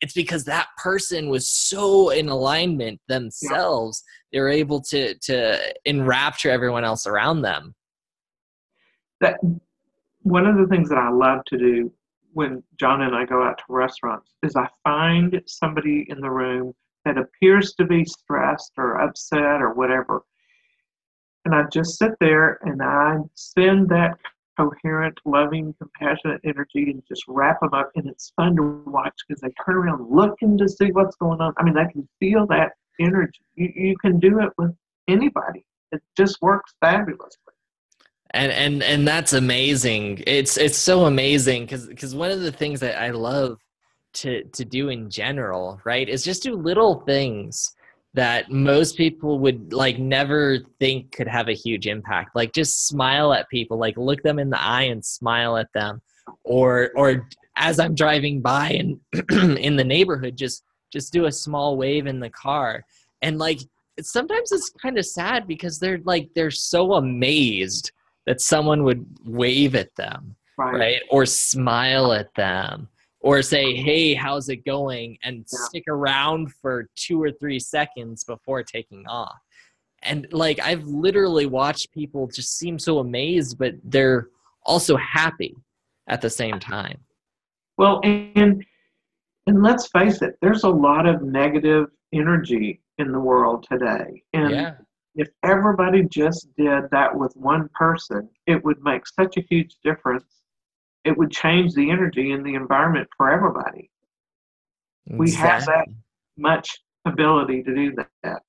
It's 0.00 0.14
because 0.14 0.44
that 0.44 0.68
person 0.76 1.28
was 1.28 1.50
so 1.50 2.10
in 2.10 2.28
alignment 2.28 3.00
themselves 3.08 4.02
they 4.32 4.40
were 4.40 4.48
able 4.48 4.80
to 4.82 5.14
to 5.14 5.58
enrapture 5.84 6.50
everyone 6.50 6.84
else 6.84 7.06
around 7.06 7.42
them. 7.42 7.74
That 9.20 9.38
one 10.22 10.46
of 10.46 10.56
the 10.56 10.66
things 10.66 10.88
that 10.90 10.98
I 10.98 11.10
love 11.10 11.44
to 11.46 11.58
do 11.58 11.92
when 12.32 12.62
John 12.78 13.02
and 13.02 13.16
I 13.16 13.24
go 13.24 13.42
out 13.42 13.58
to 13.58 13.64
restaurants 13.68 14.34
is 14.42 14.54
I 14.54 14.68
find 14.84 15.40
somebody 15.46 16.06
in 16.08 16.20
the 16.20 16.30
room 16.30 16.74
that 17.04 17.16
appears 17.18 17.74
to 17.74 17.84
be 17.84 18.04
stressed 18.04 18.72
or 18.76 19.00
upset 19.00 19.62
or 19.62 19.72
whatever. 19.72 20.22
And 21.48 21.54
I 21.54 21.62
just 21.72 21.98
sit 21.98 22.10
there 22.20 22.58
and 22.60 22.82
I 22.82 23.16
send 23.34 23.88
that 23.88 24.18
coherent, 24.58 25.18
loving, 25.24 25.74
compassionate 25.78 26.42
energy 26.44 26.90
and 26.90 27.02
just 27.08 27.24
wrap 27.26 27.60
them 27.60 27.72
up. 27.72 27.90
And 27.96 28.06
it's 28.06 28.34
fun 28.36 28.54
to 28.56 28.82
watch 28.84 29.14
because 29.26 29.40
they 29.40 29.48
turn 29.64 29.76
around 29.76 30.10
looking 30.10 30.58
to 30.58 30.68
see 30.68 30.92
what's 30.92 31.16
going 31.16 31.40
on. 31.40 31.54
I 31.56 31.62
mean, 31.62 31.72
they 31.72 31.90
can 31.90 32.06
feel 32.20 32.46
that 32.48 32.72
energy. 33.00 33.40
You, 33.54 33.72
you 33.74 33.96
can 33.96 34.20
do 34.20 34.40
it 34.40 34.50
with 34.58 34.74
anybody. 35.08 35.64
It 35.90 36.02
just 36.18 36.36
works 36.42 36.74
fabulously. 36.82 37.54
And 38.32 38.52
and 38.52 38.82
and 38.82 39.08
that's 39.08 39.32
amazing. 39.32 40.22
It's 40.26 40.58
it's 40.58 40.76
so 40.76 41.06
amazing 41.06 41.62
because 41.62 41.86
because 41.86 42.14
one 42.14 42.30
of 42.30 42.42
the 42.42 42.52
things 42.52 42.80
that 42.80 43.00
I 43.00 43.08
love 43.08 43.56
to 44.14 44.44
to 44.44 44.66
do 44.66 44.90
in 44.90 45.08
general, 45.08 45.80
right, 45.86 46.06
is 46.10 46.24
just 46.24 46.42
do 46.42 46.54
little 46.56 47.00
things 47.06 47.74
that 48.18 48.50
most 48.50 48.96
people 48.96 49.38
would 49.38 49.72
like 49.72 50.00
never 50.00 50.58
think 50.80 51.12
could 51.12 51.28
have 51.28 51.46
a 51.46 51.52
huge 51.52 51.86
impact. 51.86 52.34
Like 52.34 52.52
just 52.52 52.88
smile 52.88 53.32
at 53.32 53.48
people 53.48 53.78
like 53.78 53.96
look 53.96 54.24
them 54.24 54.40
in 54.40 54.50
the 54.50 54.60
eye 54.60 54.82
and 54.82 55.04
smile 55.04 55.56
at 55.56 55.72
them. 55.72 56.02
Or 56.42 56.90
or 56.96 57.28
as 57.54 57.78
i'm 57.78 57.94
driving 57.94 58.40
by 58.40 58.70
and 58.70 59.00
in 59.58 59.76
the 59.76 59.84
neighborhood 59.84 60.36
just 60.36 60.64
just 60.92 61.12
do 61.12 61.26
a 61.26 61.32
small 61.32 61.76
wave 61.76 62.08
in 62.08 62.18
the 62.18 62.30
car. 62.30 62.84
And 63.22 63.38
like 63.38 63.60
sometimes 64.00 64.50
it's 64.50 64.70
kind 64.82 64.98
of 64.98 65.06
sad 65.06 65.46
because 65.46 65.78
they're 65.78 66.00
like 66.02 66.28
they're 66.34 66.50
so 66.50 66.94
amazed 66.94 67.92
that 68.26 68.40
someone 68.40 68.82
would 68.82 69.06
wave 69.24 69.76
at 69.76 69.94
them 69.94 70.34
right, 70.56 70.74
right? 70.74 71.02
or 71.12 71.24
smile 71.24 72.12
at 72.12 72.34
them 72.34 72.88
or 73.28 73.42
say, 73.42 73.74
hey, 73.74 74.14
how's 74.14 74.48
it 74.48 74.64
going? 74.64 75.18
And 75.22 75.44
yeah. 75.52 75.58
stick 75.66 75.84
around 75.86 76.50
for 76.54 76.88
two 76.96 77.22
or 77.22 77.30
three 77.30 77.60
seconds 77.60 78.24
before 78.24 78.62
taking 78.62 79.06
off. 79.06 79.36
And 80.02 80.26
like, 80.32 80.58
I've 80.60 80.84
literally 80.84 81.44
watched 81.44 81.92
people 81.92 82.26
just 82.28 82.56
seem 82.56 82.78
so 82.78 83.00
amazed, 83.00 83.58
but 83.58 83.74
they're 83.84 84.28
also 84.64 84.96
happy 84.96 85.54
at 86.08 86.22
the 86.22 86.30
same 86.30 86.58
time. 86.58 87.00
Well, 87.76 88.00
and 88.02 88.64
and 89.46 89.62
let's 89.62 89.88
face 89.88 90.22
it, 90.22 90.38
there's 90.40 90.64
a 90.64 90.70
lot 90.70 91.06
of 91.06 91.20
negative 91.20 91.88
energy 92.14 92.80
in 92.96 93.12
the 93.12 93.20
world 93.20 93.66
today. 93.70 94.22
And 94.32 94.50
yeah. 94.52 94.74
if 95.16 95.28
everybody 95.42 96.02
just 96.04 96.48
did 96.56 96.84
that 96.92 97.14
with 97.14 97.36
one 97.36 97.68
person, 97.74 98.30
it 98.46 98.64
would 98.64 98.82
make 98.82 99.06
such 99.06 99.36
a 99.36 99.42
huge 99.50 99.76
difference 99.84 100.37
it 101.08 101.16
would 101.16 101.30
change 101.30 101.72
the 101.72 101.90
energy 101.90 102.32
in 102.32 102.42
the 102.42 102.54
environment 102.54 103.08
for 103.16 103.30
everybody. 103.30 103.90
Exactly. 105.06 105.18
We 105.18 105.32
have 105.32 105.64
that 105.64 105.88
much 106.36 106.68
ability 107.06 107.62
to 107.62 107.74
do 107.74 107.94
that. 108.22 108.42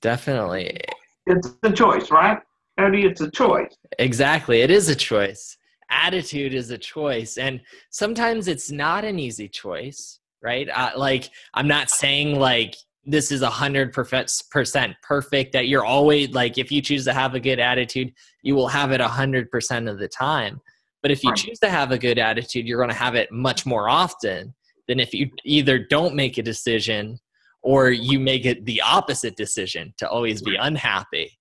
Definitely. 0.00 0.80
It's 1.26 1.54
a 1.62 1.70
choice, 1.70 2.10
right? 2.10 2.38
Cody, 2.78 3.04
it's 3.04 3.20
a 3.20 3.30
choice. 3.30 3.76
Exactly. 3.98 4.62
It 4.62 4.70
is 4.70 4.88
a 4.88 4.94
choice. 4.94 5.58
Attitude 5.90 6.54
is 6.54 6.70
a 6.70 6.78
choice. 6.78 7.36
And 7.36 7.60
sometimes 7.90 8.48
it's 8.48 8.70
not 8.70 9.04
an 9.04 9.18
easy 9.18 9.48
choice, 9.48 10.18
right? 10.42 10.68
Uh, 10.72 10.92
like, 10.96 11.28
I'm 11.52 11.68
not 11.68 11.90
saying 11.90 12.38
like 12.38 12.76
this 13.04 13.30
is 13.30 13.42
a 13.42 13.50
hundred 13.50 13.92
percent 13.92 14.96
perfect 15.02 15.52
that 15.52 15.68
you're 15.68 15.84
always 15.84 16.30
like 16.30 16.56
if 16.56 16.72
you 16.72 16.80
choose 16.80 17.04
to 17.04 17.12
have 17.12 17.34
a 17.34 17.40
good 17.40 17.60
attitude 17.60 18.12
you 18.42 18.56
will 18.56 18.66
have 18.66 18.90
it 18.90 19.00
a 19.00 19.06
hundred 19.06 19.48
percent 19.48 19.88
of 19.88 20.00
the 20.00 20.08
time 20.08 20.60
but 21.06 21.12
if 21.12 21.22
you 21.22 21.32
choose 21.36 21.60
to 21.60 21.70
have 21.70 21.92
a 21.92 21.98
good 21.98 22.18
attitude, 22.18 22.66
you're 22.66 22.78
going 22.78 22.90
to 22.90 22.96
have 22.96 23.14
it 23.14 23.30
much 23.30 23.64
more 23.64 23.88
often 23.88 24.52
than 24.88 24.98
if 24.98 25.14
you 25.14 25.30
either 25.44 25.78
don't 25.78 26.16
make 26.16 26.36
a 26.36 26.42
decision 26.42 27.20
or 27.62 27.90
you 27.90 28.18
make 28.18 28.44
it 28.44 28.64
the 28.64 28.82
opposite 28.82 29.36
decision 29.36 29.94
to 29.98 30.08
always 30.08 30.42
be 30.42 30.56
unhappy. 30.56 31.38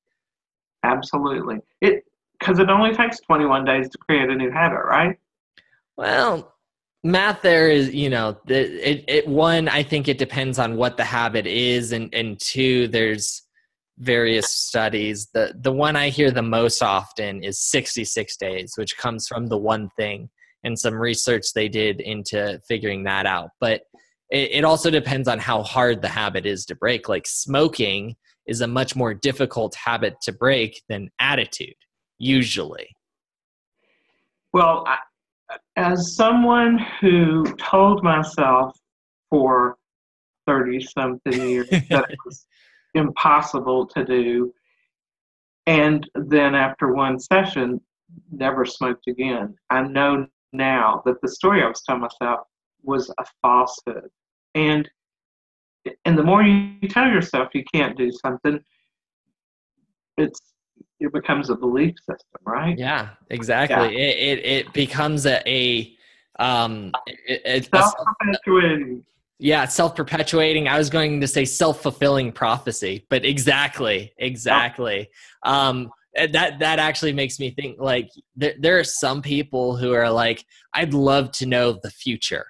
Absolutely. 0.84 1.61
It 1.82 2.03
because 2.39 2.59
it 2.59 2.70
only 2.70 2.93
takes 2.93 3.20
21 3.22 3.66
days 3.66 3.89
to 3.89 3.97
create 3.97 4.30
a 4.30 4.36
new 4.36 4.51
habit, 4.51 4.86
right? 4.86 5.18
Well, 5.97 6.53
math 7.03 7.41
there 7.41 7.68
is, 7.68 7.91
you 7.91 8.11
know, 8.11 8.38
it, 8.47 9.03
it 9.07 9.28
one 9.28 9.68
I 9.68 9.82
think 9.82 10.07
it 10.07 10.20
depends 10.20 10.59
on 10.59 10.76
what 10.76 10.95
the 10.95 11.05
habit 11.05 11.47
is 11.47 11.91
and 11.91 12.13
and 12.13 12.39
two 12.39 12.88
there's 12.89 13.44
various 13.97 14.51
studies. 14.51 15.27
The 15.33 15.53
the 15.59 15.71
one 15.71 15.95
I 15.95 16.09
hear 16.09 16.31
the 16.31 16.41
most 16.41 16.81
often 16.81 17.43
is 17.43 17.59
66 17.59 18.37
days, 18.37 18.73
which 18.75 18.97
comes 18.97 19.27
from 19.27 19.47
the 19.47 19.57
one 19.57 19.89
thing 19.97 20.29
and 20.63 20.77
some 20.77 20.95
research 20.95 21.53
they 21.53 21.69
did 21.69 22.01
into 22.01 22.59
figuring 22.67 23.03
that 23.03 23.25
out. 23.25 23.51
But 23.59 23.83
it, 24.31 24.51
it 24.51 24.65
also 24.65 24.89
depends 24.89 25.27
on 25.27 25.39
how 25.39 25.61
hard 25.61 26.01
the 26.01 26.07
habit 26.07 26.45
is 26.45 26.65
to 26.65 26.75
break. 26.75 27.07
Like 27.07 27.27
smoking 27.27 28.15
is 28.47 28.61
a 28.61 28.67
much 28.67 28.95
more 28.95 29.13
difficult 29.13 29.75
habit 29.75 30.15
to 30.23 30.31
break 30.31 30.81
than 30.89 31.09
attitude, 31.19 31.75
usually. 32.17 32.87
Well, 34.53 34.83
I, 34.87 34.97
as 35.75 36.15
someone 36.15 36.79
who 36.99 37.43
told 37.57 38.03
myself 38.03 38.77
for 39.29 39.77
30 40.47 40.79
something 40.81 41.49
years 41.49 41.69
that 41.89 42.05
it 42.09 42.17
was 42.25 42.45
impossible 42.95 43.85
to 43.87 44.03
do. 44.03 44.53
And 45.67 46.09
then 46.15 46.55
after 46.55 46.93
one 46.93 47.19
session, 47.19 47.81
never 48.31 48.65
smoked 48.65 49.07
again. 49.07 49.55
I 49.69 49.81
know 49.81 50.27
now 50.53 51.01
that 51.05 51.21
the 51.21 51.27
story 51.27 51.63
I 51.63 51.67
was 51.67 51.81
telling 51.85 52.01
myself 52.01 52.41
was 52.83 53.11
a 53.19 53.25
falsehood. 53.41 54.09
And 54.53 54.89
and 56.05 56.17
the 56.17 56.23
more 56.23 56.41
you 56.41 56.87
tell 56.87 57.07
yourself 57.07 57.49
you 57.53 57.63
can't 57.71 57.97
do 57.97 58.11
something, 58.11 58.59
it's 60.17 60.39
it 60.99 61.11
becomes 61.13 61.49
a 61.49 61.55
belief 61.55 61.95
system, 61.99 62.41
right? 62.45 62.77
Yeah, 62.77 63.09
exactly. 63.29 63.95
Yeah. 63.95 64.05
It, 64.05 64.39
it 64.39 64.45
it 64.45 64.73
becomes 64.73 65.25
a, 65.25 65.47
a 65.47 65.95
um 66.39 66.91
it, 67.05 67.67
self-perpetuating 67.73 69.05
yeah, 69.39 69.65
self 69.65 69.95
perpetuating. 69.95 70.67
I 70.67 70.77
was 70.77 70.89
going 70.89 71.21
to 71.21 71.27
say 71.27 71.45
self 71.45 71.81
fulfilling 71.81 72.31
prophecy, 72.31 73.05
but 73.09 73.25
exactly, 73.25 74.13
exactly. 74.17 75.09
Um, 75.43 75.91
that 76.15 76.59
that 76.59 76.79
actually 76.79 77.11
makes 77.11 77.39
me 77.39 77.51
think 77.51 77.77
like 77.79 78.09
there, 78.36 78.53
there 78.59 78.79
are 78.79 78.86
some 78.86 79.21
people 79.21 79.75
who 79.75 79.93
are 79.93 80.09
like, 80.09 80.45
I'd 80.73 80.93
love 80.93 81.31
to 81.33 81.45
know 81.45 81.77
the 81.83 81.91
future, 81.91 82.45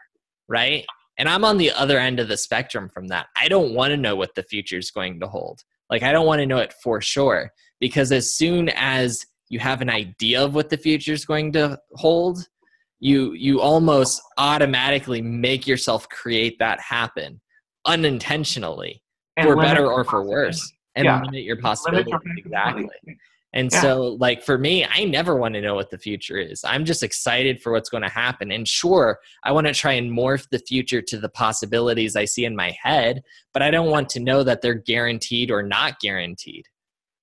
right? 0.47 0.86
And 1.17 1.27
I'm 1.29 1.45
on 1.45 1.57
the 1.57 1.71
other 1.71 1.97
end 1.97 2.19
of 2.19 2.27
the 2.27 2.38
spectrum 2.38 2.89
from 2.89 3.07
that. 3.07 3.27
I 3.36 3.47
don't 3.47 3.73
want 3.73 3.91
to 3.91 3.97
know 3.97 4.15
what 4.15 4.36
the 4.36 4.43
future 4.43 4.77
is 4.77 4.91
going 4.91 5.19
to 5.21 5.27
hold. 5.27 5.61
Like, 5.89 6.03
I 6.03 6.11
don't 6.11 6.25
want 6.25 6.39
to 6.39 6.45
know 6.45 6.57
it 6.57 6.73
for 6.83 7.01
sure 7.01 7.51
because 7.79 8.11
as 8.11 8.33
soon 8.33 8.69
as 8.69 9.25
you 9.49 9.59
have 9.59 9.81
an 9.81 9.89
idea 9.89 10.43
of 10.43 10.55
what 10.55 10.69
the 10.69 10.77
future 10.77 11.13
is 11.13 11.25
going 11.25 11.53
to 11.53 11.79
hold, 11.93 12.47
you 12.99 13.33
you 13.33 13.61
almost 13.61 14.21
automatically 14.37 15.21
make 15.21 15.67
yourself 15.67 16.07
create 16.09 16.57
that 16.59 16.79
happen 16.79 17.41
unintentionally 17.85 19.01
and 19.37 19.47
for 19.47 19.55
better 19.57 19.85
or 19.91 20.03
for 20.03 20.23
worse 20.23 20.71
and 20.95 21.05
yeah. 21.05 21.21
limit 21.21 21.43
your 21.43 21.57
possibilities 21.57 22.13
exactly. 22.37 22.87
And 23.53 23.69
yeah. 23.71 23.81
so 23.81 24.17
like 24.19 24.43
for 24.43 24.57
me 24.57 24.85
i 24.85 25.03
never 25.05 25.35
want 25.35 25.53
to 25.55 25.61
know 25.61 25.75
what 25.75 25.89
the 25.89 25.97
future 25.97 26.37
is. 26.37 26.63
I'm 26.65 26.85
just 26.85 27.03
excited 27.03 27.61
for 27.61 27.71
what's 27.71 27.89
going 27.89 28.03
to 28.03 28.09
happen. 28.09 28.51
And 28.51 28.67
sure 28.67 29.19
i 29.43 29.51
want 29.51 29.67
to 29.67 29.73
try 29.73 29.93
and 29.93 30.11
morph 30.11 30.47
the 30.49 30.59
future 30.59 31.01
to 31.01 31.17
the 31.17 31.29
possibilities 31.29 32.15
i 32.15 32.25
see 32.25 32.45
in 32.45 32.55
my 32.55 32.75
head 32.81 33.21
but 33.53 33.61
i 33.61 33.69
don't 33.69 33.91
want 33.91 34.09
to 34.09 34.19
know 34.19 34.43
that 34.43 34.61
they're 34.61 34.73
guaranteed 34.73 35.51
or 35.51 35.61
not 35.61 35.99
guaranteed 35.99 36.65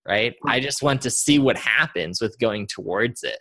right? 0.06 0.34
I 0.46 0.60
just 0.60 0.82
want 0.82 1.00
to 1.02 1.10
see 1.10 1.38
what 1.38 1.56
happens 1.56 2.20
with 2.20 2.38
going 2.38 2.66
towards 2.66 3.22
it. 3.22 3.38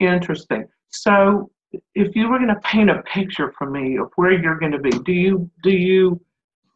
Interesting 0.00 0.66
so, 0.90 1.50
if 1.94 2.16
you 2.16 2.28
were 2.28 2.38
going 2.38 2.48
to 2.48 2.60
paint 2.60 2.90
a 2.90 3.02
picture 3.02 3.52
for 3.58 3.68
me 3.68 3.98
of 3.98 4.10
where 4.16 4.32
you're 4.32 4.58
going 4.58 4.72
to 4.72 4.78
be, 4.78 4.90
do 4.90 5.12
you 5.12 5.50
do 5.62 5.70
you 5.70 6.20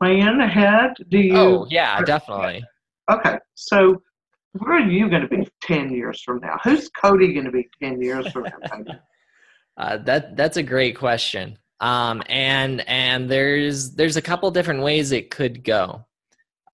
plan 0.00 0.40
ahead? 0.40 0.90
Do 1.08 1.18
you? 1.18 1.36
Oh 1.36 1.66
yeah, 1.70 2.00
definitely. 2.02 2.64
Okay, 3.10 3.38
so 3.54 4.02
where 4.58 4.74
are 4.74 4.80
you 4.80 5.08
going 5.08 5.22
to 5.22 5.28
be 5.28 5.48
ten 5.62 5.92
years 5.92 6.22
from 6.22 6.40
now? 6.40 6.58
Who's 6.62 6.88
Cody 6.90 7.32
going 7.32 7.46
to 7.46 7.52
be 7.52 7.68
ten 7.82 8.00
years 8.02 8.30
from 8.30 8.44
now? 8.44 8.84
uh, 9.76 9.98
that 9.98 10.36
that's 10.36 10.56
a 10.56 10.62
great 10.62 10.98
question. 10.98 11.58
Um, 11.80 12.22
and 12.26 12.86
and 12.86 13.28
there's 13.28 13.92
there's 13.94 14.16
a 14.16 14.22
couple 14.22 14.50
different 14.50 14.82
ways 14.82 15.12
it 15.12 15.30
could 15.30 15.64
go. 15.64 16.04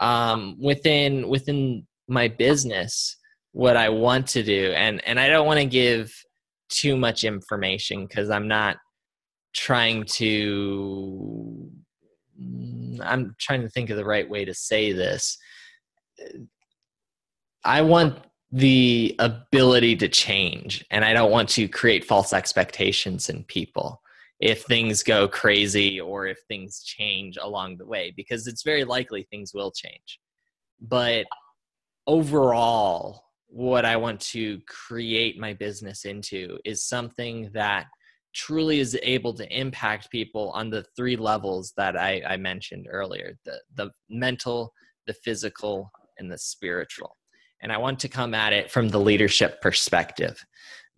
Um, 0.00 0.56
within 0.60 1.28
within 1.28 1.86
my 2.08 2.28
business, 2.28 3.16
what 3.52 3.76
I 3.76 3.88
want 3.88 4.26
to 4.28 4.42
do, 4.42 4.72
and 4.76 5.02
and 5.06 5.18
I 5.18 5.28
don't 5.28 5.46
want 5.46 5.60
to 5.60 5.66
give 5.66 6.12
too 6.68 6.96
much 6.96 7.24
information 7.24 8.06
because 8.06 8.30
I'm 8.30 8.48
not 8.48 8.76
trying 9.54 10.04
to 10.04 11.70
mm, 12.40 13.00
I'm 13.02 13.34
trying 13.38 13.62
to 13.62 13.68
think 13.68 13.90
of 13.90 13.96
the 13.96 14.04
right 14.04 14.28
way 14.28 14.44
to 14.44 14.54
say 14.54 14.92
this. 14.92 15.38
I 17.64 17.82
want 17.82 18.18
the 18.50 19.14
ability 19.18 19.96
to 19.96 20.08
change 20.08 20.84
and 20.90 21.04
I 21.04 21.12
don't 21.12 21.30
want 21.30 21.48
to 21.50 21.68
create 21.68 22.04
false 22.04 22.32
expectations 22.32 23.28
in 23.28 23.44
people. 23.44 24.00
if 24.40 24.62
things 24.64 25.02
go 25.02 25.26
crazy 25.26 26.00
or 26.00 26.26
if 26.26 26.38
things 26.48 26.82
change 26.84 27.36
along 27.40 27.76
the 27.76 27.86
way 27.86 28.12
because 28.16 28.46
it's 28.46 28.62
very 28.62 28.84
likely 28.84 29.24
things 29.24 29.52
will 29.52 29.72
change 29.72 30.20
but 30.80 31.26
overall 32.06 33.24
what 33.48 33.84
i 33.84 33.96
want 33.96 34.20
to 34.20 34.60
create 34.66 35.38
my 35.38 35.52
business 35.54 36.04
into 36.04 36.58
is 36.64 36.84
something 36.84 37.50
that 37.52 37.86
truly 38.34 38.78
is 38.78 38.96
able 39.02 39.32
to 39.32 39.58
impact 39.58 40.10
people 40.10 40.50
on 40.50 40.70
the 40.70 40.84
three 40.96 41.16
levels 41.16 41.72
that 41.76 41.96
i, 41.96 42.22
I 42.26 42.36
mentioned 42.36 42.86
earlier 42.90 43.34
the, 43.44 43.60
the 43.74 43.90
mental 44.08 44.72
the 45.06 45.14
physical 45.14 45.90
and 46.18 46.30
the 46.30 46.38
spiritual 46.38 47.16
and 47.62 47.72
i 47.72 47.78
want 47.78 47.98
to 48.00 48.08
come 48.08 48.34
at 48.34 48.52
it 48.52 48.70
from 48.70 48.88
the 48.88 49.00
leadership 49.00 49.60
perspective 49.60 50.44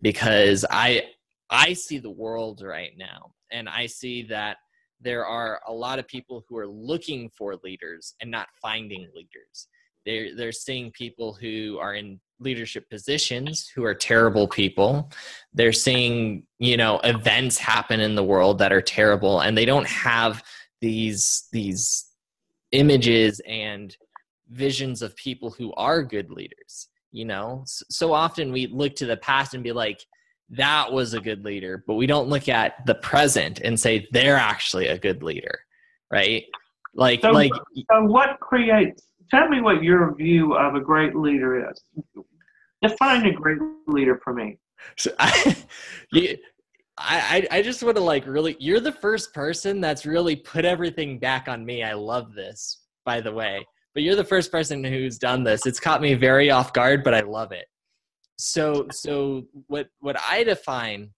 because 0.01 0.65
i 0.69 1.03
I 1.51 1.73
see 1.73 1.99
the 1.99 2.09
world 2.09 2.61
right 2.63 2.93
now, 2.97 3.33
and 3.51 3.67
I 3.67 3.85
see 3.85 4.23
that 4.23 4.57
there 5.01 5.25
are 5.25 5.59
a 5.67 5.73
lot 5.73 5.99
of 5.99 6.07
people 6.07 6.45
who 6.47 6.57
are 6.57 6.67
looking 6.67 7.29
for 7.37 7.57
leaders 7.61 8.15
and 8.21 8.31
not 8.31 8.47
finding 8.61 9.09
leaders. 9.13 9.67
They're, 10.05 10.35
they're 10.35 10.51
seeing 10.51 10.91
people 10.91 11.33
who 11.33 11.77
are 11.79 11.95
in 11.95 12.19
leadership 12.41 12.89
positions 12.89 13.71
who 13.73 13.83
are 13.83 13.93
terrible 13.93 14.47
people. 14.47 15.09
They're 15.53 15.73
seeing, 15.73 16.43
you 16.59 16.75
know, 16.75 16.99
events 17.03 17.57
happen 17.57 17.99
in 17.99 18.15
the 18.15 18.23
world 18.23 18.57
that 18.59 18.73
are 18.73 18.81
terrible, 18.81 19.41
and 19.41 19.57
they 19.57 19.65
don't 19.65 19.87
have 19.87 20.43
these 20.81 21.47
these 21.51 22.07
images 22.71 23.39
and 23.47 23.95
visions 24.49 25.01
of 25.01 25.15
people 25.15 25.51
who 25.51 25.73
are 25.73 26.03
good 26.03 26.31
leaders. 26.31 26.87
You 27.11 27.25
know, 27.25 27.63
so 27.65 28.13
often 28.13 28.51
we 28.51 28.67
look 28.67 28.95
to 28.95 29.05
the 29.05 29.17
past 29.17 29.53
and 29.53 29.63
be 29.63 29.73
like, 29.73 30.01
that 30.51 30.91
was 30.91 31.13
a 31.13 31.19
good 31.19 31.43
leader, 31.43 31.83
but 31.85 31.95
we 31.95 32.07
don't 32.07 32.29
look 32.29 32.47
at 32.47 32.85
the 32.85 32.95
present 32.95 33.59
and 33.59 33.77
say 33.77 34.07
they're 34.11 34.37
actually 34.37 34.87
a 34.87 34.97
good 34.97 35.21
leader, 35.21 35.59
right? 36.09 36.45
Like, 36.93 37.21
so, 37.21 37.31
like. 37.31 37.51
So, 37.91 38.03
what 38.03 38.39
creates? 38.39 39.03
Tell 39.31 39.47
me 39.47 39.61
what 39.61 39.81
your 39.81 40.13
view 40.15 40.53
of 40.53 40.75
a 40.75 40.79
great 40.79 41.15
leader 41.15 41.69
is. 41.69 41.83
Define 42.81 43.25
a 43.25 43.33
great 43.33 43.59
leader 43.87 44.19
for 44.23 44.33
me. 44.33 44.59
So 44.97 45.11
I, 45.19 45.55
I, 46.97 47.47
I 47.49 47.61
just 47.61 47.81
want 47.81 47.95
to 47.95 48.03
like 48.03 48.27
really. 48.27 48.57
You're 48.59 48.79
the 48.79 48.91
first 48.91 49.33
person 49.33 49.79
that's 49.81 50.05
really 50.05 50.35
put 50.35 50.65
everything 50.65 51.17
back 51.17 51.47
on 51.47 51.65
me. 51.65 51.83
I 51.83 51.93
love 51.93 52.33
this, 52.33 52.81
by 53.05 53.21
the 53.21 53.31
way. 53.31 53.65
But 53.93 54.03
you're 54.03 54.15
the 54.15 54.23
first 54.23 54.51
person 54.51 54.83
who's 54.83 55.17
done 55.17 55.43
this. 55.43 55.65
It's 55.65 55.79
caught 55.79 56.01
me 56.01 56.13
very 56.13 56.49
off 56.51 56.73
guard, 56.73 57.03
but 57.03 57.13
I 57.13 57.21
love 57.21 57.51
it 57.51 57.65
so 58.41 58.87
so 58.91 59.43
what 59.67 59.87
what 59.99 60.17
i 60.27 60.43
define 60.43 61.11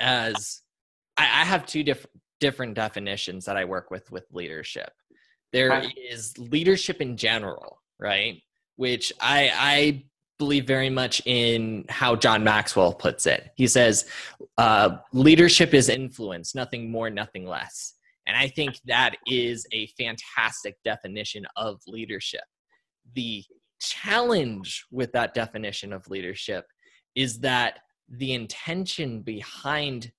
as 0.00 0.62
I, 1.16 1.22
I 1.22 1.44
have 1.44 1.64
two 1.64 1.84
different 1.84 2.10
different 2.40 2.74
definitions 2.74 3.44
that 3.44 3.56
i 3.56 3.64
work 3.64 3.92
with 3.92 4.10
with 4.10 4.26
leadership 4.32 4.90
There 5.54 5.82
is 6.10 6.36
leadership 6.36 7.00
in 7.00 7.16
general 7.16 7.78
right? 7.98 8.42
Which 8.76 9.12
i 9.20 9.50
i 9.54 10.04
believe 10.38 10.66
very 10.66 10.90
much 10.90 11.22
in 11.26 11.84
how 11.88 12.16
john 12.16 12.42
maxwell 12.42 12.92
puts 12.92 13.26
it. 13.26 13.50
He 13.54 13.66
says 13.66 14.06
uh, 14.58 14.96
leadership 15.12 15.74
is 15.74 15.88
influence 15.88 16.54
nothing 16.54 16.90
more 16.90 17.10
nothing 17.10 17.46
less. 17.46 17.94
And 18.26 18.36
i 18.36 18.48
think 18.48 18.76
that 18.86 19.14
is 19.26 19.66
a 19.72 19.86
fantastic 19.98 20.76
definition 20.84 21.46
of 21.56 21.80
leadership. 21.86 22.44
The 23.14 23.44
challenge 23.80 24.84
with 24.90 25.12
that 25.12 25.34
definition 25.34 25.92
of 25.92 26.08
leadership 26.08 26.66
is 27.14 27.38
that 27.40 27.78
the 28.08 28.32
intention 28.34 29.22
behind 29.22 30.10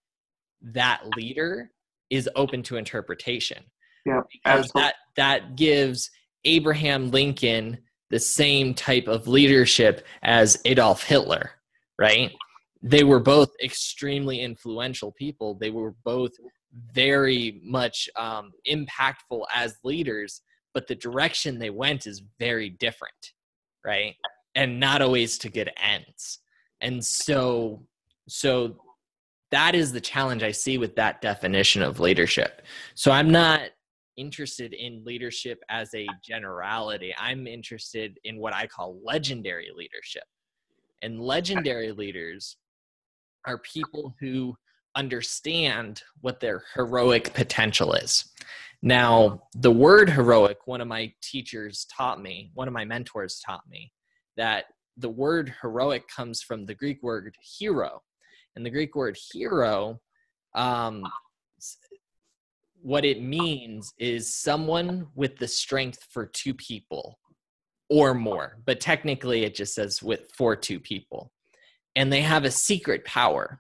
that 0.62 1.02
leader 1.18 1.72
is 2.10 2.30
open 2.36 2.64
to 2.64 2.78
interpretation. 2.78 3.64
Yeah, 4.06 4.22
because 4.32 4.72
that 4.76 4.96
that 5.16 5.56
gives 5.56 6.12
Abraham 6.44 7.12
Lincoln 7.12 7.80
the 8.10 8.20
same 8.20 8.74
type 8.74 9.08
of 9.08 9.28
leadership 9.28 10.06
as 10.22 10.62
Adolf 10.66 11.04
Hitler, 11.04 11.52
right? 11.98 12.32
They 12.84 13.04
were 13.04 13.20
both 13.20 13.50
extremely 13.64 14.42
influential 14.42 15.12
people. 15.12 15.56
They 15.56 15.72
were 15.72 15.96
both 16.04 16.32
very 16.94 17.60
much 17.64 18.08
um, 18.16 18.52
impactful 18.70 19.44
as 19.54 19.78
leaders, 19.84 20.42
but 20.74 20.86
the 20.88 20.94
direction 20.94 21.58
they 21.58 21.72
went 21.72 22.06
is 22.06 22.22
very 22.38 22.70
different 22.70 23.34
right? 23.86 24.16
And 24.56 24.80
not 24.80 25.02
always 25.02 25.38
to 25.40 25.50
good 25.50 25.72
ends. 25.82 26.40
And 26.82 27.06
so, 27.06 27.86
so 28.28 28.78
that 29.52 29.76
is 29.76 29.94
the 29.94 30.02
challenge 30.02 30.44
I 30.44 30.52
see 30.52 30.78
with 30.78 30.96
that 30.96 31.22
definition 31.22 31.82
of 31.82 32.00
leadership. 32.00 32.64
So 32.96 33.12
I'm 33.12 33.30
not 33.30 33.62
interested 34.18 34.74
in 34.74 35.04
leadership 35.04 35.62
as 35.70 35.94
a 35.94 36.08
generality. 36.24 37.14
I'm 37.18 37.48
interested 37.48 38.20
in 38.24 38.38
what 38.38 38.54
I 38.54 38.68
call 38.68 39.00
legendary 39.04 39.70
leadership. 39.76 40.24
And 41.02 41.20
legendary 41.20 41.92
leaders 41.92 42.58
are 43.46 43.60
people 43.60 44.16
who 44.20 44.56
understand 44.96 46.02
what 46.22 46.40
their 46.40 46.64
heroic 46.74 47.34
potential 47.34 47.94
is. 47.94 48.26
Now, 48.82 49.44
the 49.54 49.72
word 49.72 50.10
heroic, 50.10 50.68
one 50.68 50.82
of 50.82 50.88
my 50.88 51.12
teachers 51.22 51.86
taught 51.96 52.22
me, 52.22 52.52
one 52.54 52.68
of 52.68 52.74
my 52.74 52.86
mentors 52.86 53.42
taught 53.46 53.68
me, 53.70 53.92
that 54.38 54.66
the 54.98 55.10
word 55.10 55.54
heroic 55.62 56.08
comes 56.08 56.42
from 56.42 56.66
the 56.66 56.76
Greek 56.76 57.04
word 57.04 57.36
hero. 57.42 58.02
And 58.56 58.66
the 58.66 58.70
Greek 58.70 58.96
word 58.96 59.18
hero, 59.32 60.00
um, 60.56 61.04
what 62.86 63.04
it 63.04 63.20
means 63.20 63.96
is 63.98 64.36
someone 64.36 65.08
with 65.16 65.38
the 65.38 65.48
strength 65.48 66.06
for 66.12 66.28
two 66.28 66.54
people 66.54 67.18
or 67.90 68.14
more. 68.14 68.60
But 68.64 68.80
technically, 68.80 69.44
it 69.44 69.56
just 69.56 69.74
says 69.74 70.04
with 70.04 70.32
for 70.38 70.56
two 70.56 70.80
people. 70.80 71.32
And 71.96 72.14
they 72.14 72.22
have 72.22 72.44
a 72.44 72.52
secret 72.52 73.04
power. 73.04 73.60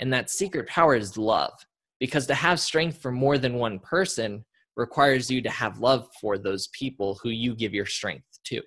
And 0.00 0.12
that 0.12 0.28
secret 0.28 0.68
power 0.68 0.94
is 0.94 1.16
love. 1.16 1.54
Because 1.98 2.26
to 2.26 2.34
have 2.34 2.60
strength 2.60 3.00
for 3.00 3.10
more 3.10 3.38
than 3.38 3.54
one 3.54 3.78
person 3.78 4.44
requires 4.76 5.30
you 5.30 5.40
to 5.40 5.50
have 5.50 5.80
love 5.80 6.06
for 6.20 6.36
those 6.36 6.68
people 6.68 7.18
who 7.22 7.30
you 7.30 7.54
give 7.56 7.72
your 7.72 7.86
strength 7.86 8.38
to. 8.44 8.60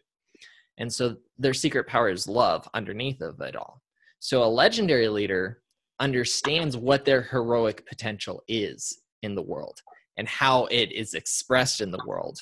And 0.79 0.91
so 0.91 1.17
their 1.37 1.53
secret 1.53 1.85
power 1.85 2.09
is 2.09 2.27
love 2.27 2.67
underneath 2.73 3.21
of 3.21 3.39
it 3.41 3.55
all. 3.55 3.83
So 4.17 4.43
a 4.43 4.45
legendary 4.45 5.09
leader 5.09 5.61
understands 5.99 6.75
what 6.75 7.05
their 7.05 7.21
heroic 7.21 7.85
potential 7.85 8.41
is 8.47 9.00
in 9.21 9.35
the 9.35 9.41
world 9.41 9.79
and 10.17 10.27
how 10.27 10.65
it 10.65 10.91
is 10.91 11.13
expressed 11.13 11.81
in 11.81 11.91
the 11.91 12.03
world. 12.05 12.39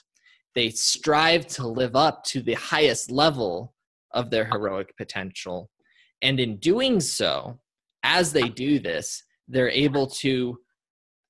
They 0.55 0.69
strive 0.69 1.47
to 1.47 1.67
live 1.67 1.95
up 1.95 2.23
to 2.25 2.41
the 2.41 2.55
highest 2.55 3.11
level 3.11 3.73
of 4.11 4.29
their 4.29 4.45
heroic 4.45 4.95
potential. 4.97 5.69
And 6.21 6.39
in 6.39 6.57
doing 6.57 6.99
so, 6.99 7.59
as 8.03 8.33
they 8.33 8.49
do 8.49 8.79
this, 8.79 9.23
they're 9.47 9.69
able 9.69 10.07
to 10.07 10.57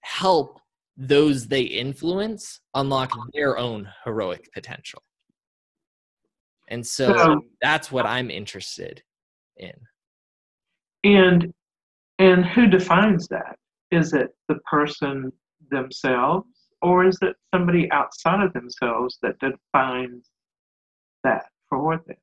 help 0.01 0.59
those 0.97 1.47
they 1.47 1.61
influence 1.61 2.59
unlock 2.75 3.17
their 3.33 3.57
own 3.57 3.87
heroic 4.03 4.49
potential. 4.53 5.01
And 6.67 6.85
so, 6.85 7.15
so 7.15 7.31
um, 7.31 7.41
that's 7.61 7.91
what 7.91 8.05
I'm 8.05 8.29
interested 8.29 9.01
in. 9.57 9.73
And 11.03 11.53
and 12.19 12.45
who 12.45 12.67
defines 12.67 13.27
that? 13.29 13.59
Is 13.91 14.13
it 14.13 14.29
the 14.47 14.55
person 14.69 15.31
themselves 15.71 16.47
or 16.81 17.05
is 17.05 17.17
it 17.21 17.35
somebody 17.53 17.91
outside 17.91 18.43
of 18.43 18.53
themselves 18.53 19.17
that 19.21 19.39
defines 19.39 20.29
that 21.23 21.45
for 21.69 22.01
them? 22.07 22.15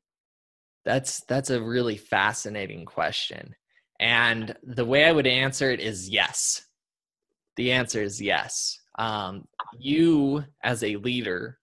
That's 0.84 1.22
that's 1.24 1.50
a 1.50 1.62
really 1.62 1.96
fascinating 1.96 2.84
question. 2.84 3.54
And 3.98 4.54
the 4.62 4.84
way 4.84 5.04
I 5.04 5.12
would 5.12 5.26
answer 5.26 5.70
it 5.70 5.80
is 5.80 6.08
yes. 6.08 6.62
The 7.56 7.72
answer 7.72 8.02
is 8.02 8.20
yes. 8.20 8.78
Um, 8.98 9.46
you, 9.78 10.44
as 10.62 10.84
a 10.84 10.96
leader, 10.96 11.58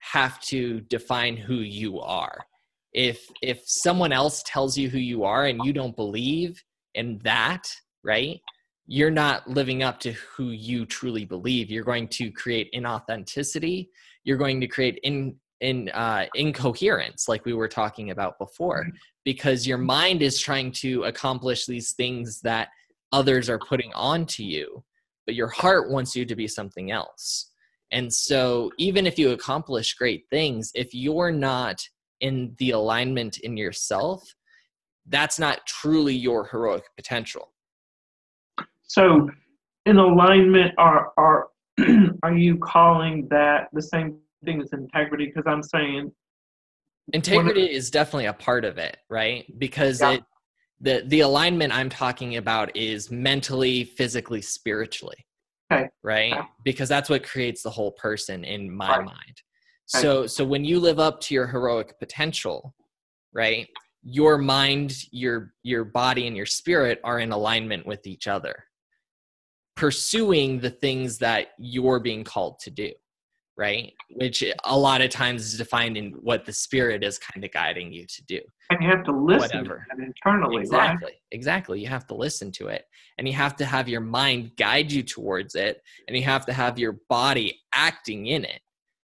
have 0.00 0.40
to 0.40 0.80
define 0.82 1.36
who 1.36 1.56
you 1.56 2.00
are. 2.00 2.44
If 2.92 3.26
if 3.42 3.62
someone 3.64 4.12
else 4.12 4.42
tells 4.44 4.76
you 4.76 4.88
who 4.88 4.98
you 4.98 5.24
are 5.24 5.46
and 5.46 5.64
you 5.64 5.72
don't 5.72 5.96
believe 5.96 6.62
in 6.94 7.18
that, 7.24 7.68
right? 8.04 8.40
You're 8.88 9.10
not 9.10 9.48
living 9.48 9.84
up 9.84 10.00
to 10.00 10.12
who 10.12 10.48
you 10.50 10.84
truly 10.86 11.24
believe. 11.24 11.70
You're 11.70 11.84
going 11.84 12.08
to 12.08 12.32
create 12.32 12.72
inauthenticity. 12.74 13.88
You're 14.24 14.38
going 14.38 14.60
to 14.60 14.66
create 14.66 14.98
in 15.04 15.36
in 15.60 15.88
uh, 15.90 16.26
incoherence, 16.34 17.28
like 17.28 17.44
we 17.44 17.52
were 17.52 17.68
talking 17.68 18.10
about 18.10 18.38
before, 18.38 18.86
because 19.24 19.66
your 19.66 19.78
mind 19.78 20.22
is 20.22 20.40
trying 20.40 20.70
to 20.70 21.02
accomplish 21.02 21.66
these 21.66 21.92
things 21.92 22.40
that 22.42 22.68
others 23.10 23.50
are 23.50 23.58
putting 23.58 23.92
onto 23.94 24.44
you 24.44 24.84
but 25.28 25.34
your 25.34 25.48
heart 25.48 25.90
wants 25.90 26.16
you 26.16 26.24
to 26.24 26.34
be 26.34 26.48
something 26.48 26.90
else. 26.90 27.50
And 27.92 28.10
so, 28.10 28.70
even 28.78 29.06
if 29.06 29.18
you 29.18 29.32
accomplish 29.32 29.92
great 29.92 30.24
things, 30.30 30.72
if 30.74 30.94
you're 30.94 31.30
not 31.30 31.86
in 32.22 32.54
the 32.56 32.70
alignment 32.70 33.36
in 33.40 33.54
yourself, 33.58 34.22
that's 35.06 35.38
not 35.38 35.66
truly 35.66 36.14
your 36.14 36.46
heroic 36.46 36.84
potential. 36.96 37.52
So, 38.88 39.30
in 39.86 39.96
alignment 39.98 40.74
are 40.78 41.12
are 41.16 41.48
are 42.22 42.36
you 42.36 42.58
calling 42.58 43.28
that 43.28 43.68
the 43.72 43.82
same 43.82 44.18
thing 44.44 44.60
as 44.60 44.72
integrity? 44.72 45.26
Because 45.26 45.44
I'm 45.46 45.62
saying 45.62 46.12
integrity 47.12 47.64
is 47.64 47.90
definitely 47.90 48.26
a 48.26 48.32
part 48.32 48.64
of 48.64 48.78
it, 48.78 48.98
right? 49.08 49.46
Because 49.58 50.00
yeah. 50.00 50.12
it 50.12 50.24
the 50.80 51.02
the 51.06 51.20
alignment 51.20 51.74
I'm 51.74 51.88
talking 51.88 52.36
about 52.36 52.74
is 52.76 53.10
mentally, 53.10 53.84
physically, 53.84 54.42
spiritually. 54.42 55.26
Okay. 55.70 55.88
Right? 56.02 56.32
Okay. 56.32 56.46
Because 56.64 56.88
that's 56.88 57.10
what 57.10 57.22
creates 57.22 57.62
the 57.62 57.70
whole 57.70 57.92
person 57.92 58.44
in 58.44 58.74
my 58.74 58.98
right. 58.98 59.04
mind. 59.04 59.42
Okay. 59.94 60.02
So 60.02 60.26
so 60.26 60.44
when 60.44 60.64
you 60.64 60.80
live 60.80 60.98
up 60.98 61.20
to 61.22 61.34
your 61.34 61.46
heroic 61.46 61.98
potential, 61.98 62.74
right? 63.32 63.68
Your 64.02 64.38
mind, 64.38 65.04
your 65.10 65.52
your 65.62 65.84
body 65.84 66.26
and 66.26 66.36
your 66.36 66.46
spirit 66.46 67.00
are 67.04 67.18
in 67.18 67.32
alignment 67.32 67.86
with 67.86 68.06
each 68.06 68.28
other. 68.28 68.64
Pursuing 69.78 70.60
the 70.60 70.70
things 70.70 71.18
that 71.18 71.48
you're 71.58 72.00
being 72.00 72.24
called 72.24 72.58
to 72.60 72.70
do 72.70 72.90
right? 73.58 73.92
Which 74.12 74.44
a 74.64 74.78
lot 74.78 75.00
of 75.00 75.10
times 75.10 75.44
is 75.44 75.58
defined 75.58 75.96
in 75.96 76.12
what 76.22 76.46
the 76.46 76.52
spirit 76.52 77.02
is 77.02 77.18
kind 77.18 77.44
of 77.44 77.50
guiding 77.50 77.92
you 77.92 78.06
to 78.06 78.24
do. 78.24 78.40
And 78.70 78.80
you 78.80 78.88
have 78.88 79.02
to 79.04 79.12
listen 79.12 79.58
Whatever. 79.58 79.84
internally, 79.98 80.62
exactly, 80.62 81.06
right? 81.06 81.14
Exactly. 81.32 81.80
You 81.80 81.88
have 81.88 82.06
to 82.06 82.14
listen 82.14 82.52
to 82.52 82.68
it. 82.68 82.84
And 83.18 83.26
you 83.26 83.34
have 83.34 83.56
to 83.56 83.64
have 83.64 83.88
your 83.88 84.00
mind 84.00 84.52
guide 84.56 84.92
you 84.92 85.02
towards 85.02 85.56
it. 85.56 85.82
And 86.06 86.16
you 86.16 86.22
have 86.22 86.46
to 86.46 86.52
have 86.52 86.78
your 86.78 87.00
body 87.08 87.58
acting 87.74 88.26
in 88.26 88.44
it. 88.44 88.60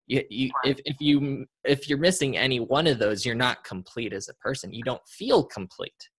You, 0.07 0.23
you, 0.31 0.49
if, 0.63 0.79
if 0.85 0.95
you 0.99 1.45
if 1.63 1.87
you're 1.87 1.99
missing 1.99 2.35
any 2.35 2.59
one 2.59 2.87
of 2.87 2.97
those, 2.97 3.23
you're 3.23 3.35
not 3.35 3.63
complete 3.63 4.11
as 4.11 4.27
a 4.27 4.33
person. 4.35 4.73
You 4.73 4.81
don't 4.81 5.07
feel 5.07 5.43
complete, 5.43 6.09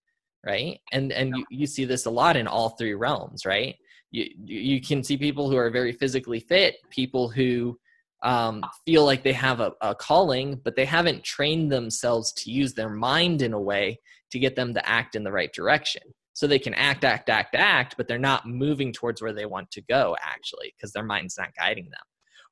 right? 0.46 0.78
And 0.92 1.10
and 1.10 1.36
you, 1.36 1.44
you 1.50 1.66
see 1.66 1.84
this 1.84 2.06
a 2.06 2.10
lot 2.10 2.36
in 2.36 2.46
all 2.46 2.68
three 2.68 2.94
realms, 2.94 3.44
right? 3.44 3.74
You 4.10 4.26
you 4.44 4.80
can 4.80 5.02
see 5.02 5.16
people 5.16 5.50
who 5.50 5.56
are 5.56 5.70
very 5.70 5.92
physically 5.92 6.40
fit, 6.40 6.76
people 6.90 7.28
who 7.28 7.78
um, 8.22 8.62
feel 8.84 9.04
like 9.04 9.22
they 9.22 9.32
have 9.32 9.60
a, 9.60 9.72
a 9.80 9.94
calling, 9.94 10.60
but 10.64 10.76
they 10.76 10.84
haven't 10.84 11.24
trained 11.24 11.72
themselves 11.72 12.32
to 12.34 12.50
use 12.50 12.74
their 12.74 12.90
mind 12.90 13.42
in 13.42 13.52
a 13.52 13.60
way 13.60 13.98
to 14.30 14.38
get 14.38 14.56
them 14.56 14.74
to 14.74 14.88
act 14.88 15.16
in 15.16 15.24
the 15.24 15.32
right 15.32 15.52
direction. 15.52 16.02
So 16.32 16.46
they 16.46 16.58
can 16.58 16.74
act, 16.74 17.04
act, 17.04 17.28
act, 17.28 17.54
act, 17.54 17.94
but 17.96 18.08
they're 18.08 18.18
not 18.18 18.46
moving 18.46 18.92
towards 18.92 19.20
where 19.20 19.32
they 19.32 19.46
want 19.46 19.70
to 19.72 19.82
go 19.82 20.16
actually 20.22 20.74
because 20.76 20.92
their 20.92 21.04
mind's 21.04 21.36
not 21.36 21.54
guiding 21.56 21.84
them. 21.84 22.00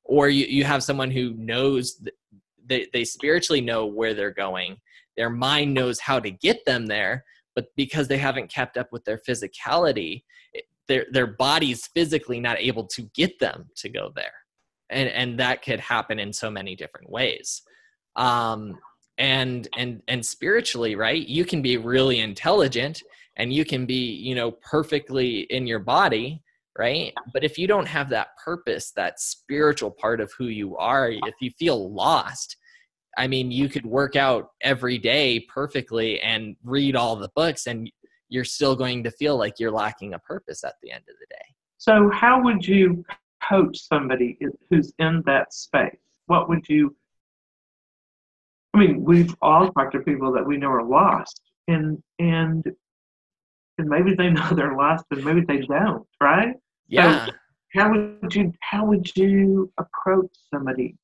Or 0.03 0.29
you, 0.29 0.45
you 0.45 0.63
have 0.63 0.83
someone 0.83 1.11
who 1.11 1.33
knows 1.35 2.01
they, 2.65 2.87
they 2.93 3.03
spiritually 3.03 3.61
know 3.61 3.85
where 3.85 4.13
they're 4.13 4.31
going, 4.31 4.77
their 5.17 5.29
mind 5.29 5.73
knows 5.73 5.99
how 5.99 6.19
to 6.19 6.29
get 6.29 6.65
them 6.65 6.85
there, 6.85 7.25
but 7.55 7.67
because 7.75 8.07
they 8.07 8.17
haven't 8.17 8.51
kept 8.51 8.77
up 8.77 8.91
with 8.91 9.03
their 9.05 9.19
physicality, 9.27 10.23
their, 10.89 11.05
their 11.11 11.27
body's 11.27 11.87
physically 11.87 12.41
not 12.41 12.59
able 12.59 12.85
to 12.87 13.03
get 13.15 13.39
them 13.39 13.69
to 13.77 13.87
go 13.87 14.11
there. 14.15 14.33
And 14.89 15.07
and 15.07 15.39
that 15.39 15.63
could 15.63 15.79
happen 15.79 16.19
in 16.19 16.33
so 16.33 16.51
many 16.51 16.75
different 16.75 17.09
ways. 17.09 17.61
Um 18.17 18.77
and 19.17 19.67
and 19.77 20.01
and 20.07 20.25
spiritually 20.25 20.95
right 20.95 21.27
you 21.27 21.43
can 21.43 21.61
be 21.61 21.75
really 21.75 22.19
intelligent 22.21 23.03
and 23.35 23.51
you 23.53 23.65
can 23.65 23.85
be 23.85 24.13
you 24.13 24.33
know 24.33 24.51
perfectly 24.51 25.41
in 25.49 25.67
your 25.67 25.79
body 25.79 26.41
right? 26.77 27.13
But 27.33 27.43
if 27.43 27.57
you 27.57 27.67
don't 27.67 27.87
have 27.87 28.07
that 28.09 28.29
purpose 28.43 28.91
that 28.95 29.19
spiritual 29.19 29.91
part 29.91 30.21
of 30.21 30.31
who 30.37 30.45
you 30.45 30.77
are 30.77 31.11
if 31.11 31.35
you 31.41 31.51
feel 31.59 31.93
lost 31.93 32.55
i 33.17 33.27
mean 33.27 33.51
you 33.51 33.67
could 33.67 33.85
work 33.85 34.15
out 34.15 34.49
every 34.61 34.97
day 34.97 35.39
perfectly 35.53 36.21
and 36.21 36.55
read 36.63 36.95
all 36.95 37.15
the 37.15 37.29
books 37.35 37.67
and 37.67 37.91
you're 38.29 38.45
still 38.45 38.75
going 38.75 39.03
to 39.03 39.11
feel 39.11 39.37
like 39.37 39.59
you're 39.59 39.71
lacking 39.71 40.13
a 40.13 40.19
purpose 40.19 40.63
at 40.63 40.75
the 40.81 40.91
end 40.91 41.03
of 41.09 41.15
the 41.19 41.25
day 41.29 41.55
so 41.79 42.09
how 42.11 42.43
would 42.43 42.67
you 42.67 43.05
coach 43.47 43.79
somebody 43.87 44.37
who's 44.69 44.93
in 44.99 45.23
that 45.25 45.53
space? 45.53 45.97
What 46.27 46.49
would 46.49 46.67
you? 46.67 46.95
I 48.73 48.79
mean, 48.79 49.03
we've 49.03 49.35
all 49.41 49.71
talked 49.71 49.93
to 49.93 49.99
people 49.99 50.31
that 50.33 50.45
we 50.45 50.57
know 50.57 50.69
are 50.69 50.83
lost, 50.83 51.41
and 51.67 52.01
and 52.19 52.65
and 53.77 53.87
maybe 53.87 54.13
they 54.13 54.29
know 54.29 54.49
they're 54.51 54.75
lost, 54.75 55.05
and 55.11 55.23
maybe 55.23 55.41
they 55.41 55.59
don't, 55.59 56.05
right? 56.21 56.53
Yeah. 56.87 57.27
So 57.27 57.31
how 57.73 57.91
would 57.91 58.35
you 58.35 58.53
how 58.59 58.85
would 58.85 59.15
you 59.15 59.71
approach 59.79 60.31
somebody? 60.53 60.95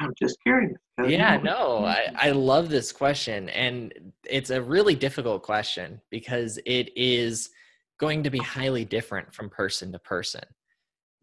I'm 0.00 0.12
just 0.20 0.36
curious. 0.42 0.76
Yeah, 1.04 1.38
no, 1.38 1.84
I, 1.84 2.12
I 2.14 2.30
love 2.30 2.68
this 2.68 2.92
question. 2.92 3.48
And 3.50 4.12
it's 4.28 4.50
a 4.50 4.62
really 4.62 4.94
difficult 4.94 5.42
question 5.42 6.00
because 6.10 6.58
it 6.66 6.90
is 6.96 7.50
going 7.98 8.22
to 8.22 8.30
be 8.30 8.38
highly 8.38 8.84
different 8.84 9.34
from 9.34 9.50
person 9.50 9.90
to 9.92 9.98
person 9.98 10.42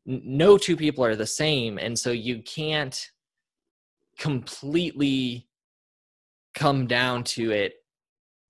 no 0.05 0.57
two 0.57 0.75
people 0.75 1.03
are 1.03 1.15
the 1.15 1.25
same 1.25 1.77
and 1.77 1.97
so 1.97 2.11
you 2.11 2.41
can't 2.43 3.09
completely 4.19 5.47
come 6.53 6.85
down 6.87 7.23
to 7.23 7.51
it 7.51 7.73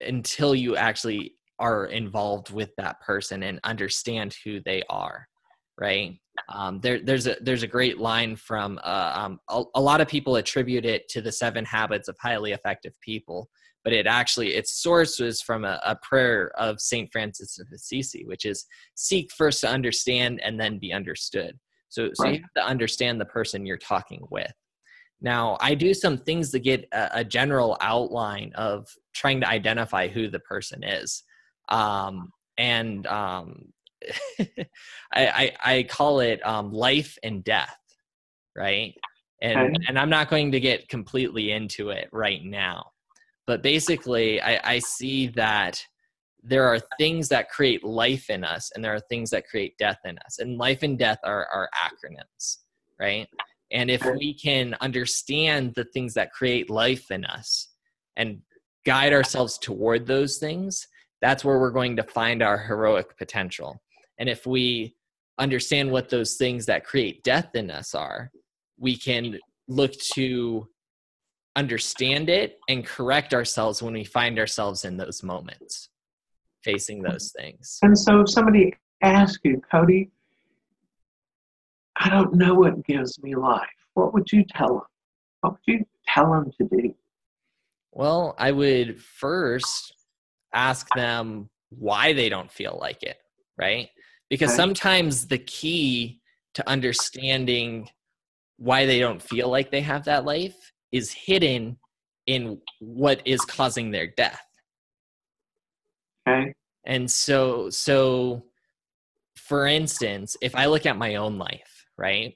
until 0.02 0.54
you 0.54 0.76
actually 0.76 1.34
are 1.60 1.86
involved 1.86 2.52
with 2.52 2.70
that 2.78 3.00
person 3.00 3.44
and 3.44 3.60
understand 3.64 4.36
who 4.44 4.60
they 4.66 4.84
are 4.90 5.28
right 5.80 6.20
um, 6.50 6.80
there, 6.82 7.00
there's 7.00 7.28
a 7.28 7.38
there's 7.42 7.64
a 7.64 7.68
great 7.68 8.00
line 8.00 8.36
from 8.36 8.80
uh, 8.84 9.14
um, 9.16 9.40
a, 9.50 9.64
a, 9.76 9.82
lot 9.82 10.02
of 10.02 10.08
people 10.08 10.36
attribute 10.36 10.86
it 10.86 11.08
to 11.10 11.22
the 11.22 11.32
seven 11.32 11.66
habits 11.66 12.08
of 12.08 12.18
highly 12.20 12.52
effective 12.52 12.94
people 13.02 13.50
but 13.86 13.94
it 13.94 14.08
actually 14.08 14.56
its 14.56 14.74
source 14.74 15.20
was 15.20 15.42
from 15.42 15.64
a, 15.64 15.80
a 15.86 15.96
prayer 15.98 16.52
of 16.58 16.82
Saint 16.82 17.10
Francis 17.12 17.60
of 17.60 17.68
Assisi, 17.72 18.26
which 18.26 18.44
is 18.44 18.66
seek 18.96 19.32
first 19.32 19.62
to 19.62 19.70
understand 19.70 20.42
and 20.42 20.60
then 20.60 20.80
be 20.80 20.92
understood. 20.92 21.58
So, 21.90 22.10
so 22.14 22.24
right. 22.24 22.34
you 22.34 22.42
have 22.42 22.66
to 22.66 22.70
understand 22.70 23.22
the 23.22 23.26
person 23.26 23.66
you're 23.66 23.78
talking 23.78 24.26
with. 24.32 24.52
Now, 25.22 25.58
I 25.62 25.76
do 25.76 25.94
some 25.94 26.18
things 26.18 26.52
to 26.52 26.60
get 26.60 26.88
a, 26.92 27.20
a 27.20 27.24
general 27.24 27.78
outline 27.80 28.52
of 28.56 28.88
trying 29.14 29.40
to 29.42 29.48
identify 29.48 30.08
who 30.08 30.30
the 30.30 30.40
person 30.40 30.84
is, 30.84 31.24
um, 31.70 32.32
and 32.58 33.06
um, 33.06 33.72
I, 34.40 34.48
I, 35.14 35.52
I 35.64 35.84
call 35.84 36.20
it 36.20 36.46
um, 36.46 36.72
life 36.72 37.18
and 37.24 37.44
death, 37.44 37.78
right? 38.56 38.94
And 39.42 39.60
okay. 39.60 39.86
and 39.88 40.00
I'm 40.00 40.10
not 40.10 40.30
going 40.30 40.52
to 40.54 40.60
get 40.60 40.88
completely 40.90 41.52
into 41.52 41.90
it 41.90 42.10
right 42.12 42.44
now. 42.44 42.92
But 43.48 43.62
basically 43.62 44.42
I, 44.42 44.76
I 44.76 44.80
see 44.80 45.28
that 45.30 45.84
there 46.42 46.66
are 46.66 46.80
things 47.00 47.28
that 47.30 47.50
create 47.50 47.84
life 47.84 48.30
in 48.30 48.44
us 48.44 48.72
and 48.74 48.84
there 48.84 48.94
are 48.94 49.00
things 49.00 49.32
that 49.32 49.48
create 49.48 49.78
death 49.78 50.00
in 50.06 50.18
us. 50.26 50.40
And 50.40 50.58
life 50.58 50.84
and 50.84 50.98
death 50.98 51.20
are, 51.24 51.48
are 51.48 51.70
acronyms 51.76 52.58
right? 53.00 53.28
And 53.72 53.90
if 53.90 54.06
we 54.06 54.34
can 54.34 54.76
understand 54.82 55.74
the 55.76 55.86
things 55.86 56.14
that 56.14 56.32
create 56.32 56.70
life 56.70 57.12
in 57.12 57.26
us 57.26 57.70
and 58.16 58.40
guide 58.86 59.14
ourselves 59.14 59.58
toward 59.58 60.06
those 60.06 60.38
things 60.38 60.88
that's 61.22 61.44
where 61.44 61.58
we're 61.58 61.72
going 61.72 61.96
to 61.96 62.04
find 62.04 62.44
our 62.44 62.58
heroic 62.58 63.18
potential 63.18 63.82
and 64.18 64.30
if 64.30 64.46
we 64.46 64.96
understand 65.38 65.92
what 65.92 66.10
those 66.10 66.36
things 66.36 66.66
that 66.66 66.86
create 66.86 67.24
death 67.24 67.50
in 67.56 67.70
us 67.70 67.94
are 67.94 68.32
we 68.78 68.98
can 68.98 69.38
look 69.68 69.94
to 70.14 70.68
understand 71.56 72.30
it 72.30 72.60
and 72.68 72.86
correct 72.86 73.34
ourselves 73.34 73.82
when 73.82 73.94
we 73.94 74.04
find 74.04 74.38
ourselves 74.38 74.86
in 74.86 74.98
those 74.98 75.24
moments 75.24 75.90
facing 76.64 77.02
those 77.02 77.32
things. 77.38 77.80
And 77.82 77.98
so 77.98 78.22
if 78.22 78.30
somebody 78.30 78.74
asks 79.02 79.40
you, 79.44 79.62
Cody, 79.72 80.10
I 81.98 82.10
don't 82.10 82.34
know 82.34 82.56
what 82.56 82.86
gives 82.86 83.22
me 83.22 83.36
life, 83.36 83.68
what 83.94 84.14
would 84.14 84.32
you 84.32 84.44
tell 84.44 84.68
them? 84.68 84.82
What 85.42 85.54
would 85.54 85.74
you 85.74 85.86
tell 86.08 86.32
them 86.32 86.52
to 86.60 86.68
do? 86.68 86.94
Well, 87.92 88.36
I 88.38 88.52
would 88.52 89.02
first 89.02 89.94
ask 90.54 90.88
them 90.96 91.50
why 91.70 92.12
they 92.12 92.28
don't 92.28 92.52
feel 92.52 92.78
like 92.82 93.04
it, 93.04 93.18
right? 93.58 93.90
Because 94.30 94.56
sometimes 94.56 95.28
the 95.28 95.38
key 95.38 96.20
to 96.56 96.68
understanding 96.70 97.90
why 98.58 98.86
they 98.86 99.00
don't 99.00 99.22
feel 99.22 99.50
like 99.50 99.72
they 99.72 99.82
have 99.82 100.06
that 100.06 100.26
life 100.26 100.72
is 100.92 101.12
hidden 101.12 101.78
in 102.26 102.60
what 102.80 103.22
is 103.26 103.42
causing 103.42 103.92
their 103.92 104.08
death. 104.08 104.42
Okay. 106.28 106.54
And 106.86 107.10
so 107.10 107.70
so 107.70 108.46
for 109.36 109.68
instance, 109.68 110.36
if 110.42 110.56
I 110.56 110.66
look 110.66 110.86
at 110.86 110.98
my 110.98 111.16
own 111.16 111.38
life, 111.38 111.86
right? 111.98 112.36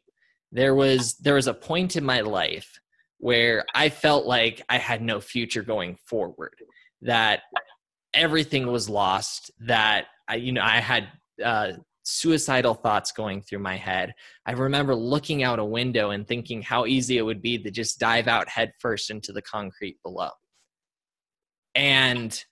There 0.52 0.76
was 0.76 1.16
there 1.18 1.36
was 1.36 1.48
a 1.48 1.54
point 1.54 1.96
in 1.96 2.04
my 2.04 2.22
life 2.22 2.80
where 3.18 3.66
I 3.74 3.90
felt 3.90 4.26
like 4.26 4.62
I 4.70 4.78
had 4.78 5.02
no 5.02 5.20
future 5.20 5.64
going 5.64 5.98
forward, 6.06 6.56
that 7.02 7.42
everything 8.14 8.68
was 8.68 8.90
lost, 8.90 9.52
that 9.62 10.06
I 10.28 10.36
you 10.36 10.52
know, 10.52 10.62
I 10.62 10.80
had 10.80 11.08
uh 11.44 11.74
suicidal 12.04 12.74
thoughts 12.74 13.12
going 13.12 13.42
through 13.42 13.60
my 13.60 13.78
head. 13.78 14.14
I 14.46 14.54
remember 14.54 14.96
looking 14.96 15.44
out 15.44 15.60
a 15.60 15.66
window 15.66 16.12
and 16.12 16.28
thinking 16.28 16.62
how 16.62 16.86
easy 16.86 17.18
it 17.18 17.22
would 17.22 17.42
be 17.42 17.58
to 17.60 17.72
just 17.72 18.00
dive 18.00 18.28
out 18.28 18.50
headfirst 18.50 19.12
into 19.12 19.32
the 19.32 19.42
concrete 19.42 19.98
below. 20.04 20.30
And 21.76 22.44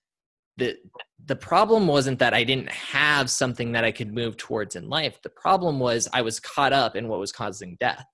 the 0.57 0.77
the 1.25 1.35
problem 1.35 1.87
wasn't 1.87 2.19
that 2.19 2.33
I 2.33 2.43
didn't 2.43 2.69
have 2.69 3.29
something 3.29 3.71
that 3.71 3.83
I 3.83 3.91
could 3.91 4.13
move 4.13 4.37
towards 4.37 4.75
in 4.75 4.89
life. 4.89 5.19
The 5.21 5.29
problem 5.29 5.79
was 5.79 6.07
I 6.13 6.21
was 6.21 6.39
caught 6.39 6.73
up 6.73 6.95
in 6.95 7.07
what 7.07 7.19
was 7.19 7.31
causing 7.31 7.77
death. 7.79 8.05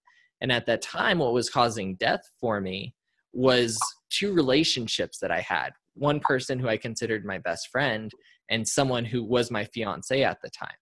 And 0.41 0.51
at 0.51 0.65
that 0.65 0.82
time, 0.82 1.19
what 1.19 1.34
was 1.34 1.49
causing 1.49 1.95
death 1.95 2.21
for 2.39 2.59
me 2.59 2.95
was 3.34 3.80
two 4.09 4.34
relationships 4.34 5.19
that 5.19 5.32
I 5.32 5.41
had 5.41 5.71
one 5.95 6.19
person 6.19 6.59
who 6.59 6.67
I 6.67 6.78
considered 6.78 7.26
my 7.26 7.38
best 7.38 7.69
friend 7.69 8.11
and 8.54 8.68
someone 8.68 9.04
who 9.04 9.24
was 9.24 9.49
my 9.49 9.66
fiance 9.66 10.24
at 10.24 10.39
the 10.41 10.49
time. 10.49 10.78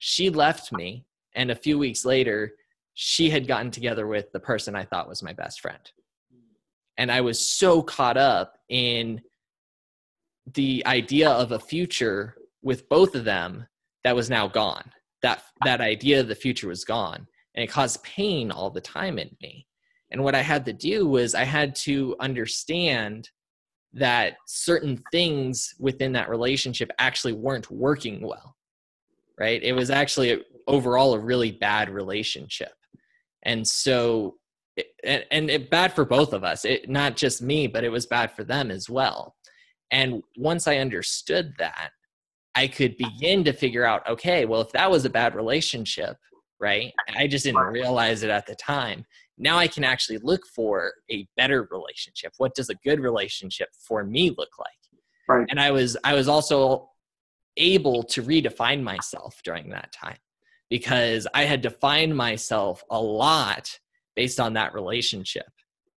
She 0.00 0.30
left 0.30 0.72
me, 0.72 1.06
and 1.36 1.50
a 1.50 1.54
few 1.54 1.78
weeks 1.78 2.04
later, 2.04 2.54
she 2.94 3.30
had 3.30 3.46
gotten 3.46 3.70
together 3.70 4.08
with 4.08 4.32
the 4.32 4.40
person 4.40 4.74
I 4.74 4.84
thought 4.84 5.08
was 5.08 5.22
my 5.22 5.32
best 5.32 5.60
friend. 5.60 5.78
And 6.98 7.12
I 7.12 7.20
was 7.20 7.40
so 7.40 7.82
caught 7.82 8.16
up 8.16 8.58
in 8.68 9.20
the 10.54 10.82
idea 10.86 11.30
of 11.30 11.52
a 11.52 11.58
future 11.58 12.34
with 12.62 12.88
both 12.88 13.14
of 13.14 13.24
them 13.24 13.66
that 14.02 14.16
was 14.16 14.28
now 14.28 14.48
gone. 14.48 14.90
That 15.22 15.42
that 15.64 15.80
idea 15.80 16.20
of 16.20 16.28
the 16.28 16.34
future 16.34 16.68
was 16.68 16.84
gone. 16.84 17.26
And 17.54 17.62
it 17.64 17.70
caused 17.70 18.02
pain 18.02 18.50
all 18.50 18.70
the 18.70 18.80
time 18.80 19.18
in 19.18 19.30
me. 19.40 19.66
And 20.10 20.22
what 20.22 20.34
I 20.34 20.42
had 20.42 20.64
to 20.66 20.72
do 20.72 21.06
was 21.06 21.34
I 21.34 21.44
had 21.44 21.74
to 21.76 22.16
understand 22.20 23.30
that 23.94 24.36
certain 24.46 25.02
things 25.12 25.74
within 25.78 26.12
that 26.12 26.28
relationship 26.28 26.90
actually 26.98 27.32
weren't 27.32 27.70
working 27.70 28.20
well 28.26 28.54
right? 29.38 29.62
It 29.62 29.72
was 29.72 29.90
actually 29.90 30.32
a, 30.32 30.38
overall 30.66 31.14
a 31.14 31.18
really 31.18 31.52
bad 31.52 31.90
relationship. 31.90 32.72
And 33.42 33.66
so 33.66 34.36
and, 35.04 35.24
and 35.30 35.50
it 35.50 35.70
bad 35.70 35.92
for 35.92 36.04
both 36.04 36.32
of 36.32 36.42
us 36.42 36.64
it 36.64 36.88
not 36.88 37.16
just 37.16 37.40
me 37.40 37.68
but 37.68 37.84
it 37.84 37.90
was 37.90 38.06
bad 38.06 38.32
for 38.32 38.42
them 38.42 38.72
as 38.72 38.90
well. 38.90 39.36
And 39.90 40.22
once 40.36 40.66
i 40.66 40.78
understood 40.78 41.54
that 41.58 41.90
i 42.56 42.66
could 42.66 42.96
begin 42.96 43.44
to 43.44 43.52
figure 43.52 43.84
out 43.84 44.08
okay 44.08 44.46
well 44.46 44.60
if 44.60 44.72
that 44.72 44.90
was 44.90 45.04
a 45.04 45.10
bad 45.10 45.36
relationship 45.36 46.16
right 46.58 46.92
i 47.16 47.26
just 47.28 47.44
didn't 47.44 47.60
realize 47.60 48.24
it 48.24 48.30
at 48.30 48.46
the 48.46 48.54
time 48.56 49.04
now 49.38 49.58
I 49.58 49.66
can 49.66 49.84
actually 49.84 50.18
look 50.18 50.46
for 50.46 50.92
a 51.10 51.26
better 51.36 51.68
relationship. 51.70 52.32
What 52.38 52.54
does 52.54 52.70
a 52.70 52.74
good 52.84 53.00
relationship 53.00 53.68
for 53.86 54.04
me 54.04 54.30
look 54.30 54.58
like? 54.58 54.68
Right. 55.28 55.46
And 55.50 55.58
I 55.58 55.70
was 55.70 55.96
I 56.04 56.14
was 56.14 56.28
also 56.28 56.90
able 57.56 58.02
to 58.02 58.22
redefine 58.22 58.82
myself 58.82 59.40
during 59.44 59.70
that 59.70 59.92
time 59.92 60.18
because 60.70 61.26
I 61.34 61.44
had 61.44 61.62
defined 61.62 62.16
myself 62.16 62.82
a 62.90 63.00
lot 63.00 63.78
based 64.16 64.40
on 64.40 64.54
that 64.54 64.74
relationship, 64.74 65.46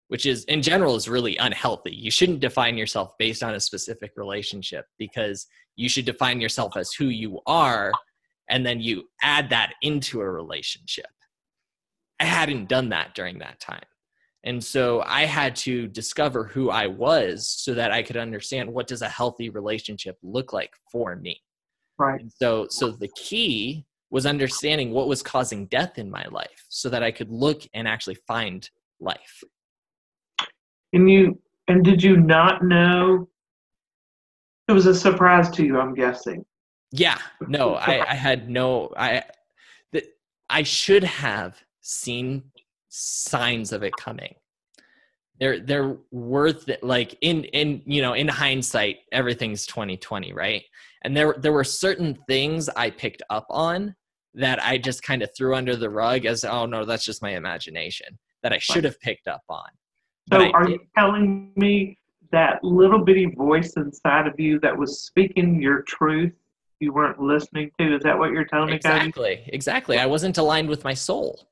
which 0.10 0.26
is 0.26 0.44
in 0.46 0.62
general 0.62 0.96
is 0.96 1.10
really 1.10 1.38
unhealthy. 1.38 1.96
You 1.96 2.12
shouldn't 2.12 2.40
define 2.40 2.78
yourself 2.78 3.12
based 3.18 3.44
on 3.44 3.56
a 3.56 3.60
specific 3.60 4.12
relationship 4.16 4.86
because 4.98 5.48
you 5.76 5.90
should 5.90 6.06
define 6.06 6.40
yourself 6.40 6.78
as 6.78 6.94
who 6.94 7.06
you 7.06 7.40
are 7.46 7.92
and 8.50 8.66
then 8.66 8.80
you 8.80 9.04
add 9.24 9.50
that 9.50 9.74
into 9.82 10.22
a 10.22 10.30
relationship 10.30 11.08
I 12.20 12.26
hadn't 12.26 12.70
done 12.70 12.90
that 12.90 13.14
during 13.16 13.40
that 13.40 13.60
time. 13.60 13.84
And 14.46 14.64
so 14.64 15.04
I 15.06 15.26
had 15.26 15.56
to 15.58 15.88
discover 15.88 16.44
who 16.44 16.70
I 16.70 16.86
was 16.86 17.50
so 17.50 17.74
that 17.74 17.92
I 17.92 18.04
could 18.04 18.16
understand 18.16 18.72
what 18.72 18.88
does 18.88 19.02
a 19.02 19.10
healthy 19.10 19.50
relationship 19.50 20.18
look 20.22 20.54
like 20.54 20.74
for 20.92 21.16
me. 21.16 21.42
Right. 21.98 22.22
And 22.22 22.32
so 22.32 22.68
so 22.70 22.92
the 22.92 23.10
key 23.16 23.86
was 24.12 24.28
understanding 24.28 24.92
what 24.92 25.08
was 25.08 25.24
causing 25.24 25.66
death 25.66 25.98
in 25.98 26.12
my 26.12 26.26
life 26.26 26.66
so 26.70 26.90
that 26.90 27.02
I 27.02 27.12
could 27.12 27.32
look 27.32 27.64
and 27.74 27.88
actually 27.88 28.18
find 28.28 28.70
life. 29.00 29.44
And 30.94 31.10
you 31.10 31.42
and 31.68 31.84
did 31.84 32.04
you 32.04 32.18
not 32.18 32.64
know 32.64 33.28
it 34.68 34.74
was 34.74 34.86
a 34.86 34.96
surprise 34.96 35.50
to 35.52 35.66
you, 35.66 35.80
I'm 35.80 35.96
guessing. 35.96 36.46
Yeah. 36.92 37.18
No, 37.48 37.76
I, 37.76 38.12
I 38.12 38.16
had 38.16 38.48
no 38.48 38.94
I 38.96 39.24
that 39.92 40.06
I 40.52 40.62
should 40.62 41.04
have 41.04 41.65
seen 41.86 42.44
signs 42.90 43.72
of 43.72 43.84
it 43.84 43.96
coming. 43.98 44.36
They're 45.40 45.60
they're 45.60 45.98
worth 46.12 46.70
it 46.70 46.84
like 46.84 47.18
in 47.22 47.44
in 47.46 47.82
you 47.86 48.02
know 48.02 48.14
in 48.14 48.28
hindsight 48.28 48.98
everything's 49.12 49.66
2020 49.66 50.34
right? 50.34 50.64
And 51.04 51.16
there 51.16 51.36
there 51.38 51.52
were 51.52 51.66
certain 51.66 52.18
things 52.28 52.70
i 52.70 52.90
picked 52.90 53.22
up 53.30 53.46
on 53.50 53.96
that 54.34 54.64
i 54.64 54.78
just 54.78 55.04
kind 55.04 55.22
of 55.22 55.30
threw 55.38 55.54
under 55.54 55.76
the 55.76 55.90
rug 55.90 56.26
as 56.26 56.44
oh 56.44 56.66
no 56.66 56.84
that's 56.84 57.06
just 57.06 57.22
my 57.22 57.36
imagination 57.36 58.18
that 58.44 58.54
i 58.54 58.58
should 58.58 58.84
have 58.84 59.00
picked 59.02 59.28
up 59.28 59.44
on. 59.50 59.68
So 60.32 60.50
are 60.52 60.70
you 60.70 60.80
telling 60.98 61.52
me 61.56 62.00
that 62.32 62.64
little 62.64 63.00
bitty 63.00 63.28
voice 63.38 63.74
inside 63.78 64.28
of 64.28 64.40
you 64.40 64.60
that 64.62 64.76
was 64.76 65.04
speaking 65.04 65.62
your 65.62 65.84
truth 65.84 66.34
you 66.80 66.92
weren't 66.92 67.20
listening 67.20 67.72
to? 67.80 67.96
Is 67.96 68.04
that 68.04 68.18
what 68.18 68.32
you're 68.32 68.46
telling 68.46 68.70
me 68.70 68.76
exactly 68.76 69.44
exactly. 69.48 70.00
I 70.00 70.06
wasn't 70.06 70.38
aligned 70.38 70.70
with 70.70 70.84
my 70.84 70.94
soul 70.94 71.48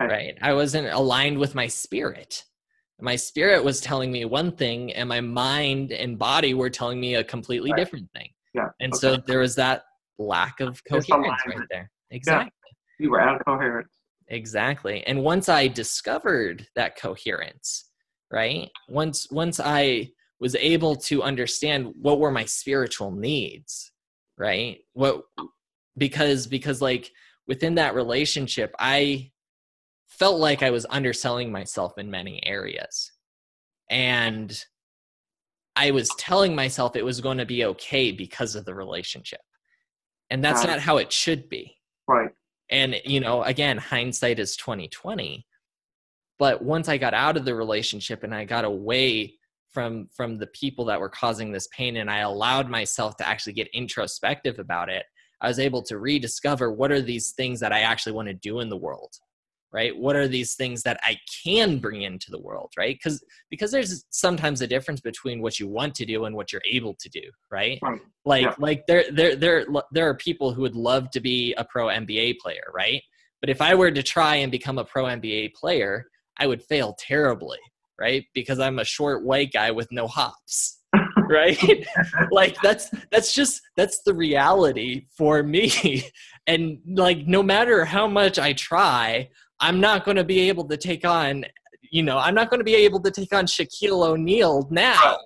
right. 0.00 0.36
I 0.42 0.52
wasn't 0.52 0.88
aligned 0.88 1.38
with 1.38 1.54
my 1.54 1.66
spirit. 1.66 2.44
My 3.00 3.16
spirit 3.16 3.62
was 3.62 3.80
telling 3.80 4.10
me 4.10 4.24
one 4.24 4.52
thing 4.52 4.92
and 4.94 5.08
my 5.08 5.20
mind 5.20 5.92
and 5.92 6.18
body 6.18 6.54
were 6.54 6.70
telling 6.70 6.98
me 6.98 7.16
a 7.16 7.24
completely 7.24 7.70
right. 7.70 7.78
different 7.78 8.10
thing. 8.14 8.30
Yeah 8.54 8.68
and 8.80 8.92
okay. 8.92 8.98
so 8.98 9.16
there 9.16 9.40
was 9.40 9.54
that 9.56 9.82
lack 10.18 10.60
of 10.60 10.82
coherence 10.84 11.42
right 11.46 11.66
there. 11.70 11.90
Exactly. 12.10 12.50
Yeah. 12.66 13.04
you 13.04 13.10
were 13.10 13.20
out 13.20 13.36
of 13.36 13.44
coherence. 13.44 13.92
Exactly. 14.28 15.06
And 15.06 15.22
once 15.22 15.48
i 15.48 15.68
discovered 15.68 16.66
that 16.74 16.96
coherence 16.96 17.84
right 18.30 18.70
once 18.88 19.28
once 19.30 19.60
i 19.62 20.08
was 20.40 20.56
able 20.56 20.96
to 20.96 21.22
understand 21.22 21.92
what 22.00 22.18
were 22.18 22.32
my 22.32 22.44
spiritual 22.44 23.12
needs 23.12 23.92
right 24.36 24.78
what 24.94 25.22
because 25.96 26.46
because 26.46 26.82
like 26.82 27.10
within 27.46 27.76
that 27.76 27.94
relationship 27.94 28.74
i 28.80 29.30
felt 30.18 30.40
like 30.40 30.62
I 30.62 30.70
was 30.70 30.86
underselling 30.90 31.52
myself 31.52 31.98
in 31.98 32.10
many 32.10 32.44
areas. 32.46 33.12
And 33.90 34.58
I 35.76 35.90
was 35.90 36.08
telling 36.18 36.54
myself 36.54 36.96
it 36.96 37.04
was 37.04 37.20
going 37.20 37.38
to 37.38 37.46
be 37.46 37.64
okay 37.66 38.10
because 38.10 38.56
of 38.56 38.64
the 38.64 38.74
relationship. 38.74 39.40
And 40.30 40.42
that's 40.42 40.64
not 40.64 40.80
how 40.80 40.96
it 40.96 41.12
should 41.12 41.48
be. 41.48 41.76
Right. 42.08 42.30
And 42.70 42.96
you 43.04 43.20
know, 43.20 43.42
again, 43.42 43.78
hindsight 43.78 44.38
is 44.38 44.56
2020. 44.56 45.46
But 46.38 46.62
once 46.62 46.88
I 46.88 46.98
got 46.98 47.14
out 47.14 47.36
of 47.36 47.44
the 47.44 47.54
relationship 47.54 48.24
and 48.24 48.34
I 48.34 48.44
got 48.44 48.64
away 48.64 49.34
from 49.72 50.08
from 50.16 50.38
the 50.38 50.48
people 50.48 50.86
that 50.86 50.98
were 50.98 51.08
causing 51.08 51.52
this 51.52 51.68
pain 51.68 51.98
and 51.98 52.10
I 52.10 52.20
allowed 52.20 52.68
myself 52.68 53.16
to 53.18 53.28
actually 53.28 53.52
get 53.52 53.68
introspective 53.72 54.58
about 54.58 54.88
it, 54.88 55.04
I 55.40 55.48
was 55.48 55.58
able 55.58 55.82
to 55.84 55.98
rediscover 55.98 56.72
what 56.72 56.90
are 56.90 57.02
these 57.02 57.32
things 57.32 57.60
that 57.60 57.72
I 57.72 57.80
actually 57.80 58.12
want 58.14 58.28
to 58.28 58.34
do 58.34 58.60
in 58.60 58.68
the 58.68 58.76
world 58.76 59.14
right? 59.76 59.94
What 59.94 60.16
are 60.16 60.26
these 60.26 60.54
things 60.54 60.82
that 60.84 60.98
i 61.02 61.18
can 61.44 61.78
bring 61.78 62.02
into 62.02 62.30
the 62.30 62.40
world 62.40 62.72
right? 62.78 62.96
Because 62.96 63.22
because 63.50 63.70
there's 63.70 64.06
sometimes 64.10 64.62
a 64.62 64.66
difference 64.66 65.02
between 65.02 65.42
what 65.42 65.60
you 65.60 65.68
want 65.68 65.94
to 65.96 66.06
do 66.06 66.24
and 66.24 66.34
what 66.34 66.50
you're 66.50 66.70
able 66.78 66.94
to 66.94 67.08
do 67.10 67.22
right, 67.50 67.78
right. 67.82 68.00
like 68.24 68.46
yeah. 68.46 68.54
like 68.58 68.86
there 68.86 69.04
there 69.12 69.36
there 69.36 69.66
there 69.92 70.08
are 70.08 70.14
people 70.14 70.52
who 70.52 70.62
would 70.62 70.74
love 70.90 71.10
to 71.10 71.20
be 71.20 71.54
a 71.58 71.64
pro 71.64 71.86
nba 71.86 72.38
player 72.38 72.66
right? 72.74 73.02
But 73.42 73.50
if 73.50 73.60
i 73.60 73.74
were 73.74 73.90
to 73.90 74.02
try 74.02 74.36
and 74.36 74.50
become 74.50 74.78
a 74.78 74.84
pro 74.84 75.04
nba 75.04 75.52
player 75.52 76.06
i 76.38 76.46
would 76.46 76.62
fail 76.62 76.96
terribly 76.98 77.58
right? 78.00 78.24
Because 78.34 78.58
i'm 78.58 78.78
a 78.78 78.84
short 78.96 79.24
white 79.24 79.52
guy 79.52 79.70
with 79.70 79.88
no 79.92 80.06
hops 80.06 80.76
right? 81.28 81.86
Like 82.30 82.56
that's 82.62 82.90
that's 83.10 83.34
just 83.34 83.60
that's 83.76 84.02
the 84.02 84.14
reality 84.14 85.06
for 85.16 85.42
me. 85.42 86.04
And 86.48 86.78
like 86.86 87.26
no 87.26 87.42
matter 87.42 87.84
how 87.84 88.06
much 88.06 88.38
i 88.38 88.52
try 88.52 89.30
I'm 89.60 89.80
not 89.80 90.04
going 90.04 90.16
to 90.16 90.24
be 90.24 90.48
able 90.48 90.64
to 90.68 90.76
take 90.76 91.04
on, 91.04 91.44
you 91.90 92.02
know, 92.02 92.18
I'm 92.18 92.34
not 92.34 92.50
going 92.50 92.60
to 92.60 92.64
be 92.64 92.74
able 92.74 93.00
to 93.00 93.10
take 93.10 93.34
on 93.34 93.46
Shaquille 93.46 94.06
O'Neal 94.06 94.68
now, 94.70 95.18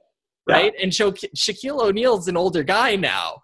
yeah. 0.49 0.55
right? 0.55 0.72
And 0.81 0.95
Sha- 0.95 1.11
Shaquille 1.37 1.81
O'Neal's 1.81 2.28
an 2.28 2.37
older 2.37 2.62
guy 2.62 2.97
now. 2.97 3.43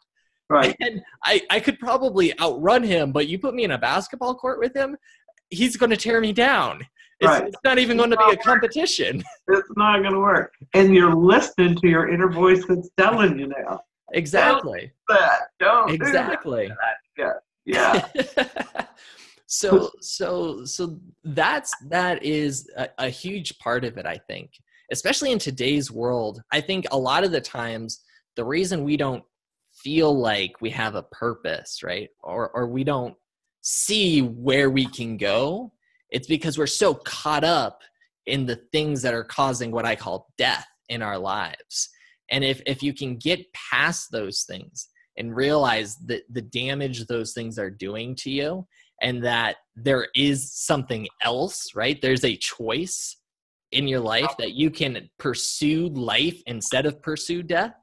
Right. 0.48 0.76
And 0.80 1.02
I, 1.24 1.42
I 1.50 1.58
could 1.58 1.78
probably 1.78 2.38
outrun 2.40 2.84
him, 2.84 3.10
but 3.10 3.26
you 3.26 3.38
put 3.38 3.54
me 3.54 3.64
in 3.64 3.72
a 3.72 3.78
basketball 3.78 4.34
court 4.36 4.60
with 4.60 4.76
him, 4.76 4.96
he's 5.50 5.76
going 5.76 5.90
to 5.90 5.96
tear 5.96 6.20
me 6.20 6.32
down. 6.32 6.86
It's, 7.18 7.28
right. 7.28 7.48
it's 7.48 7.56
not 7.64 7.78
even 7.78 7.96
going 7.96 8.10
to 8.10 8.16
be 8.16 8.32
a 8.32 8.36
competition. 8.36 9.24
It's 9.48 9.68
not 9.76 10.00
going 10.02 10.12
to 10.12 10.18
work. 10.18 10.52
And 10.74 10.94
you're 10.94 11.14
listening 11.14 11.76
to 11.76 11.88
your 11.88 12.12
inner 12.12 12.28
voice 12.28 12.64
that's 12.66 12.90
telling 12.98 13.38
you 13.38 13.46
now. 13.46 13.80
Exactly. 14.12 14.92
Don't 15.08 15.20
that. 15.20 15.40
Don't 15.60 15.90
exactly. 15.90 16.68
Do 16.68 16.74
that. 17.16 17.40
Yeah. 17.64 18.04
Yeah. 18.44 18.86
so 19.46 19.90
so 20.00 20.64
so 20.64 20.98
that's 21.24 21.72
that 21.88 22.22
is 22.24 22.68
a, 22.76 22.88
a, 22.98 23.08
huge 23.08 23.56
part 23.58 23.84
of 23.84 23.96
it 23.96 24.04
i 24.04 24.18
think 24.28 24.50
especially 24.92 25.32
in 25.32 25.38
today's 25.38 25.90
world. 25.90 26.40
I 26.52 26.60
think 26.60 26.86
a 26.90 26.98
lot 26.98 27.24
of 27.24 27.32
the 27.32 27.40
times 27.40 28.04
the 28.36 28.44
reason 28.44 28.84
we 28.84 28.96
don't 28.96 29.24
feel 29.72 30.16
like 30.16 30.60
we 30.60 30.70
have 30.70 30.94
a 30.94 31.02
purpose 31.04 31.80
right 31.82 32.08
or 32.22 32.50
or 32.50 32.66
we 32.66 32.82
don't 32.82 33.14
see 33.60 34.20
where 34.20 34.70
we 34.70 34.86
can 34.86 35.16
go 35.16 35.72
it's 36.10 36.28
because 36.28 36.56
we're 36.56 36.66
so 36.66 36.94
caught 36.94 37.44
up 37.44 37.80
in 38.26 38.46
the 38.46 38.56
things 38.72 39.02
that 39.02 39.12
are 39.12 39.24
causing 39.24 39.70
what 39.70 39.84
i 39.84 39.94
call 39.94 40.28
death 40.38 40.66
in 40.88 41.02
our 41.02 41.18
lives. 41.18 41.90
And 42.30 42.42
if 42.42 42.60
if 42.66 42.82
you 42.82 42.92
can 42.92 43.16
get 43.16 43.52
past 43.52 44.10
those 44.10 44.44
things 44.48 44.88
and 45.16 45.34
realize 45.34 45.96
that 46.06 46.22
the 46.30 46.42
damage 46.42 47.06
those 47.06 47.32
things 47.32 47.58
are 47.58 47.70
doing 47.70 48.14
to 48.16 48.30
you 48.30 48.66
and 49.02 49.24
that 49.24 49.56
there 49.74 50.08
is 50.14 50.52
something 50.52 51.06
else 51.22 51.74
right? 51.74 52.00
There's 52.00 52.24
a 52.24 52.36
choice 52.36 53.16
in 53.72 53.88
your 53.88 54.00
life 54.00 54.32
that 54.38 54.54
you 54.54 54.70
can 54.70 55.10
pursue 55.18 55.88
life 55.88 56.40
instead 56.46 56.86
of 56.86 57.02
pursue 57.02 57.42
death. 57.42 57.74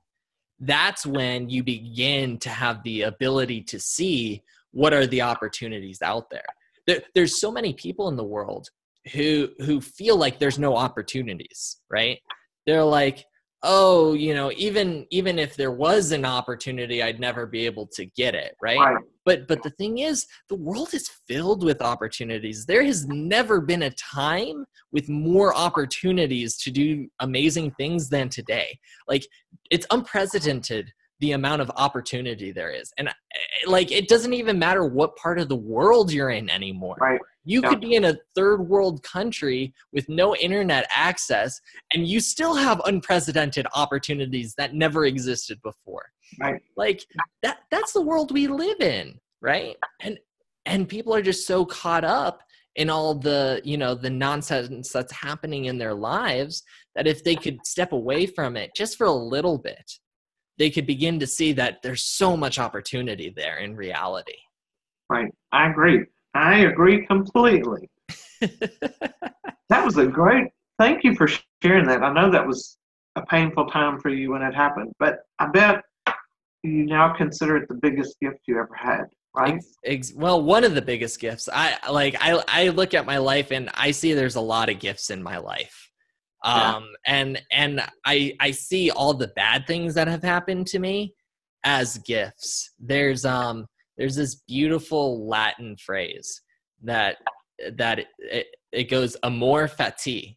That's 0.60 1.06
when 1.06 1.50
you 1.50 1.64
begin 1.64 2.38
to 2.40 2.50
have 2.50 2.82
the 2.84 3.04
ability 3.04 3.62
to 3.64 3.80
see 3.80 4.44
what 4.72 4.94
are 4.94 5.06
the 5.06 5.22
opportunities 5.22 6.02
out 6.02 6.30
there. 6.32 6.46
there 6.88 7.02
there's 7.14 7.40
so 7.40 7.52
many 7.52 7.74
people 7.74 8.08
in 8.08 8.16
the 8.16 8.24
world 8.24 8.70
who 9.12 9.50
who 9.60 9.82
feel 9.82 10.16
like 10.16 10.40
there's 10.40 10.60
no 10.60 10.76
opportunities 10.76 11.78
right? 11.90 12.20
They're 12.66 12.84
like 12.84 13.26
oh 13.64 14.14
you 14.14 14.34
know 14.34 14.52
even 14.56 15.06
even 15.10 15.40
if 15.40 15.56
there 15.56 15.72
was 15.72 16.12
an 16.12 16.26
opportunity 16.26 17.02
i'd 17.02 17.20
never 17.20 17.46
be 17.46 17.66
able 17.66 17.88
to 17.88 18.06
get 18.08 18.36
it 18.36 18.56
right, 18.62 18.78
right. 18.78 18.98
but 19.26 19.48
but 19.48 19.64
the 19.64 19.70
thing 19.72 20.00
is 20.00 20.26
the 20.50 20.56
world 20.56 20.94
is 20.94 21.10
filled 21.28 21.64
with 21.64 21.82
opportunities. 21.82 22.66
There 22.66 22.84
has 22.84 23.08
never 23.08 23.62
been 23.62 23.84
a 23.84 23.92
time 23.92 24.66
with 24.92 25.10
more 25.10 25.56
opportunities 25.56 26.58
to 26.58 26.72
do 26.72 27.08
amazing 27.20 27.72
things 27.72 28.10
than 28.10 28.30
today. 28.30 28.78
Like 29.08 29.26
it's 29.72 29.88
unprecedented 29.92 30.92
the 31.24 31.32
amount 31.32 31.62
of 31.62 31.72
opportunity 31.76 32.52
there 32.52 32.70
is. 32.70 32.94
And 32.98 33.08
eh, 33.08 33.12
like 33.66 33.92
it 33.92 34.08
doesn't 34.08 34.34
even 34.34 34.60
matter 34.60 34.86
what 34.86 35.16
part 35.16 35.40
of 35.40 35.50
the 35.50 35.56
world 35.56 36.12
you're 36.12 36.30
in 36.30 36.50
anymore. 36.50 36.98
Right. 37.00 37.20
You 37.46 37.62
yeah. 37.62 37.70
could 37.70 37.82
be 37.82 37.96
in 37.96 38.06
a 38.06 38.18
third 38.36 38.68
world 38.68 39.04
country 39.04 39.74
with 39.92 40.08
no 40.08 40.36
internet 40.36 40.86
access 40.96 41.60
and 41.94 42.08
you 42.08 42.20
still 42.20 42.56
have 42.56 42.82
unprecedented 42.86 43.68
opportunities 43.76 44.54
that 44.58 44.74
never 44.74 45.06
existed 45.06 45.62
before. 45.64 46.06
Right. 46.40 46.62
Like 46.78 47.06
that 47.42 47.60
that's 47.72 47.94
the 47.94 48.02
world 48.02 48.32
we 48.32 48.48
live 48.48 48.80
in 48.80 49.20
right? 49.44 49.76
And 50.00 50.18
and 50.66 50.90
people 50.90 51.14
are 51.14 51.22
just 51.22 51.46
so 51.46 51.66
caught 51.66 52.06
up 52.06 52.42
in 52.76 52.90
all 52.90 53.14
the 53.14 53.62
you 53.64 53.78
know 53.78 53.94
the 53.94 54.10
nonsense 54.10 54.92
that's 54.92 55.12
happening 55.12 55.66
in 55.66 55.78
their 55.78 55.94
lives 55.94 56.64
that 56.96 57.06
if 57.06 57.24
they 57.24 57.36
could 57.36 57.64
step 57.66 57.92
away 57.92 58.26
from 58.26 58.56
it 58.58 58.72
just 58.76 58.98
for 58.98 59.06
a 59.06 59.12
little 59.12 59.60
bit 59.60 60.00
they 60.58 60.70
could 60.70 60.86
begin 60.86 61.20
to 61.20 61.28
see 61.28 61.54
that 61.54 61.82
there's 61.82 62.04
so 62.04 62.38
much 62.38 62.60
opportunity 62.60 63.34
there 63.36 63.58
in 63.58 63.76
reality. 63.76 64.38
Right. 65.10 65.32
I 65.52 65.70
agree. 65.70 66.06
I 66.34 66.60
agree 66.60 67.06
completely. 67.06 67.90
that 68.42 69.86
was 69.86 69.98
a 69.98 70.06
great 70.06 70.50
thank 70.80 71.04
you 71.04 71.16
for 71.16 71.28
sharing 71.62 71.88
that. 71.88 72.04
I 72.04 72.14
know 72.14 72.32
that 72.32 72.46
was 72.46 72.78
a 73.16 73.26
painful 73.26 73.68
time 73.68 74.00
for 74.00 74.10
you 74.10 74.32
when 74.32 74.42
it 74.42 74.54
happened, 74.54 74.92
but 75.00 75.20
I 75.40 75.48
bet 75.48 75.84
you 76.64 76.86
now 76.86 77.14
consider 77.14 77.58
it 77.58 77.68
the 77.68 77.76
biggest 77.76 78.20
gift 78.22 78.40
you 78.48 78.60
ever 78.60 78.74
had, 78.76 79.06
right? 79.36 79.62
Well, 80.16 80.42
one 80.42 80.64
of 80.64 80.76
the 80.76 80.82
biggest 80.82 81.20
gifts. 81.20 81.50
I 81.52 81.78
like 81.90 82.16
I 82.20 82.42
I 82.48 82.70
look 82.70 82.94
at 82.94 83.06
my 83.06 83.18
life 83.18 83.52
and 83.52 83.70
I 83.74 83.92
see 83.92 84.14
there's 84.14 84.36
a 84.36 84.42
lot 84.42 84.70
of 84.70 84.80
gifts 84.80 85.10
in 85.10 85.22
my 85.22 85.38
life 85.38 85.83
um 86.44 86.90
yeah. 87.06 87.16
and 87.16 87.42
and 87.52 87.82
i 88.06 88.34
i 88.40 88.52
see 88.52 88.92
all 88.92 89.14
the 89.14 89.30
bad 89.30 89.66
things 89.68 89.94
that 89.94 90.08
have 90.08 90.24
happened 90.24 90.68
to 90.68 90.80
me 90.80 91.14
as 91.64 91.98
gifts 92.00 92.72
there's 92.80 93.26
um 93.26 93.66
there's 93.98 94.16
this 94.16 94.36
beautiful 94.48 95.28
latin 95.28 95.76
phrase 95.78 96.42
that 96.82 97.18
that 97.78 98.00
it, 98.00 98.08
it, 98.20 98.48
it 98.72 98.84
goes 98.90 99.16
amor 99.24 99.68
fati 99.68 100.36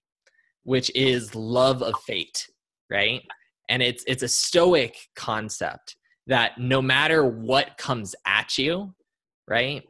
which 0.63 0.91
is 0.95 1.35
love 1.35 1.83
of 1.83 1.95
fate 2.07 2.47
right 2.91 3.23
and 3.69 3.83
it's 3.83 4.05
it's 4.07 4.23
a 4.23 4.29
stoic 4.29 4.97
concept 5.15 5.97
that 6.27 6.59
no 6.59 6.83
matter 6.83 7.25
what 7.25 7.77
comes 7.79 8.15
at 8.27 8.59
you 8.59 8.95
right 9.49 9.85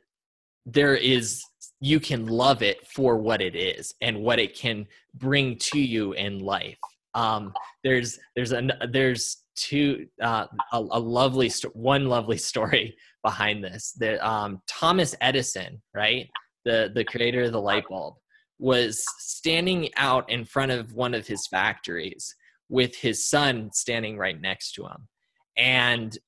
there 0.64 0.97
is 0.97 1.43
you 1.81 2.01
can 2.01 2.27
love 2.27 2.62
it 2.62 2.87
for 2.87 3.19
what 3.19 3.41
it 3.41 3.55
is 3.55 3.95
and 4.01 4.19
what 4.19 4.39
it 4.39 4.57
can 4.57 4.87
bring 5.19 5.57
to 5.59 5.79
you 5.79 6.12
in 6.12 6.39
life. 6.41 6.79
Um, 7.14 7.53
there's 7.83 8.19
there's 8.35 8.53
a 8.53 8.69
there's 8.91 9.45
two 9.57 10.07
uh, 10.23 10.47
a, 10.73 10.79
a, 10.79 11.01
lovely 11.01 11.49
sto- 11.49 11.71
one 11.71 12.09
lovely 12.09 12.37
story 12.37 12.97
behind 13.25 13.64
this. 13.64 13.93
That 13.99 14.25
um, 14.27 14.61
Thomas 14.69 15.14
Edison, 15.21 15.83
right, 15.95 16.29
the 16.64 16.91
the 16.95 17.05
creator 17.05 17.45
of 17.45 17.53
the 17.53 17.61
light 17.61 17.85
bulb, 17.89 18.14
was 18.59 19.03
standing 19.19 19.89
out 19.97 20.29
in 20.31 20.45
front 20.45 20.73
of 20.73 20.93
one 20.93 21.14
of 21.14 21.27
his 21.27 21.47
factories 21.47 22.35
with 22.69 22.95
his 22.97 23.29
son 23.29 23.71
standing 23.73 24.19
right 24.19 24.41
next 24.41 24.73
to 24.73 24.85
him, 24.85 25.09
and 25.57 26.19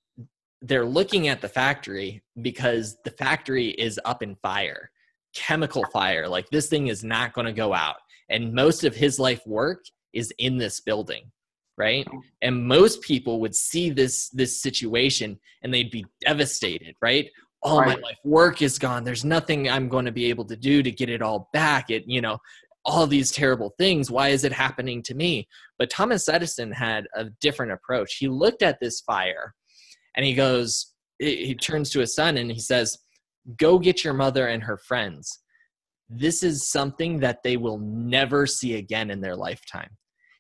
they're 0.62 0.86
looking 0.86 1.28
at 1.28 1.40
the 1.40 1.48
factory 1.48 2.22
because 2.40 2.96
the 3.04 3.10
factory 3.12 3.68
is 3.68 4.00
up 4.04 4.22
in 4.22 4.34
fire 4.36 4.90
chemical 5.34 5.84
fire. 5.92 6.28
Like 6.28 6.48
this 6.50 6.68
thing 6.68 6.88
is 6.88 7.04
not 7.04 7.32
going 7.32 7.46
to 7.46 7.52
go 7.52 7.72
out. 7.72 7.96
And 8.30 8.52
most 8.52 8.84
of 8.84 8.94
his 8.94 9.18
life 9.18 9.40
work 9.46 9.84
is 10.12 10.32
in 10.38 10.58
this 10.58 10.80
building, 10.80 11.30
right? 11.76 12.06
And 12.42 12.66
most 12.66 13.02
people 13.02 13.40
would 13.40 13.54
see 13.54 13.90
this 13.90 14.28
this 14.30 14.60
situation 14.60 15.38
and 15.62 15.72
they'd 15.72 15.90
be 15.90 16.04
devastated, 16.20 16.94
right? 17.00 17.30
All 17.62 17.80
right. 17.80 17.98
my 17.98 18.08
life 18.08 18.18
work 18.24 18.62
is 18.62 18.78
gone. 18.78 19.04
There's 19.04 19.24
nothing 19.24 19.68
I'm 19.68 19.88
going 19.88 20.04
to 20.04 20.12
be 20.12 20.26
able 20.26 20.44
to 20.46 20.56
do 20.56 20.82
to 20.82 20.90
get 20.90 21.08
it 21.08 21.22
all 21.22 21.48
back. 21.52 21.90
It, 21.90 22.04
you 22.06 22.20
know, 22.20 22.38
all 22.84 23.06
these 23.06 23.30
terrible 23.30 23.74
things. 23.78 24.10
Why 24.10 24.28
is 24.28 24.44
it 24.44 24.52
happening 24.52 25.02
to 25.04 25.14
me? 25.14 25.48
But 25.78 25.90
Thomas 25.90 26.28
Edison 26.28 26.72
had 26.72 27.06
a 27.14 27.26
different 27.40 27.72
approach. 27.72 28.16
He 28.16 28.28
looked 28.28 28.62
at 28.62 28.80
this 28.80 29.00
fire 29.00 29.54
and 30.16 30.24
he 30.24 30.34
goes, 30.34 30.94
he 31.18 31.54
turns 31.54 31.90
to 31.90 32.00
his 32.00 32.14
son 32.14 32.36
and 32.36 32.50
he 32.50 32.60
says, 32.60 32.96
go 33.56 33.78
get 33.78 34.04
your 34.04 34.14
mother 34.14 34.46
and 34.46 34.62
her 34.62 34.76
friends. 34.78 35.40
This 36.08 36.42
is 36.42 36.68
something 36.68 37.20
that 37.20 37.42
they 37.42 37.56
will 37.56 37.78
never 37.78 38.46
see 38.46 38.76
again 38.76 39.10
in 39.10 39.20
their 39.20 39.36
lifetime. 39.36 39.90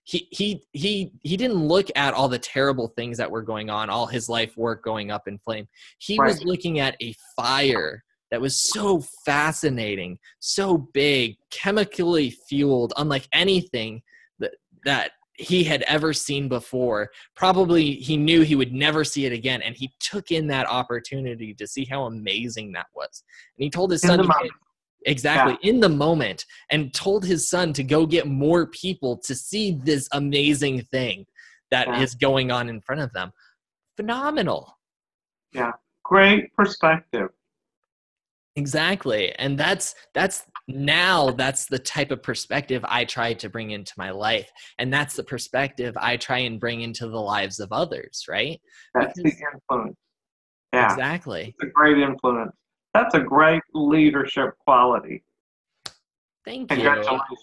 He 0.04 0.26
he 0.30 0.62
he 0.72 1.12
he 1.22 1.36
didn't 1.36 1.68
look 1.68 1.88
at 1.94 2.14
all 2.14 2.28
the 2.28 2.38
terrible 2.38 2.88
things 2.96 3.18
that 3.18 3.30
were 3.30 3.42
going 3.42 3.68
on, 3.68 3.90
all 3.90 4.06
his 4.06 4.28
life 4.28 4.56
work 4.56 4.82
going 4.82 5.10
up 5.10 5.28
in 5.28 5.38
flame. 5.38 5.68
He 5.98 6.18
right. 6.18 6.28
was 6.28 6.42
looking 6.42 6.78
at 6.78 6.96
a 7.02 7.14
fire 7.36 8.02
that 8.30 8.40
was 8.40 8.56
so 8.56 9.02
fascinating, 9.24 10.18
so 10.38 10.78
big, 10.78 11.36
chemically 11.50 12.30
fueled, 12.48 12.94
unlike 12.96 13.28
anything 13.32 14.02
that 14.38 14.52
that 14.86 15.10
he 15.34 15.62
had 15.62 15.82
ever 15.82 16.12
seen 16.12 16.48
before. 16.48 17.10
Probably 17.36 17.92
he 17.92 18.16
knew 18.16 18.40
he 18.40 18.56
would 18.56 18.72
never 18.72 19.04
see 19.04 19.26
it 19.26 19.32
again, 19.32 19.62
and 19.62 19.76
he 19.76 19.92
took 20.00 20.30
in 20.30 20.46
that 20.48 20.66
opportunity 20.66 21.54
to 21.54 21.66
see 21.66 21.84
how 21.84 22.04
amazing 22.04 22.72
that 22.72 22.86
was. 22.94 23.22
And 23.56 23.64
he 23.64 23.70
told 23.70 23.92
his 23.92 24.02
in 24.04 24.08
son, 24.08 24.26
exactly 25.06 25.56
yeah. 25.62 25.70
in 25.70 25.80
the 25.80 25.88
moment, 25.88 26.44
and 26.70 26.92
told 26.94 27.24
his 27.24 27.48
son 27.48 27.72
to 27.74 27.82
go 27.82 28.06
get 28.06 28.26
more 28.26 28.66
people 28.66 29.18
to 29.24 29.34
see 29.34 29.78
this 29.84 30.08
amazing 30.12 30.82
thing 30.90 31.24
that 31.70 31.86
yeah. 31.86 32.00
is 32.00 32.14
going 32.14 32.50
on 32.50 32.68
in 32.68 32.80
front 32.80 33.00
of 33.00 33.12
them. 33.12 33.30
Phenomenal. 33.96 34.78
Yeah, 35.52 35.72
great 36.04 36.54
perspective. 36.54 37.28
Exactly. 38.56 39.32
And 39.36 39.56
that's 39.56 39.94
that's 40.14 40.42
now 40.66 41.30
that's 41.30 41.66
the 41.66 41.78
type 41.78 42.10
of 42.10 42.24
perspective 42.24 42.84
I 42.88 43.04
try 43.04 43.32
to 43.34 43.48
bring 43.48 43.70
into 43.70 43.92
my 43.96 44.10
life. 44.10 44.50
And 44.80 44.92
that's 44.92 45.14
the 45.14 45.22
perspective 45.22 45.94
I 45.96 46.16
try 46.16 46.38
and 46.38 46.58
bring 46.58 46.80
into 46.80 47.08
the 47.08 47.20
lives 47.20 47.60
of 47.60 47.68
others, 47.70 48.24
right? 48.28 48.60
That's 48.94 49.16
because, 49.16 49.38
the 49.38 49.44
influence. 49.54 49.96
Yeah. 50.72 50.92
Exactly. 50.92 51.54
It's 51.56 51.70
a 51.70 51.72
great 51.72 51.98
influence. 51.98 52.52
That's 52.94 53.14
a 53.14 53.20
great 53.20 53.62
leadership 53.74 54.54
quality. 54.64 55.22
Thank 56.44 56.70
you. 56.70 56.76
Congratulations. 56.76 57.38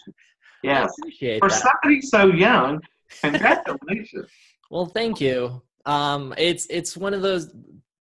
Yes. 0.63 0.91
For 1.39 1.49
that. 1.49 1.51
somebody 1.51 2.01
so 2.01 2.27
young, 2.27 2.81
congratulations. 3.21 4.29
well, 4.71 4.87
thank 4.87 5.21
you. 5.21 5.61
Um, 5.85 6.33
it's 6.37 6.65
it's 6.71 6.97
one 6.97 7.13
of 7.13 7.21
those 7.21 7.53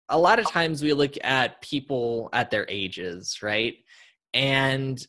a 0.08 0.18
lot 0.18 0.38
of 0.38 0.46
times 0.46 0.82
we 0.82 0.92
look 0.92 1.14
at 1.24 1.60
people 1.62 2.28
at 2.32 2.50
their 2.50 2.66
ages, 2.68 3.42
right? 3.42 3.74
And 4.34 5.04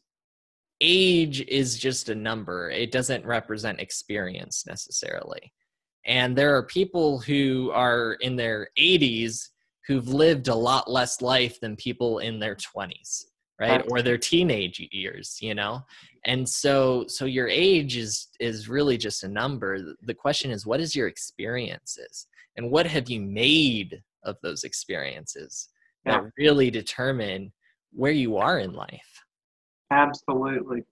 age 0.81 1.41
is 1.41 1.77
just 1.77 2.09
a 2.09 2.15
number, 2.15 2.69
it 2.69 2.91
doesn't 2.91 3.25
represent 3.25 3.79
experience 3.79 4.65
necessarily. 4.67 5.53
And 6.05 6.35
there 6.35 6.55
are 6.55 6.63
people 6.63 7.19
who 7.19 7.71
are 7.73 8.13
in 8.21 8.35
their 8.35 8.69
80s 8.79 9.49
who've 9.87 10.07
lived 10.07 10.47
a 10.47 10.55
lot 10.55 10.89
less 10.89 11.21
life 11.21 11.59
than 11.59 11.75
people 11.75 12.19
in 12.19 12.39
their 12.39 12.55
20s 12.55 13.25
right 13.59 13.85
or 13.89 14.01
their 14.01 14.17
teenage 14.17 14.85
years 14.91 15.37
you 15.41 15.55
know 15.55 15.81
and 16.25 16.47
so 16.47 17.05
so 17.07 17.23
your 17.23 17.47
age 17.47 17.95
is 17.95 18.27
is 18.41 18.67
really 18.67 18.97
just 18.97 19.23
a 19.23 19.27
number 19.27 19.95
the 20.01 20.13
question 20.13 20.51
is 20.51 20.65
what 20.65 20.81
is 20.81 20.93
your 20.93 21.07
experiences 21.07 22.27
and 22.57 22.69
what 22.69 22.85
have 22.85 23.09
you 23.09 23.21
made 23.21 24.01
of 24.25 24.37
those 24.41 24.63
experiences 24.63 25.69
yeah. 26.05 26.21
that 26.21 26.31
really 26.37 26.69
determine 26.69 27.51
where 27.91 28.11
you 28.11 28.37
are 28.37 28.59
in 28.59 28.73
life. 28.73 29.23
Absolutely. 29.91 30.83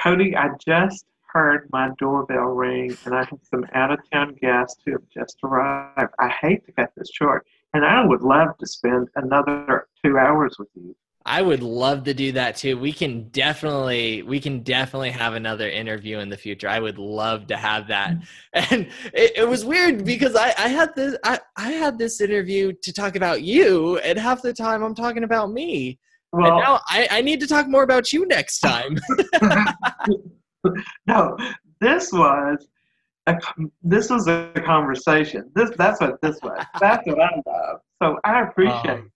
Cody, 0.00 0.36
I 0.36 0.50
just 0.64 1.06
heard 1.32 1.68
my 1.72 1.90
doorbell 1.98 2.54
ring 2.54 2.96
and 3.04 3.14
I 3.14 3.24
have 3.24 3.38
some 3.50 3.66
out 3.74 3.90
of 3.90 3.98
town 4.12 4.36
guests 4.40 4.80
who 4.84 4.92
have 4.92 5.08
just 5.12 5.38
arrived. 5.42 6.14
I 6.18 6.28
hate 6.28 6.64
to 6.66 6.72
cut 6.72 6.92
this 6.96 7.10
short, 7.12 7.46
and 7.78 7.86
I 7.86 8.04
would 8.04 8.22
love 8.22 8.58
to 8.58 8.66
spend 8.66 9.06
another 9.14 9.86
two 10.04 10.18
hours 10.18 10.56
with 10.58 10.66
you. 10.74 10.96
I 11.24 11.42
would 11.42 11.62
love 11.62 12.02
to 12.04 12.14
do 12.14 12.32
that 12.32 12.56
too. 12.56 12.76
We 12.76 12.92
can 12.92 13.28
definitely 13.28 14.22
we 14.22 14.40
can 14.40 14.64
definitely 14.64 15.12
have 15.12 15.34
another 15.34 15.70
interview 15.70 16.18
in 16.18 16.28
the 16.28 16.36
future. 16.36 16.68
I 16.68 16.80
would 16.80 16.98
love 16.98 17.46
to 17.48 17.56
have 17.56 17.86
that. 17.88 18.16
And 18.52 18.88
it, 19.14 19.32
it 19.36 19.48
was 19.48 19.64
weird 19.64 20.04
because 20.04 20.34
I, 20.34 20.48
I 20.58 20.68
had 20.68 20.92
this 20.96 21.16
I, 21.22 21.38
I 21.56 21.70
had 21.70 21.98
this 21.98 22.20
interview 22.20 22.72
to 22.82 22.92
talk 22.92 23.14
about 23.14 23.42
you, 23.42 23.98
and 23.98 24.18
half 24.18 24.42
the 24.42 24.52
time 24.52 24.82
I'm 24.82 24.96
talking 24.96 25.22
about 25.22 25.52
me. 25.52 26.00
Well, 26.32 26.46
and 26.46 26.60
now 26.60 26.80
I, 26.88 27.06
I 27.12 27.22
need 27.22 27.38
to 27.40 27.46
talk 27.46 27.68
more 27.68 27.84
about 27.84 28.12
you 28.12 28.26
next 28.26 28.58
time. 28.58 28.98
no, 31.06 31.36
this 31.80 32.12
was 32.12 32.66
a 33.28 33.38
this 33.82 34.10
was 34.10 34.26
a 34.28 34.52
conversation. 34.64 35.50
This 35.54 35.70
that's 35.76 36.00
what 36.00 36.20
this 36.20 36.38
was. 36.42 36.64
That's 36.80 37.06
what 37.06 37.20
I 37.20 37.42
love. 37.46 37.80
So 38.02 38.18
I 38.24 38.42
appreciate 38.42 38.90
um, 38.90 39.12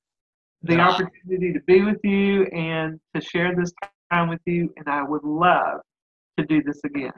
the 0.63 0.75
yeah. 0.75 0.89
opportunity 0.89 1.53
to 1.53 1.61
be 1.67 1.83
with 1.83 2.01
you 2.05 2.45
and 2.47 3.01
to 3.15 3.21
share 3.21 3.55
this 3.55 3.73
time 4.13 4.29
with 4.29 4.41
you. 4.47 4.73
And 4.77 4.89
I 4.89 5.03
would 5.03 5.25
love 5.25 5.81
to 6.39 6.47
do 6.47 6.63
this 6.63 6.81
again. 6.85 7.13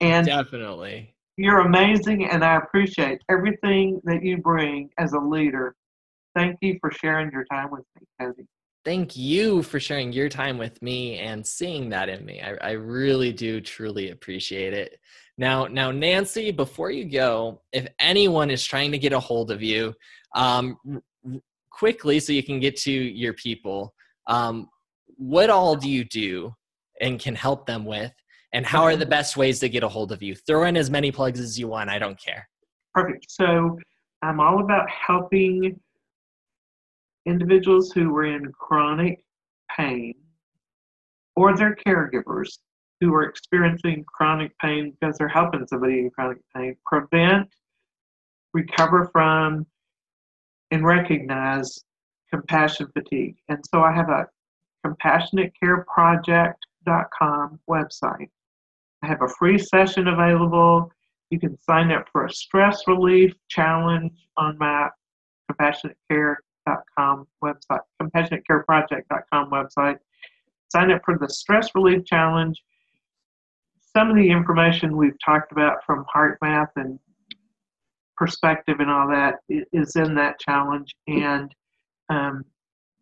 And 0.00 0.26
definitely, 0.26 1.14
you're 1.36 1.60
amazing, 1.60 2.26
and 2.26 2.44
I 2.44 2.56
appreciate 2.56 3.20
everything 3.28 4.00
that 4.04 4.22
you 4.22 4.38
bring 4.38 4.90
as 4.98 5.12
a 5.12 5.18
leader. 5.18 5.74
Thank 6.34 6.58
you 6.62 6.78
for 6.80 6.90
sharing 6.90 7.30
your 7.32 7.44
time 7.44 7.70
with 7.70 7.84
me, 7.98 8.06
Cody 8.20 8.46
thank 8.84 9.16
you 9.16 9.62
for 9.62 9.78
sharing 9.78 10.12
your 10.12 10.28
time 10.28 10.58
with 10.58 10.80
me 10.82 11.18
and 11.18 11.46
seeing 11.46 11.90
that 11.90 12.08
in 12.08 12.24
me. 12.24 12.40
I, 12.40 12.54
I, 12.68 12.70
really 12.72 13.32
do 13.32 13.60
truly 13.60 14.10
appreciate 14.10 14.72
it. 14.72 14.98
Now, 15.36 15.66
now, 15.66 15.90
Nancy, 15.90 16.50
before 16.50 16.90
you 16.90 17.04
go, 17.04 17.62
if 17.72 17.86
anyone 17.98 18.50
is 18.50 18.64
trying 18.64 18.92
to 18.92 18.98
get 18.98 19.12
a 19.12 19.20
hold 19.20 19.50
of 19.50 19.62
you, 19.62 19.94
um, 20.34 20.78
quickly, 21.70 22.20
so 22.20 22.32
you 22.32 22.42
can 22.42 22.60
get 22.60 22.76
to 22.76 22.92
your 22.92 23.32
people, 23.34 23.94
um, 24.26 24.68
what 25.16 25.50
all 25.50 25.76
do 25.76 25.88
you 25.88 26.04
do 26.04 26.54
and 27.00 27.18
can 27.18 27.34
help 27.34 27.66
them 27.66 27.84
with? 27.84 28.12
And 28.52 28.66
how 28.66 28.82
are 28.82 28.96
the 28.96 29.06
best 29.06 29.36
ways 29.36 29.60
to 29.60 29.68
get 29.68 29.82
a 29.82 29.88
hold 29.88 30.12
of 30.12 30.22
you? 30.22 30.34
Throw 30.34 30.64
in 30.64 30.76
as 30.76 30.90
many 30.90 31.12
plugs 31.12 31.38
as 31.38 31.58
you 31.58 31.68
want. 31.68 31.88
I 31.88 31.98
don't 31.98 32.20
care. 32.20 32.48
Perfect. 32.94 33.26
So 33.28 33.78
I'm 34.22 34.40
all 34.40 34.60
about 34.60 34.88
helping 34.90 35.78
individuals 37.26 37.92
who 37.92 38.10
were 38.10 38.24
in 38.24 38.50
chronic 38.52 39.22
pain 39.76 40.14
or 41.36 41.56
their 41.56 41.74
caregivers 41.74 42.58
who 43.00 43.14
are 43.14 43.24
experiencing 43.24 44.04
chronic 44.06 44.56
pain 44.58 44.94
because 44.98 45.16
they're 45.16 45.28
helping 45.28 45.66
somebody 45.66 46.00
in 46.00 46.10
chronic 46.10 46.38
pain 46.54 46.76
prevent, 46.84 47.48
recover 48.52 49.08
from, 49.12 49.64
and 50.70 50.84
recognize 50.84 51.82
compassion 52.30 52.88
fatigue. 52.92 53.36
And 53.48 53.64
so 53.72 53.82
I 53.82 53.92
have 53.92 54.10
a 54.10 54.26
compassionatecareproject.com 54.86 57.60
website. 57.68 58.28
I 59.02 59.06
have 59.06 59.22
a 59.22 59.28
free 59.28 59.58
session 59.58 60.08
available. 60.08 60.92
You 61.30 61.40
can 61.40 61.58
sign 61.62 61.90
up 61.90 62.06
for 62.12 62.26
a 62.26 62.30
stress 62.30 62.86
relief 62.86 63.32
challenge 63.48 64.12
on 64.36 64.58
my 64.58 64.90
compassionate 65.48 65.96
care 66.10 66.38
compassionatecareproject.com 66.68 67.26
website, 67.42 67.80
compassionatecareproject.com 68.02 69.50
website. 69.50 69.98
Sign 70.72 70.90
up 70.90 71.02
for 71.04 71.18
the 71.18 71.28
Stress 71.28 71.68
Relief 71.74 72.04
Challenge. 72.04 72.60
Some 73.96 74.10
of 74.10 74.16
the 74.16 74.30
information 74.30 74.96
we've 74.96 75.18
talked 75.24 75.52
about 75.52 75.78
from 75.84 76.04
HeartMath 76.14 76.70
and 76.76 76.98
perspective 78.16 78.76
and 78.78 78.90
all 78.90 79.08
that 79.08 79.36
is 79.48 79.96
in 79.96 80.14
that 80.14 80.38
challenge. 80.38 80.94
And 81.08 81.52
um, 82.08 82.44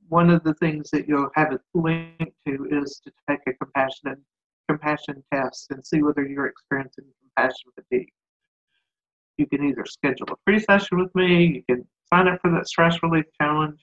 one 0.09 0.31
of 0.31 0.43
the 0.45 0.55
things 0.55 0.89
that 0.93 1.07
you'll 1.07 1.31
have 1.35 1.53
it 1.53 1.61
linked 1.75 2.33
to 2.47 2.69
is 2.71 3.01
to 3.05 3.13
take 3.29 3.41
a 3.47 3.53
compassion 3.53 4.17
compassion 4.69 5.25
test 5.33 5.71
and 5.71 5.85
see 5.85 6.03
whether 6.03 6.27
you're 6.27 6.47
experiencing 6.47 7.05
compassion 7.23 7.71
fatigue. 7.75 8.13
You 9.39 9.47
can 9.47 9.65
either 9.65 9.85
schedule 9.87 10.29
a 10.31 10.37
free 10.45 10.59
session 10.59 10.99
with 10.99 11.15
me, 11.15 11.47
you 11.47 11.63
can 11.75 11.87
sign 12.13 12.29
up 12.29 12.39
for 12.43 12.51
that 12.51 12.69
stress 12.69 13.03
relief 13.03 13.25
challenge. 13.41 13.81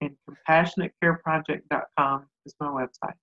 and 0.00 0.16
compassionatecareproject.com 0.28 2.26
is 2.46 2.54
my 2.58 2.66
website. 2.68 3.14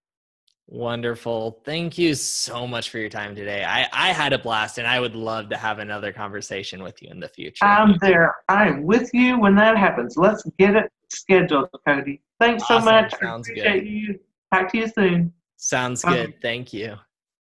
Wonderful. 0.72 1.60
Thank 1.66 1.98
you 1.98 2.16
so 2.16 2.66
much 2.66 2.92
for 2.92 2.98
your 2.98 3.10
time 3.10 3.36
today. 3.36 3.66
I, 3.66 3.90
I 3.92 4.14
had 4.14 4.32
a 4.32 4.40
blast 4.40 4.78
and 4.78 4.88
I 4.88 5.02
would 5.02 5.16
love 5.16 5.50
to 5.50 5.58
have 5.58 5.80
another 5.80 6.14
conversation 6.14 6.82
with 6.82 7.02
you 7.02 7.10
in 7.12 7.20
the 7.20 7.28
future. 7.28 7.66
I'm 7.66 7.98
there. 7.98 8.36
I'm 8.48 8.86
with 8.86 9.10
you 9.14 9.38
when 9.38 9.54
that 9.56 9.78
happens. 9.78 10.16
Let's 10.16 10.44
get 10.58 10.78
it 10.78 10.90
scheduled, 11.10 11.68
Cody. 11.86 12.22
Thanks 12.40 12.64
awesome. 12.64 12.84
so 12.84 12.86
much. 12.86 13.14
Sounds 13.22 13.50
good. 13.50 13.86
you. 13.86 14.18
Talk 14.54 14.72
to 14.72 14.78
you 14.78 14.88
soon. 14.88 15.34
Sounds 15.58 16.04
Bye. 16.04 16.16
good. 16.16 16.42
Thank 16.42 16.72
you. 16.72 16.96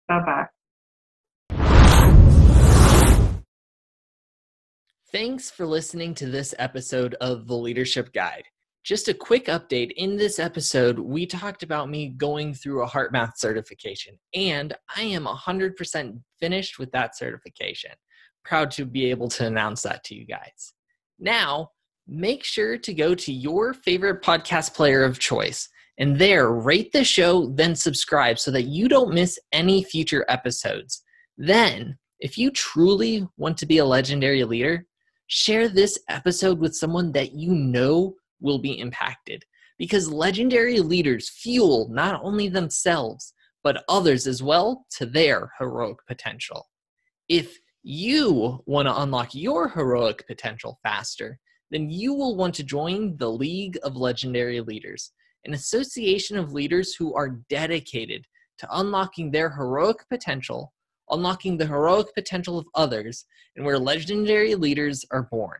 Bye 0.07 0.25
bye. 0.25 0.47
Thanks 5.11 5.51
for 5.51 5.67
listening 5.67 6.15
to 6.15 6.25
this 6.25 6.55
episode 6.57 7.13
of 7.21 7.45
The 7.45 7.55
Leadership 7.55 8.11
Guide. 8.11 8.45
Just 8.83 9.09
a 9.09 9.13
quick 9.13 9.45
update 9.47 9.91
in 9.97 10.15
this 10.15 10.39
episode, 10.39 10.99
we 10.99 11.25
talked 11.25 11.63
about 11.63 11.89
me 11.89 12.09
going 12.09 12.53
through 12.53 12.83
a 12.83 12.87
HeartMath 12.87 13.33
certification, 13.35 14.17
and 14.33 14.75
I 14.95 15.01
am 15.01 15.25
100% 15.25 16.19
finished 16.39 16.79
with 16.79 16.91
that 16.91 17.17
certification. 17.17 17.91
Proud 18.45 18.71
to 18.71 18.85
be 18.85 19.09
able 19.09 19.27
to 19.29 19.45
announce 19.45 19.81
that 19.83 20.03
to 20.05 20.15
you 20.15 20.25
guys. 20.25 20.73
Now, 21.19 21.71
make 22.07 22.43
sure 22.43 22.77
to 22.77 22.93
go 22.93 23.13
to 23.13 23.33
your 23.33 23.73
favorite 23.73 24.23
podcast 24.23 24.73
player 24.73 25.03
of 25.03 25.19
choice 25.19 25.67
and 25.99 26.17
there 26.17 26.49
rate 26.51 26.93
the 26.93 27.03
show, 27.03 27.47
then 27.47 27.75
subscribe 27.75 28.39
so 28.39 28.51
that 28.51 28.63
you 28.63 28.87
don't 28.87 29.13
miss 29.13 29.37
any 29.51 29.83
future 29.83 30.25
episodes. 30.29 31.03
Then, 31.37 31.97
if 32.21 32.37
you 32.37 32.51
truly 32.51 33.27
want 33.37 33.57
to 33.57 33.65
be 33.65 33.79
a 33.79 33.85
legendary 33.85 34.45
leader, 34.45 34.85
share 35.27 35.67
this 35.67 35.99
episode 36.07 36.59
with 36.59 36.75
someone 36.75 37.11
that 37.11 37.33
you 37.33 37.53
know 37.53 38.15
will 38.39 38.59
be 38.59 38.79
impacted 38.79 39.43
because 39.77 40.11
legendary 40.11 40.79
leaders 40.79 41.29
fuel 41.29 41.87
not 41.89 42.19
only 42.23 42.49
themselves, 42.49 43.33
but 43.63 43.83
others 43.87 44.27
as 44.27 44.43
well 44.43 44.85
to 44.91 45.05
their 45.05 45.51
heroic 45.57 45.97
potential. 46.07 46.67
If 47.27 47.57
you 47.83 48.61
want 48.65 48.87
to 48.87 49.01
unlock 49.01 49.33
your 49.33 49.69
heroic 49.69 50.27
potential 50.27 50.79
faster, 50.83 51.39
then 51.71 51.89
you 51.89 52.13
will 52.13 52.35
want 52.35 52.55
to 52.55 52.63
join 52.63 53.15
the 53.17 53.31
League 53.31 53.77
of 53.83 53.95
Legendary 53.95 54.59
Leaders, 54.59 55.11
an 55.45 55.53
association 55.53 56.37
of 56.37 56.51
leaders 56.51 56.95
who 56.95 57.13
are 57.13 57.39
dedicated 57.49 58.25
to 58.57 58.67
unlocking 58.71 59.31
their 59.31 59.49
heroic 59.49 59.97
potential, 60.09 60.73
unlocking 61.09 61.57
the 61.57 61.65
heroic 61.65 62.07
potential 62.15 62.59
of 62.59 62.65
others, 62.75 63.25
and 63.55 63.65
where 63.65 63.79
legendary 63.79 64.55
leaders 64.55 65.05
are 65.11 65.23
born. 65.31 65.59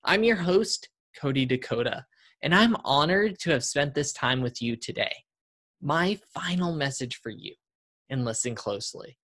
I'm 0.04 0.22
your 0.22 0.36
host, 0.36 0.88
Cody 1.20 1.44
Dakota, 1.44 2.04
and 2.42 2.54
I'm 2.54 2.76
honored 2.84 3.38
to 3.40 3.50
have 3.50 3.64
spent 3.64 3.94
this 3.94 4.12
time 4.12 4.40
with 4.40 4.62
you 4.62 4.76
today. 4.76 5.14
My 5.82 6.18
final 6.32 6.74
message 6.74 7.20
for 7.22 7.30
you, 7.30 7.54
and 8.08 8.24
listen 8.24 8.54
closely 8.54 9.16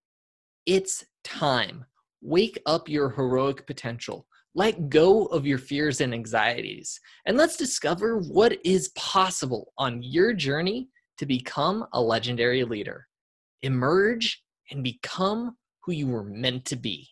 it's 0.67 1.05
time. 1.25 1.85
Wake 2.23 2.61
up 2.67 2.89
your 2.89 3.11
heroic 3.11 3.67
potential. 3.67 4.27
Let 4.55 4.89
go 4.89 5.27
of 5.27 5.47
your 5.47 5.59
fears 5.59 6.01
and 6.01 6.13
anxieties, 6.13 7.01
and 7.25 7.37
let's 7.37 7.57
discover 7.57 8.19
what 8.19 8.59
is 8.65 8.91
possible 8.91 9.73
on 9.79 10.03
your 10.03 10.33
journey 10.33 10.89
to 11.19 11.27
become 11.27 11.87
a 11.93 12.01
legendary 12.01 12.65
leader. 12.65 13.07
Emerge 13.63 14.43
and 14.71 14.83
become 14.83 15.57
who 15.81 15.93
you 15.93 16.07
were 16.07 16.25
meant 16.25 16.67
to 16.67 16.77
be. 16.77 17.09